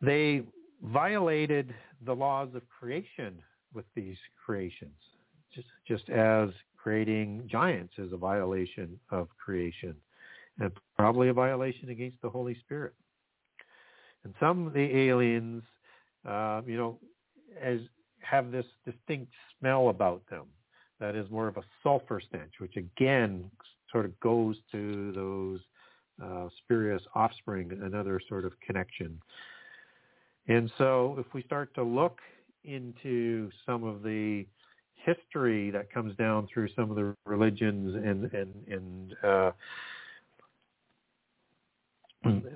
[0.00, 0.42] they
[0.82, 1.74] violated
[2.04, 3.38] the laws of creation
[3.74, 4.96] with these creations,
[5.54, 9.94] just just as creating giants is a violation of creation,
[10.58, 12.94] and probably a violation against the Holy Spirit.
[14.24, 15.62] And some of the aliens,
[16.28, 16.98] uh, you know,
[17.60, 17.80] as
[18.20, 20.46] have this distinct smell about them
[21.00, 23.50] that is more of a sulfur stench, which again
[23.92, 25.60] sort of goes to those
[26.22, 29.20] uh, spurious offspring, another sort of connection.
[30.48, 32.18] And so if we start to look
[32.64, 34.46] into some of the
[35.04, 39.50] history that comes down through some of the religions and and and uh,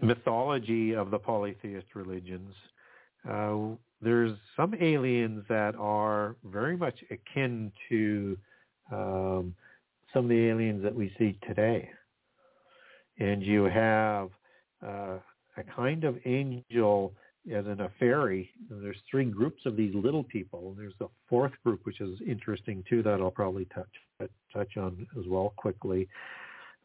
[0.01, 2.55] mythology of the polytheist religions,
[3.29, 3.57] uh,
[4.01, 8.37] there's some aliens that are very much akin to
[8.93, 9.55] um,
[10.13, 11.89] some of the aliens that we see today.
[13.19, 14.31] And you have
[14.87, 15.19] uh,
[15.57, 17.15] a kind of angel
[17.53, 18.51] as in a fairy.
[18.69, 20.71] There's three groups of these little people.
[20.71, 23.89] And there's a fourth group, which is interesting too, that I'll probably touch
[24.53, 26.09] touch on as well quickly.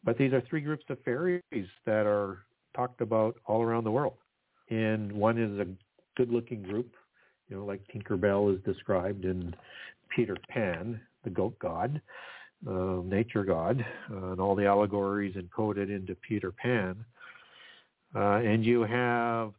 [0.04, 1.42] But these are three groups of fairies
[1.86, 2.44] that are
[2.76, 4.16] talked about all around the world.
[4.70, 5.66] And one is a
[6.16, 6.92] good-looking group,
[7.48, 9.54] you know, like Tinkerbell is described in
[10.14, 12.00] Peter Pan, the goat god,
[12.68, 17.04] uh, nature god, uh, and all the allegories encoded into Peter Pan.
[18.14, 19.52] Uh, and you have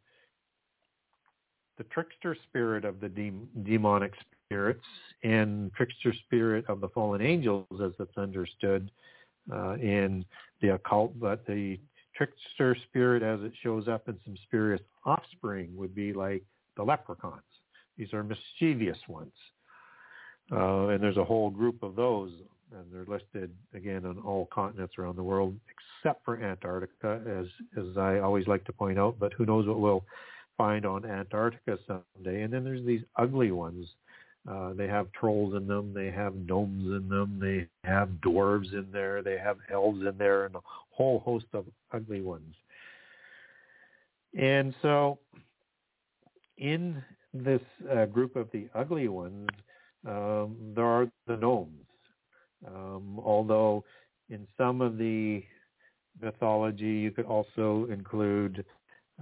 [1.76, 3.32] the trickster spirit of the de-
[3.64, 4.12] demonic
[4.46, 4.84] spirits
[5.22, 8.90] and trickster spirit of the fallen angels as it's understood
[9.52, 10.24] uh, in
[10.60, 11.78] the occult, but the
[12.16, 16.44] trickster spirit as it shows up in some spurious offspring would be like
[16.76, 17.42] the leprechauns.
[17.98, 19.32] These are mischievous ones.
[20.52, 22.30] Uh, and there's a whole group of those,
[22.74, 27.46] and they're listed again on all continents around the world, except for Antarctica, as
[27.78, 29.16] as I always like to point out.
[29.18, 30.04] But who knows what we'll
[30.56, 32.42] find on Antarctica someday?
[32.42, 33.88] And then there's these ugly ones.
[34.48, 35.94] Uh, they have trolls in them.
[35.94, 37.38] They have gnomes in them.
[37.40, 39.22] They have dwarves in there.
[39.22, 40.60] They have elves in there, and a
[40.90, 42.54] whole host of ugly ones.
[44.38, 45.18] And so,
[46.58, 47.02] in
[47.32, 49.48] this uh, group of the ugly ones,
[50.06, 51.84] um, there are the gnomes.
[52.66, 53.84] Um, although
[54.30, 55.42] in some of the
[56.20, 58.64] mythology, you could also include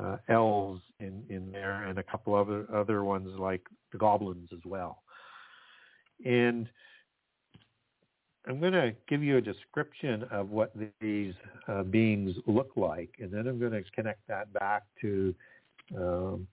[0.02, 3.62] uh, elves in, in there and a couple other other ones like
[3.92, 5.02] the goblins as well.
[6.24, 6.68] And
[8.46, 11.34] I'm going to give you a description of what these
[11.68, 15.34] uh, beings look like, and then I'm going to connect that back to
[15.96, 16.48] um,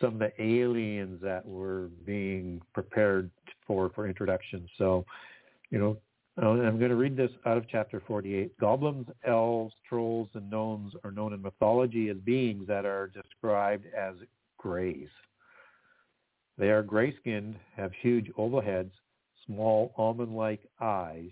[0.00, 3.30] some of the aliens that were being prepared
[3.66, 4.68] for for introduction.
[4.76, 5.04] So,
[5.70, 5.96] you know,
[6.40, 8.58] uh, I'm going to read this out of chapter 48.
[8.58, 14.14] Goblins, elves, trolls, and gnomes are known in mythology as beings that are described as
[14.58, 15.08] grays.
[16.58, 18.92] They are gray-skinned, have huge oval heads,
[19.46, 21.30] small almond-like eyes,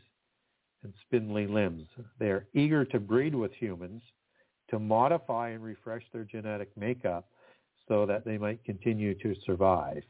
[0.83, 1.87] and spindly limbs.
[2.19, 4.03] They are eager to breed with humans,
[4.71, 7.29] to modify and refresh their genetic makeup,
[7.89, 10.03] so that they might continue to survive.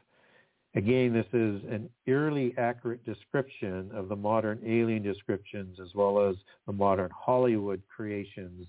[0.75, 6.35] Again, this is an eerily accurate description of the modern alien descriptions as well as
[6.65, 8.65] the modern Hollywood creations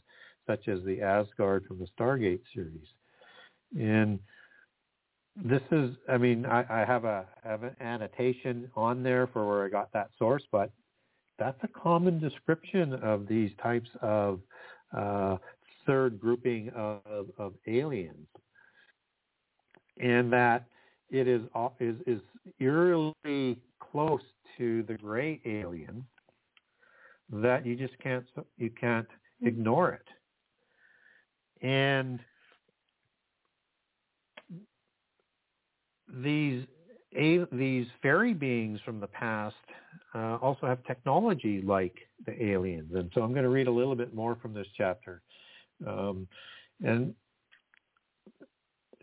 [0.46, 2.86] such as the Asgard from the Stargate series.
[3.78, 4.18] And
[5.34, 9.64] this is, I mean, I, I have a have an annotation on there for where
[9.64, 10.70] I got that source, but
[11.38, 14.40] that's a common description of these types of
[14.96, 15.38] uh,
[15.86, 18.28] third grouping of, of aliens
[20.00, 20.66] and that
[21.14, 21.42] it is
[21.78, 22.20] is is
[22.58, 24.20] eerily close
[24.58, 26.04] to the gray alien
[27.32, 28.24] that you just can't
[28.58, 29.06] you can't
[29.42, 30.08] ignore it.
[31.66, 32.18] And
[36.08, 36.64] these
[37.52, 39.54] these fairy beings from the past
[40.16, 41.94] uh, also have technology like
[42.26, 45.22] the aliens, and so I'm going to read a little bit more from this chapter.
[45.86, 46.26] Um,
[46.82, 47.14] and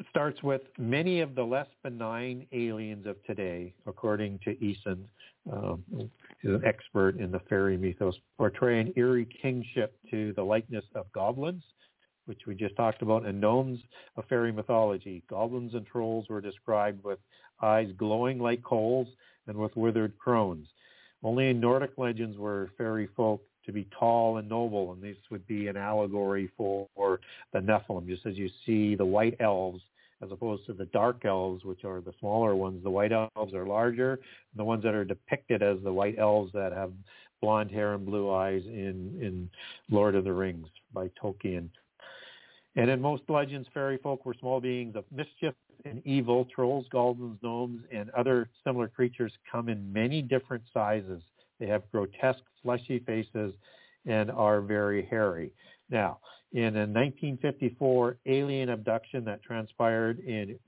[0.10, 4.99] starts with many of the less benign aliens of today, according to Eason,
[5.52, 5.84] um,
[6.41, 11.11] who's an expert in the fairy mythos, portray an eerie kingship to the likeness of
[11.14, 11.64] goblins,
[12.26, 13.80] which we just talked about, and gnomes
[14.18, 15.23] of fairy mythology.
[15.30, 17.19] Goblins and trolls were described with
[17.61, 19.07] eyes glowing like coals
[19.48, 20.68] and with withered crones.
[21.23, 25.45] Only in Nordic legends were fairy folk to be tall and noble, and this would
[25.45, 26.88] be an allegory for
[27.53, 29.82] the Nephilim, just as you see the white elves
[30.23, 32.84] as opposed to the dark elves, which are the smaller ones.
[32.84, 34.19] The white elves are larger.
[34.56, 36.91] The ones that are depicted as the white elves that have
[37.41, 39.49] blonde hair and blue eyes in, in
[39.89, 41.69] Lord of the Rings by Tolkien.
[42.76, 45.53] And in most legends, fairy folk were small beings of mischief
[45.84, 46.45] and evil.
[46.53, 51.22] Trolls, goblins, gnomes, and other similar creatures come in many different sizes.
[51.60, 53.53] They have grotesque, fleshy faces
[54.06, 55.52] and are very hairy.
[55.89, 56.19] Now,
[56.53, 60.60] in a 1954 alien abduction that transpired in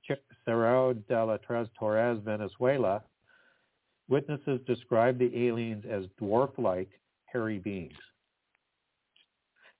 [0.46, 3.04] Cerro de la Tres Torres, Venezuela,
[4.08, 6.90] witnesses described the aliens as dwarf-like
[7.26, 7.94] hairy beings,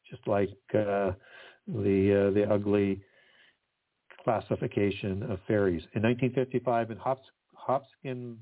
[0.10, 1.12] just like uh,
[1.68, 3.02] the uh, the ugly
[4.24, 5.84] classification of fairies.
[5.94, 8.40] In 1955, in Hops, Hopkins,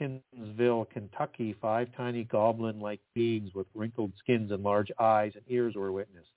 [0.00, 5.92] Hopkinsville, Kentucky, five tiny goblin-like beings with wrinkled skins and large eyes and ears were
[5.92, 6.30] witnessed.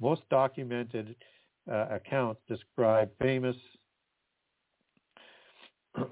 [0.00, 1.16] Most documented
[1.70, 3.56] uh, accounts describe famous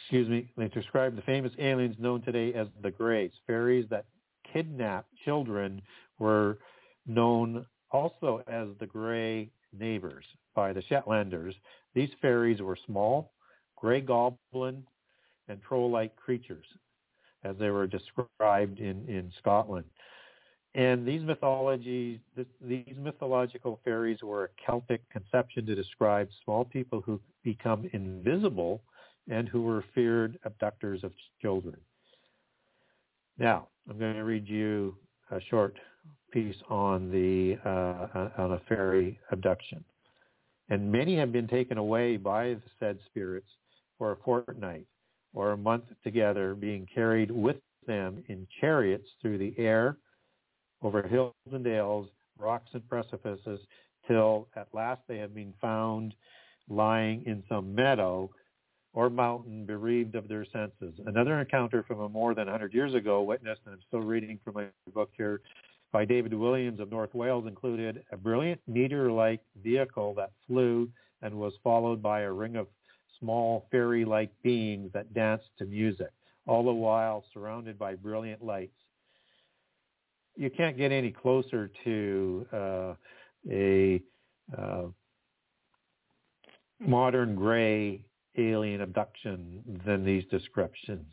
[0.00, 3.32] excuse me, they describe the famous aliens known today as the Greys.
[3.46, 4.06] Fairies that
[4.50, 5.82] kidnap children
[6.18, 6.58] were
[7.06, 10.24] known also as the Grey Neighbors
[10.54, 11.52] by the Shetlanders.
[11.94, 13.32] These fairies were small,
[13.76, 14.84] gray goblin,
[15.48, 16.66] and troll-like creatures,
[17.44, 19.84] as they were described in, in Scotland.
[20.74, 22.18] And these mythologies,
[22.60, 28.82] these mythological fairies were a Celtic conception to describe small people who become invisible
[29.28, 31.76] and who were feared abductors of children.
[33.38, 34.96] Now, I'm going to read you
[35.30, 35.76] a short
[36.30, 39.82] piece on the uh, on a fairy abduction.
[40.68, 43.48] And many have been taken away by the said spirits
[43.98, 44.86] for a fortnight
[45.36, 49.98] or a month together, being carried with them in chariots through the air,
[50.82, 52.08] over hills and dales,
[52.38, 53.60] rocks and precipices,
[54.08, 56.14] till at last they have been found
[56.68, 58.28] lying in some meadow
[58.94, 60.98] or mountain bereaved of their senses.
[61.04, 64.54] Another encounter from a more than 100 years ago witnessed, and I'm still reading from
[64.54, 65.42] my book here,
[65.92, 70.88] by David Williams of North Wales included a brilliant meteor-like vehicle that flew
[71.20, 72.68] and was followed by a ring of
[73.18, 76.10] small fairy-like beings that danced to music,
[76.46, 78.72] all the while surrounded by brilliant lights.
[80.36, 82.94] You can't get any closer to uh,
[83.50, 84.02] a
[84.56, 84.84] uh,
[86.78, 88.04] modern gray
[88.36, 91.12] alien abduction than these descriptions.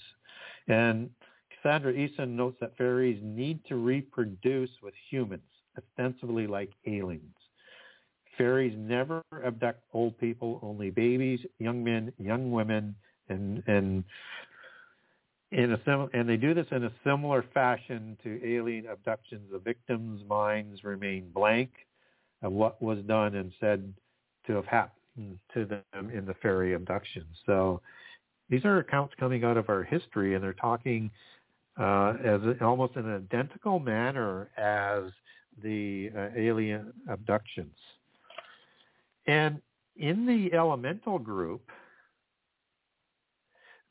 [0.68, 1.10] And
[1.50, 5.44] Cassandra Eason notes that fairies need to reproduce with humans,
[5.78, 7.36] ostensibly like aliens.
[8.38, 12.96] Fairies never abduct old people, only babies, young men, young women,
[13.30, 14.04] and and
[15.52, 19.50] in a sim- and they do this in a similar fashion to alien abductions.
[19.52, 21.70] The victims' minds remain blank
[22.42, 23.94] of what was done and said
[24.48, 27.26] to have happened to them in the fairy abduction.
[27.46, 27.82] So
[28.50, 31.12] these are accounts coming out of our history, and they're talking
[31.80, 35.12] uh, as almost in an identical manner as
[35.64, 37.76] the uh, alien abductions.
[39.26, 39.62] And
[39.96, 41.70] in the elemental group,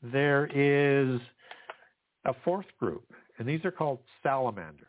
[0.01, 1.19] there is
[2.25, 3.05] a fourth group,
[3.37, 4.87] and these are called salamanders.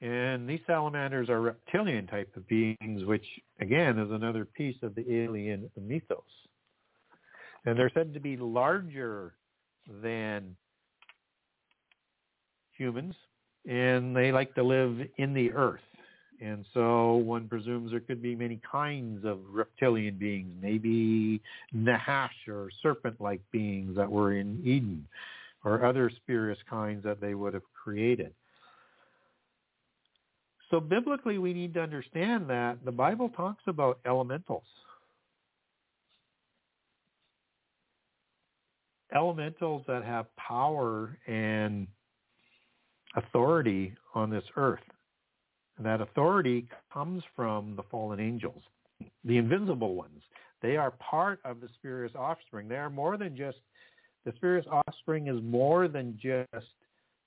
[0.00, 3.24] And these salamanders are reptilian type of beings, which
[3.60, 6.22] again is another piece of the alien mythos.
[7.64, 9.34] And they're said to be larger
[10.02, 10.56] than
[12.76, 13.16] humans,
[13.68, 15.80] and they like to live in the earth.
[16.40, 21.40] And so one presumes there could be many kinds of reptilian beings, maybe
[21.72, 25.06] Nahash or serpent-like beings that were in Eden,
[25.64, 28.32] or other spurious kinds that they would have created.
[30.70, 34.62] So biblically, we need to understand that the Bible talks about elementals.
[39.14, 41.86] Elementals that have power and
[43.16, 44.80] authority on this earth.
[45.80, 48.62] That authority comes from the fallen angels,
[49.24, 50.22] the invisible ones.
[50.60, 52.68] They are part of the spurious offspring.
[52.68, 53.58] They are more than just,
[54.24, 56.66] the spurious offspring is more than just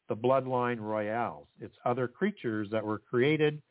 [0.10, 1.48] the bloodline royales.
[1.62, 3.62] It's other creatures that were created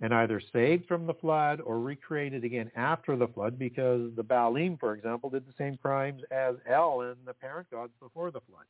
[0.00, 4.80] and either saved from the flood or recreated again after the flood because the Baalim,
[4.80, 8.64] for example, did the same crimes as El and the parent gods before the flood.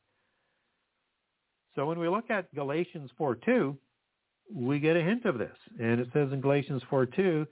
[1.75, 3.77] So when we look at Galatians 4.2,
[4.53, 5.55] we get a hint of this.
[5.79, 7.47] And it says in Galatians 4.2,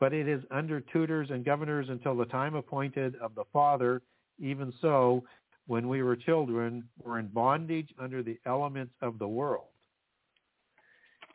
[0.00, 4.02] but it is under tutors and governors until the time appointed of the Father.
[4.38, 5.22] Even so,
[5.66, 9.66] when we were children, were in bondage under the elements of the world.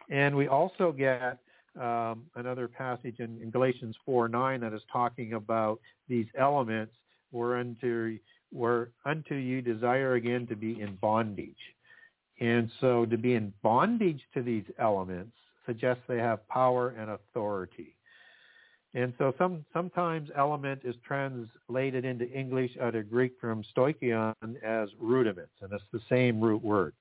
[0.10, 1.40] And we also get
[1.80, 6.94] um, another passage in, in Galatians 4:9 that is talking about these elements
[7.32, 8.18] whereunto,
[8.52, 11.56] where unto you desire again to be in bondage.
[12.40, 15.36] And so to be in bondage to these elements
[15.66, 17.96] suggests they have power and authority.
[18.94, 24.34] And so some, sometimes element is translated into English out of Greek from stoicheion
[24.64, 26.94] as rudiments, and it's the same root word.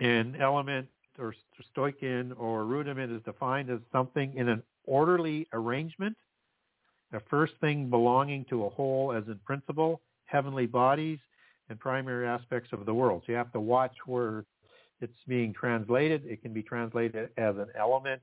[0.00, 0.88] And element
[1.18, 1.34] or
[1.76, 6.16] stoicheion or rudiment is defined as something in an orderly arrangement,
[7.12, 11.18] a first thing belonging to a whole as in principle, heavenly bodies,
[11.68, 13.22] and primary aspects of the world.
[13.26, 14.44] So you have to watch where
[15.00, 16.22] it's being translated.
[16.26, 18.20] It can be translated as an element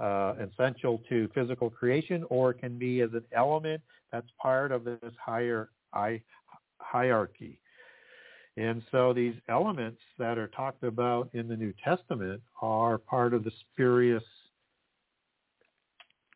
[0.00, 3.80] uh, essential to physical creation, or it can be as an element
[4.12, 5.70] that's part of this higher
[6.78, 7.58] hierarchy.
[8.58, 13.44] And so these elements that are talked about in the New Testament are part of
[13.44, 14.24] the spurious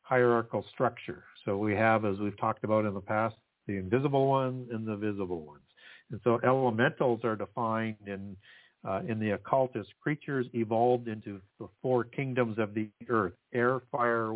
[0.02, 1.24] hierarchical structure.
[1.44, 3.36] So we have, as we've talked about in the past,
[3.66, 5.62] the invisible ones and the visible ones.
[6.10, 8.36] And so elementals are defined in
[8.82, 13.80] uh, in the occult as creatures evolved into the four kingdoms of the earth: air,
[13.92, 14.32] fire,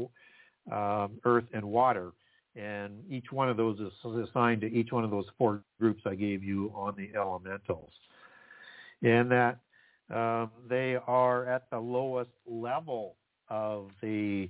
[0.71, 2.13] um, earth, and water
[2.57, 6.15] and each one of those is assigned to each one of those four groups I
[6.15, 7.91] gave you on the elementals.
[9.03, 9.59] And that
[10.15, 13.17] um, they are at the lowest level
[13.49, 14.49] of the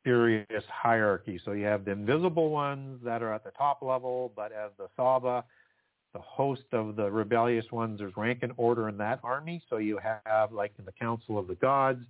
[0.00, 1.40] spurious hierarchy.
[1.44, 4.88] So you have the invisible ones that are at the top level, but as the
[4.94, 5.44] Saba,
[6.12, 9.62] the host of the rebellious ones, there's rank and order in that army.
[9.68, 12.04] So you have, like in the Council of the Gods,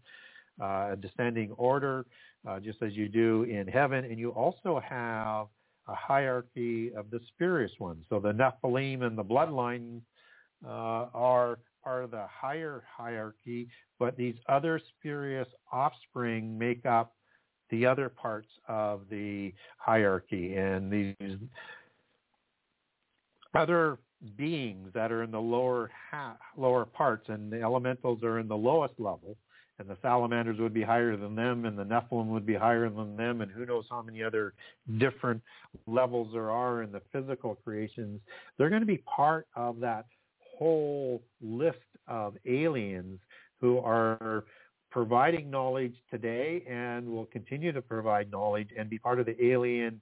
[0.60, 2.06] uh, a descending order
[2.46, 4.04] uh, just as you do in heaven.
[4.04, 5.46] And you also have
[5.88, 8.04] a hierarchy of the spurious ones.
[8.08, 10.00] So the Nephilim and the bloodline
[10.64, 13.68] uh, are part of the higher hierarchy,
[13.98, 17.14] but these other spurious offspring make up
[17.70, 20.56] the other parts of the hierarchy.
[20.56, 21.38] And these
[23.54, 23.98] other
[24.36, 28.56] beings that are in the lower ha- lower parts, and the elementals are in the
[28.56, 29.36] lowest level,
[29.78, 33.16] and the salamanders would be higher than them, and the Nephilim would be higher than
[33.16, 34.54] them, and who knows how many other
[34.98, 35.40] different
[35.86, 38.20] levels there are in the physical creations.
[38.56, 40.06] They're going to be part of that
[40.58, 43.20] whole list of aliens
[43.60, 44.44] who are
[44.90, 50.00] providing knowledge today and will continue to provide knowledge and be part of the alien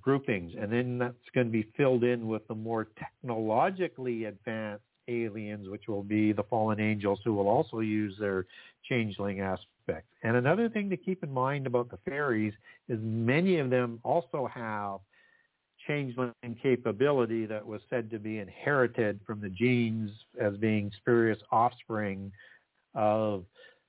[0.00, 0.52] groupings.
[0.58, 5.88] And then that's going to be filled in with the more technologically advanced aliens, which
[5.88, 8.46] will be the fallen angels who will also use their
[8.88, 10.06] changeling aspect.
[10.22, 12.54] And another thing to keep in mind about the fairies
[12.88, 15.00] is many of them also have
[15.86, 16.32] changeling
[16.62, 22.32] capability that was said to be inherited from the genes as being spurious offspring
[22.94, 23.44] of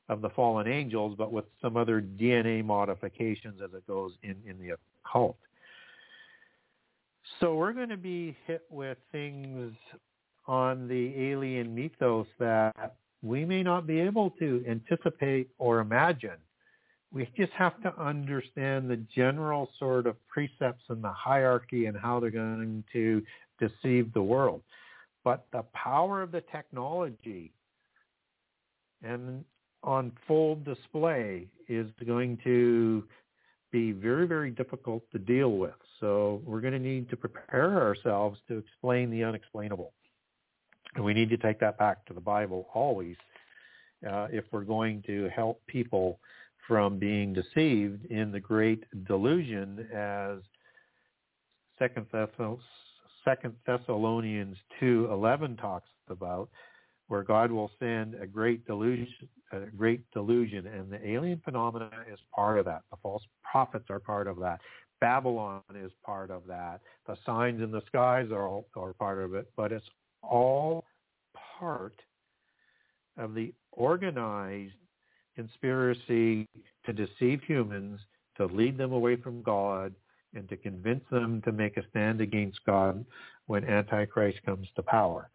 [0.07, 4.59] of the fallen angels, but with some other DNA modifications as it goes in, in
[4.59, 5.35] the occult.
[7.39, 9.73] So we're going to be hit with things
[10.47, 16.37] on the alien mythos that we may not be able to anticipate or imagine.
[17.11, 22.19] We just have to understand the general sort of precepts and the hierarchy and how
[22.19, 23.23] they're going to
[23.59, 24.61] deceive the world.
[25.23, 27.51] But the power of the technology
[29.01, 29.43] and
[29.83, 33.03] on full display is going to
[33.71, 35.73] be very, very difficult to deal with.
[35.99, 39.93] So we're going to need to prepare ourselves to explain the unexplainable.
[40.95, 43.15] And we need to take that back to the Bible always
[44.09, 46.19] uh, if we're going to help people
[46.67, 50.39] from being deceived in the great delusion as
[51.77, 52.07] Second,
[53.65, 56.49] Thessalonians 2:11 talks about,
[57.07, 59.07] where God will send a great delusion,
[59.51, 62.83] a great delusion, and the alien phenomena is part of that.
[62.91, 64.61] The false prophets are part of that.
[65.05, 66.81] Babylon is part of that.
[67.05, 69.85] The signs in the skies are all, are part of it, but it's
[70.23, 70.83] all
[71.59, 71.93] part
[73.15, 74.73] of the organized
[75.35, 76.47] conspiracy
[76.87, 77.99] to deceive humans,
[78.37, 79.93] to lead them away from God,
[80.33, 83.05] and to convince them to make a stand against God
[83.45, 85.29] when Antichrist comes to power.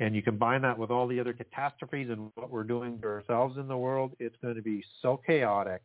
[0.00, 3.56] And you combine that with all the other catastrophes and what we're doing to ourselves
[3.56, 5.82] in the world, it's going to be so chaotic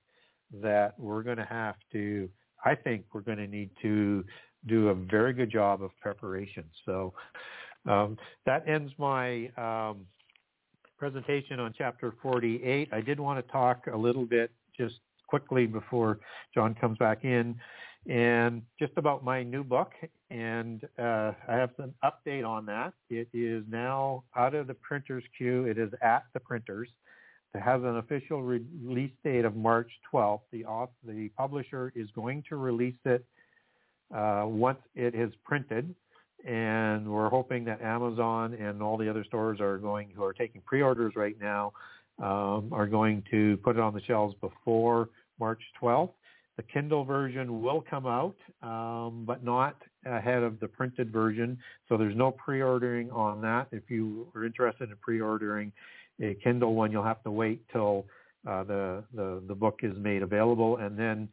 [0.59, 2.27] that we're going to have to,
[2.63, 4.23] I think we're going to need to
[4.67, 6.63] do a very good job of preparation.
[6.85, 7.13] So
[7.89, 10.05] um, that ends my um,
[10.97, 12.89] presentation on chapter 48.
[12.91, 14.95] I did want to talk a little bit just
[15.27, 16.19] quickly before
[16.53, 17.55] John comes back in
[18.07, 19.91] and just about my new book.
[20.29, 22.93] And uh, I have an update on that.
[23.09, 25.65] It is now out of the printer's queue.
[25.65, 26.89] It is at the printers.
[27.53, 30.41] It have an official release date of March 12th.
[30.51, 30.63] The
[31.05, 33.25] the publisher is going to release it
[34.13, 35.93] uh, once it is printed,
[36.45, 40.61] and we're hoping that Amazon and all the other stores are going who are taking
[40.61, 41.73] pre-orders right now
[42.19, 45.09] um, are going to put it on the shelves before
[45.39, 46.11] March 12th.
[46.57, 49.75] The Kindle version will come out, um, but not
[50.05, 51.57] ahead of the printed version.
[51.89, 53.67] So there's no pre-ordering on that.
[53.71, 55.71] If you are interested in pre-ordering
[56.21, 58.05] a Kindle one, you'll have to wait till
[58.47, 61.29] uh, the, the the book is made available, and then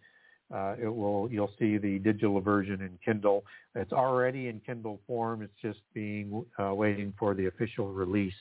[0.55, 3.45] uh, it will you'll see the digital version in Kindle.
[3.75, 5.43] It's already in Kindle form.
[5.43, 8.35] It's just being uh, waiting for the official release.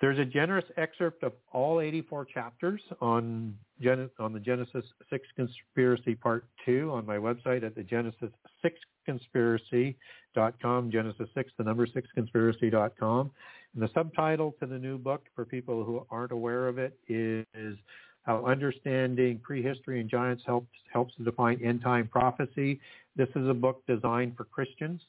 [0.00, 6.14] There's a generous excerpt of all 84 chapters on Gen- on the Genesis 6 Conspiracy
[6.14, 8.30] Part 2 on my website at the Genesis
[8.62, 8.74] 6
[9.04, 13.30] Conspiracy.com, Genesis 6, the number 6 Conspiracy.com.
[13.74, 17.76] And the subtitle to the new book for people who aren't aware of it is
[18.22, 22.80] How Understanding Prehistory and Giants Helps, helps to Define End Time Prophecy.
[23.14, 25.00] This is a book designed for Christians.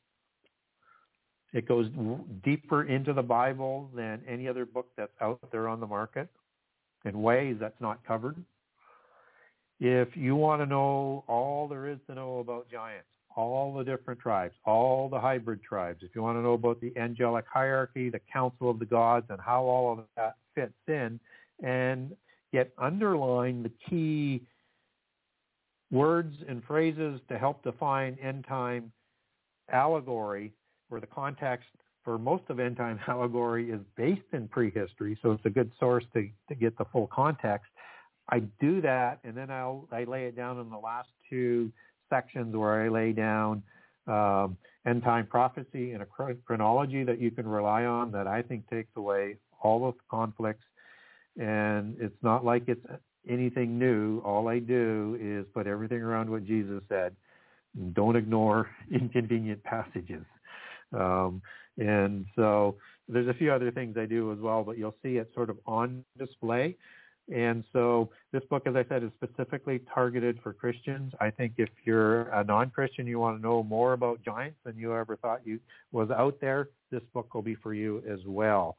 [1.53, 1.87] It goes
[2.43, 6.29] deeper into the Bible than any other book that's out there on the market
[7.05, 8.35] in ways that's not covered.
[9.79, 14.19] If you want to know all there is to know about giants, all the different
[14.19, 18.21] tribes, all the hybrid tribes, if you want to know about the angelic hierarchy, the
[18.31, 21.19] council of the gods, and how all of that fits in,
[21.63, 22.15] and
[22.51, 24.41] yet underline the key
[25.91, 28.91] words and phrases to help define end time
[29.71, 30.53] allegory
[30.89, 31.67] where the context
[32.03, 36.05] for most of end time allegory is based in prehistory, so it's a good source
[36.13, 37.67] to, to get the full context.
[38.29, 41.71] I do that, and then I'll I lay it down in the last two
[42.09, 43.63] sections where I lay down
[44.07, 46.07] um, end time prophecy and a
[46.45, 50.63] chronology that you can rely on that I think takes away all of the conflicts.
[51.37, 52.85] And it's not like it's
[53.29, 54.19] anything new.
[54.19, 57.15] All I do is put everything around what Jesus said.
[57.93, 60.25] Don't ignore inconvenient passages.
[60.93, 61.41] Um,
[61.77, 62.77] and so
[63.07, 65.57] there's a few other things I do as well, but you'll see it sort of
[65.65, 66.75] on display.
[67.33, 71.13] And so this book, as I said, is specifically targeted for Christians.
[71.19, 74.95] I think if you're a non-Christian, you want to know more about giants than you
[74.95, 75.59] ever thought you
[75.91, 78.77] was out there, this book will be for you as well.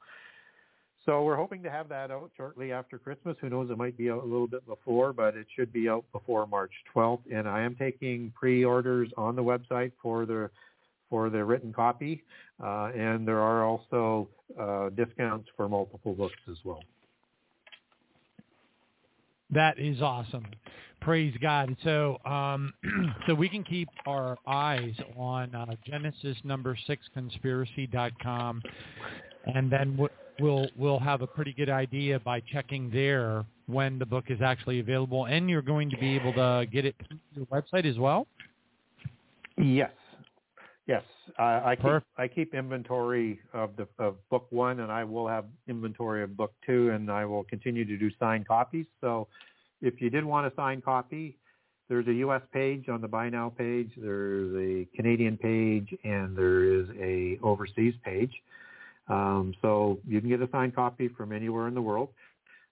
[1.04, 3.36] So we're hoping to have that out shortly after Christmas.
[3.40, 6.04] Who knows, it might be out a little bit before, but it should be out
[6.12, 7.20] before March 12th.
[7.32, 10.50] And I am taking pre-orders on the website for the
[11.08, 12.22] for the written copy,
[12.62, 14.28] uh, and there are also
[14.60, 16.82] uh, discounts for multiple books as well.
[19.50, 20.46] That is awesome.
[21.00, 21.74] Praise God.
[21.84, 22.72] So, um,
[23.26, 28.62] so we can keep our eyes on uh, Genesis number six conspiracy.com,
[29.54, 29.98] and then
[30.40, 34.80] we'll we'll have a pretty good idea by checking there when the book is actually
[34.80, 35.26] available.
[35.26, 38.26] And you're going to be able to get it through your website as well.
[39.56, 39.90] Yes,
[40.88, 41.02] Yes,
[41.38, 45.44] uh, I keep I keep inventory of the of book one, and I will have
[45.68, 48.86] inventory of book two, and I will continue to do signed copies.
[49.02, 49.28] So,
[49.82, 51.36] if you did want a signed copy,
[51.90, 52.40] there's a U.S.
[52.54, 53.90] page on the buy now page.
[53.98, 58.32] There's a Canadian page, and there is a overseas page.
[59.08, 62.08] Um, so you can get a signed copy from anywhere in the world.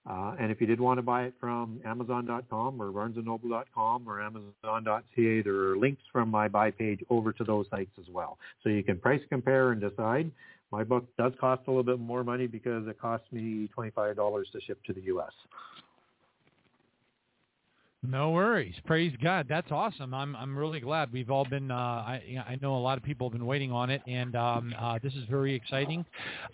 [0.08, 5.42] Uh, and if you did want to buy it from Amazon.com or BarnesandNoble.com or Amazon.ca,
[5.42, 8.38] there are links from my buy page over to those sites as well.
[8.62, 10.30] So you can price compare and decide.
[10.70, 14.60] My book does cost a little bit more money because it costs me $25 to
[14.60, 15.32] ship to the U.S.
[18.08, 18.74] No worries.
[18.84, 19.46] Praise God.
[19.48, 20.14] That's awesome.
[20.14, 21.70] I'm I'm really glad we've all been.
[21.70, 24.74] Uh, I I know a lot of people have been waiting on it, and um,
[24.78, 26.04] uh, this is very exciting,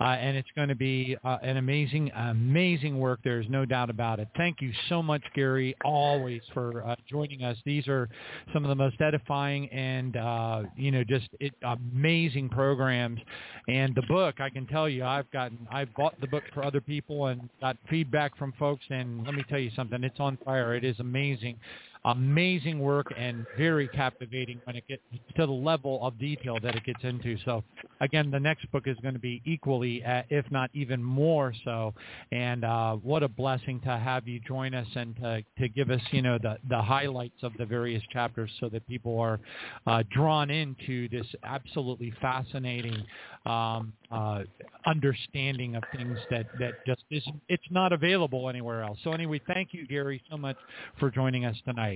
[0.01, 3.21] uh, and it's going to be uh, an amazing amazing work.
[3.23, 4.29] There's no doubt about it.
[4.37, 7.59] Thank you so much, Gary, always for uh, joining us.
[7.67, 8.09] These are
[8.55, 13.21] some of the most edifying and uh, you know just it, amazing programs,
[13.69, 14.37] and the book.
[14.41, 17.77] I can tell you, I've gotten I've bought the book for other people and got
[17.91, 20.03] feedback from folks, and let me tell you something.
[20.03, 20.75] It's on fire.
[20.75, 21.59] It is amazing amazing,
[22.05, 25.03] amazing work and very captivating when it gets
[25.37, 27.37] to the level of detail that it gets into.
[27.45, 27.63] So
[28.01, 31.95] again, the next book is going to be equally, uh, if not even more so.
[32.33, 36.01] And uh, what a blessing to have you join us and to, to give us,
[36.11, 39.39] you know, the, the highlights of the various chapters so that people are
[39.87, 43.05] uh, drawn into this absolutely fascinating
[43.47, 44.43] um, uh,
[44.87, 48.99] understanding of things that, that just isn't, it's not available anywhere else.
[49.05, 50.57] So anyway, thank you, Gary, so much
[50.99, 51.92] for joining us tonight.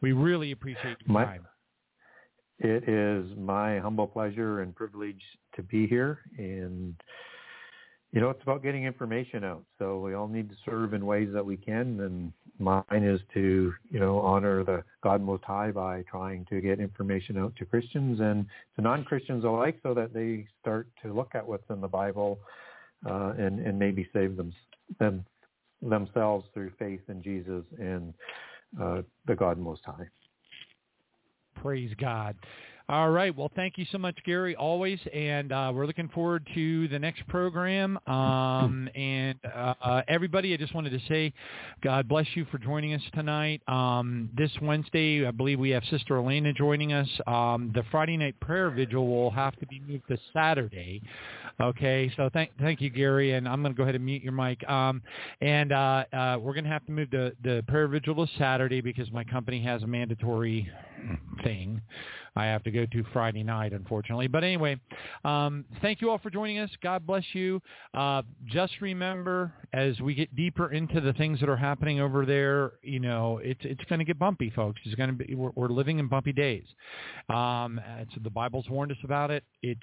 [0.00, 1.46] We really appreciate your my, time.
[2.58, 5.22] It is my humble pleasure and privilege
[5.56, 6.20] to be here.
[6.38, 6.94] And
[8.12, 9.62] you know, it's about getting information out.
[9.78, 13.72] So we all need to serve in ways that we can, and mine is to,
[13.88, 18.18] you know, honor the God Most High by trying to get information out to Christians
[18.20, 22.40] and to non-Christians alike, so that they start to look at what's in the Bible
[23.08, 24.52] uh, and and maybe save them,
[24.98, 25.24] them
[25.80, 28.12] themselves through faith in Jesus and
[28.80, 30.08] uh, the God Most High.
[31.54, 32.36] Praise God.
[32.90, 33.32] All right.
[33.36, 34.98] Well, thank you so much, Gary, always.
[35.14, 38.00] And uh, we're looking forward to the next program.
[38.08, 41.32] Um, and uh, uh, everybody, I just wanted to say
[41.84, 43.62] God bless you for joining us tonight.
[43.68, 47.06] Um, this Wednesday, I believe we have Sister Elena joining us.
[47.28, 51.00] Um, the Friday night prayer vigil will have to be moved to Saturday.
[51.60, 52.12] Okay.
[52.16, 53.34] So thank, thank you, Gary.
[53.34, 54.68] And I'm going to go ahead and mute your mic.
[54.68, 55.00] Um,
[55.40, 58.80] and uh, uh, we're going to have to move the, the prayer vigil to Saturday
[58.80, 60.68] because my company has a mandatory
[61.44, 61.80] thing.
[62.40, 64.26] I have to go to Friday night, unfortunately.
[64.26, 64.80] But anyway,
[65.24, 66.70] um, thank you all for joining us.
[66.82, 67.60] God bless you.
[67.92, 72.72] Uh, just remember, as we get deeper into the things that are happening over there,
[72.82, 74.80] you know, it's it's going to get bumpy, folks.
[74.84, 76.64] It's going to be we're, we're living in bumpy days.
[77.28, 79.44] Um, it's, the Bible's warned us about it.
[79.62, 79.80] It's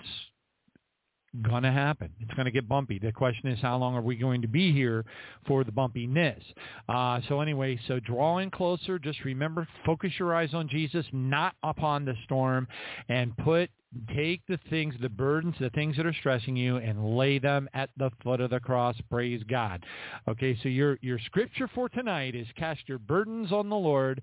[1.41, 2.12] going to happen.
[2.20, 2.99] It's going to get bumpy.
[2.99, 5.06] The question is, how long are we going to be here
[5.45, 6.41] for the bumpiness?
[6.90, 8.98] Uh, so anyway, so draw in closer.
[8.99, 12.68] Just remember, focus your eyes on Jesus, not upon the storm,
[13.10, 13.70] and put
[14.14, 17.89] take the things, the burdens, the things that are stressing you, and lay them at
[17.97, 18.95] the foot of the cross.
[19.09, 19.85] Praise God.
[20.27, 24.22] Okay, so your your scripture for tonight is cast your burdens on the Lord,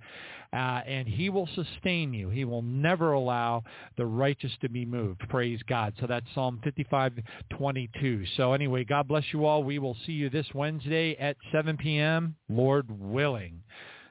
[0.52, 2.28] uh, and He will sustain you.
[2.28, 3.64] He will never allow
[3.96, 5.20] the righteous to be moved.
[5.28, 5.94] Praise God.
[6.00, 7.14] So that's Psalm 55,
[7.50, 8.24] 22.
[8.36, 9.64] So anyway, God bless you all.
[9.64, 13.62] We will see you this Wednesday at 7 p.m., Lord willing.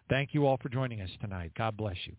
[0.10, 1.54] Thank you all for joining us tonight.
[1.58, 2.14] God bless you.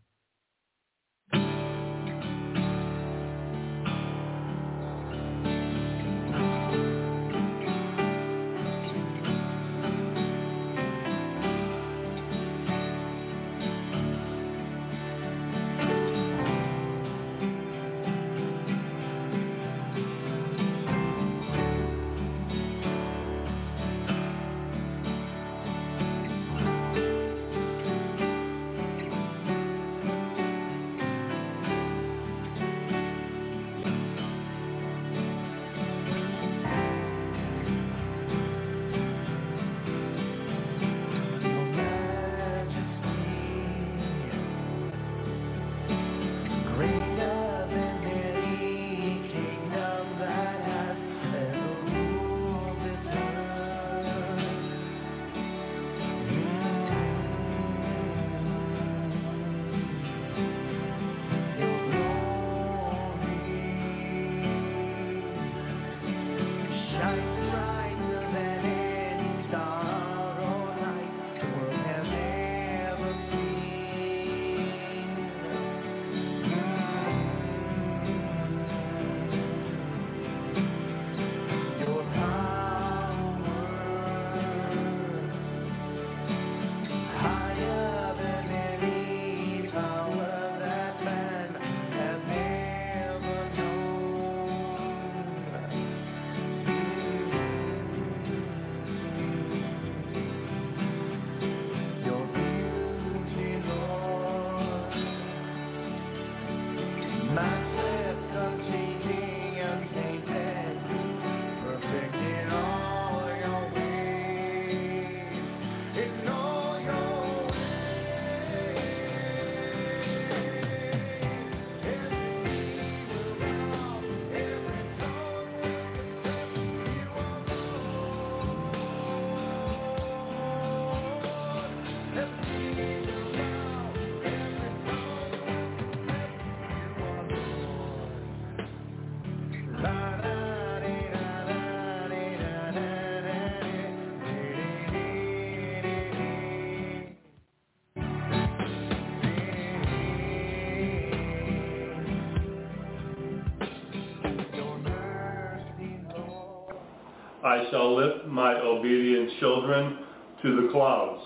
[157.75, 159.99] Shall lift my obedient children
[160.43, 161.21] to the clouds,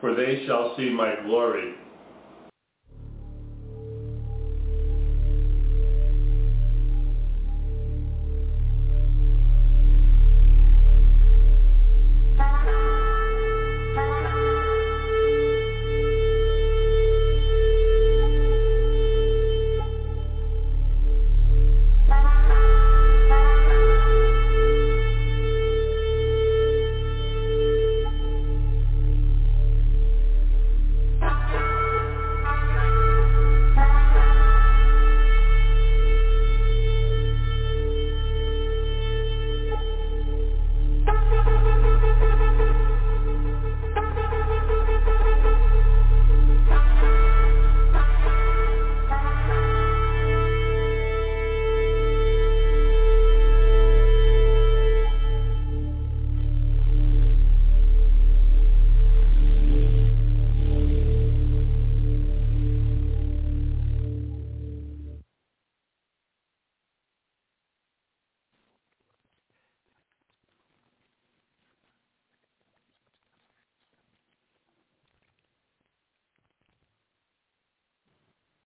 [0.00, 1.67] for they shall see my glory.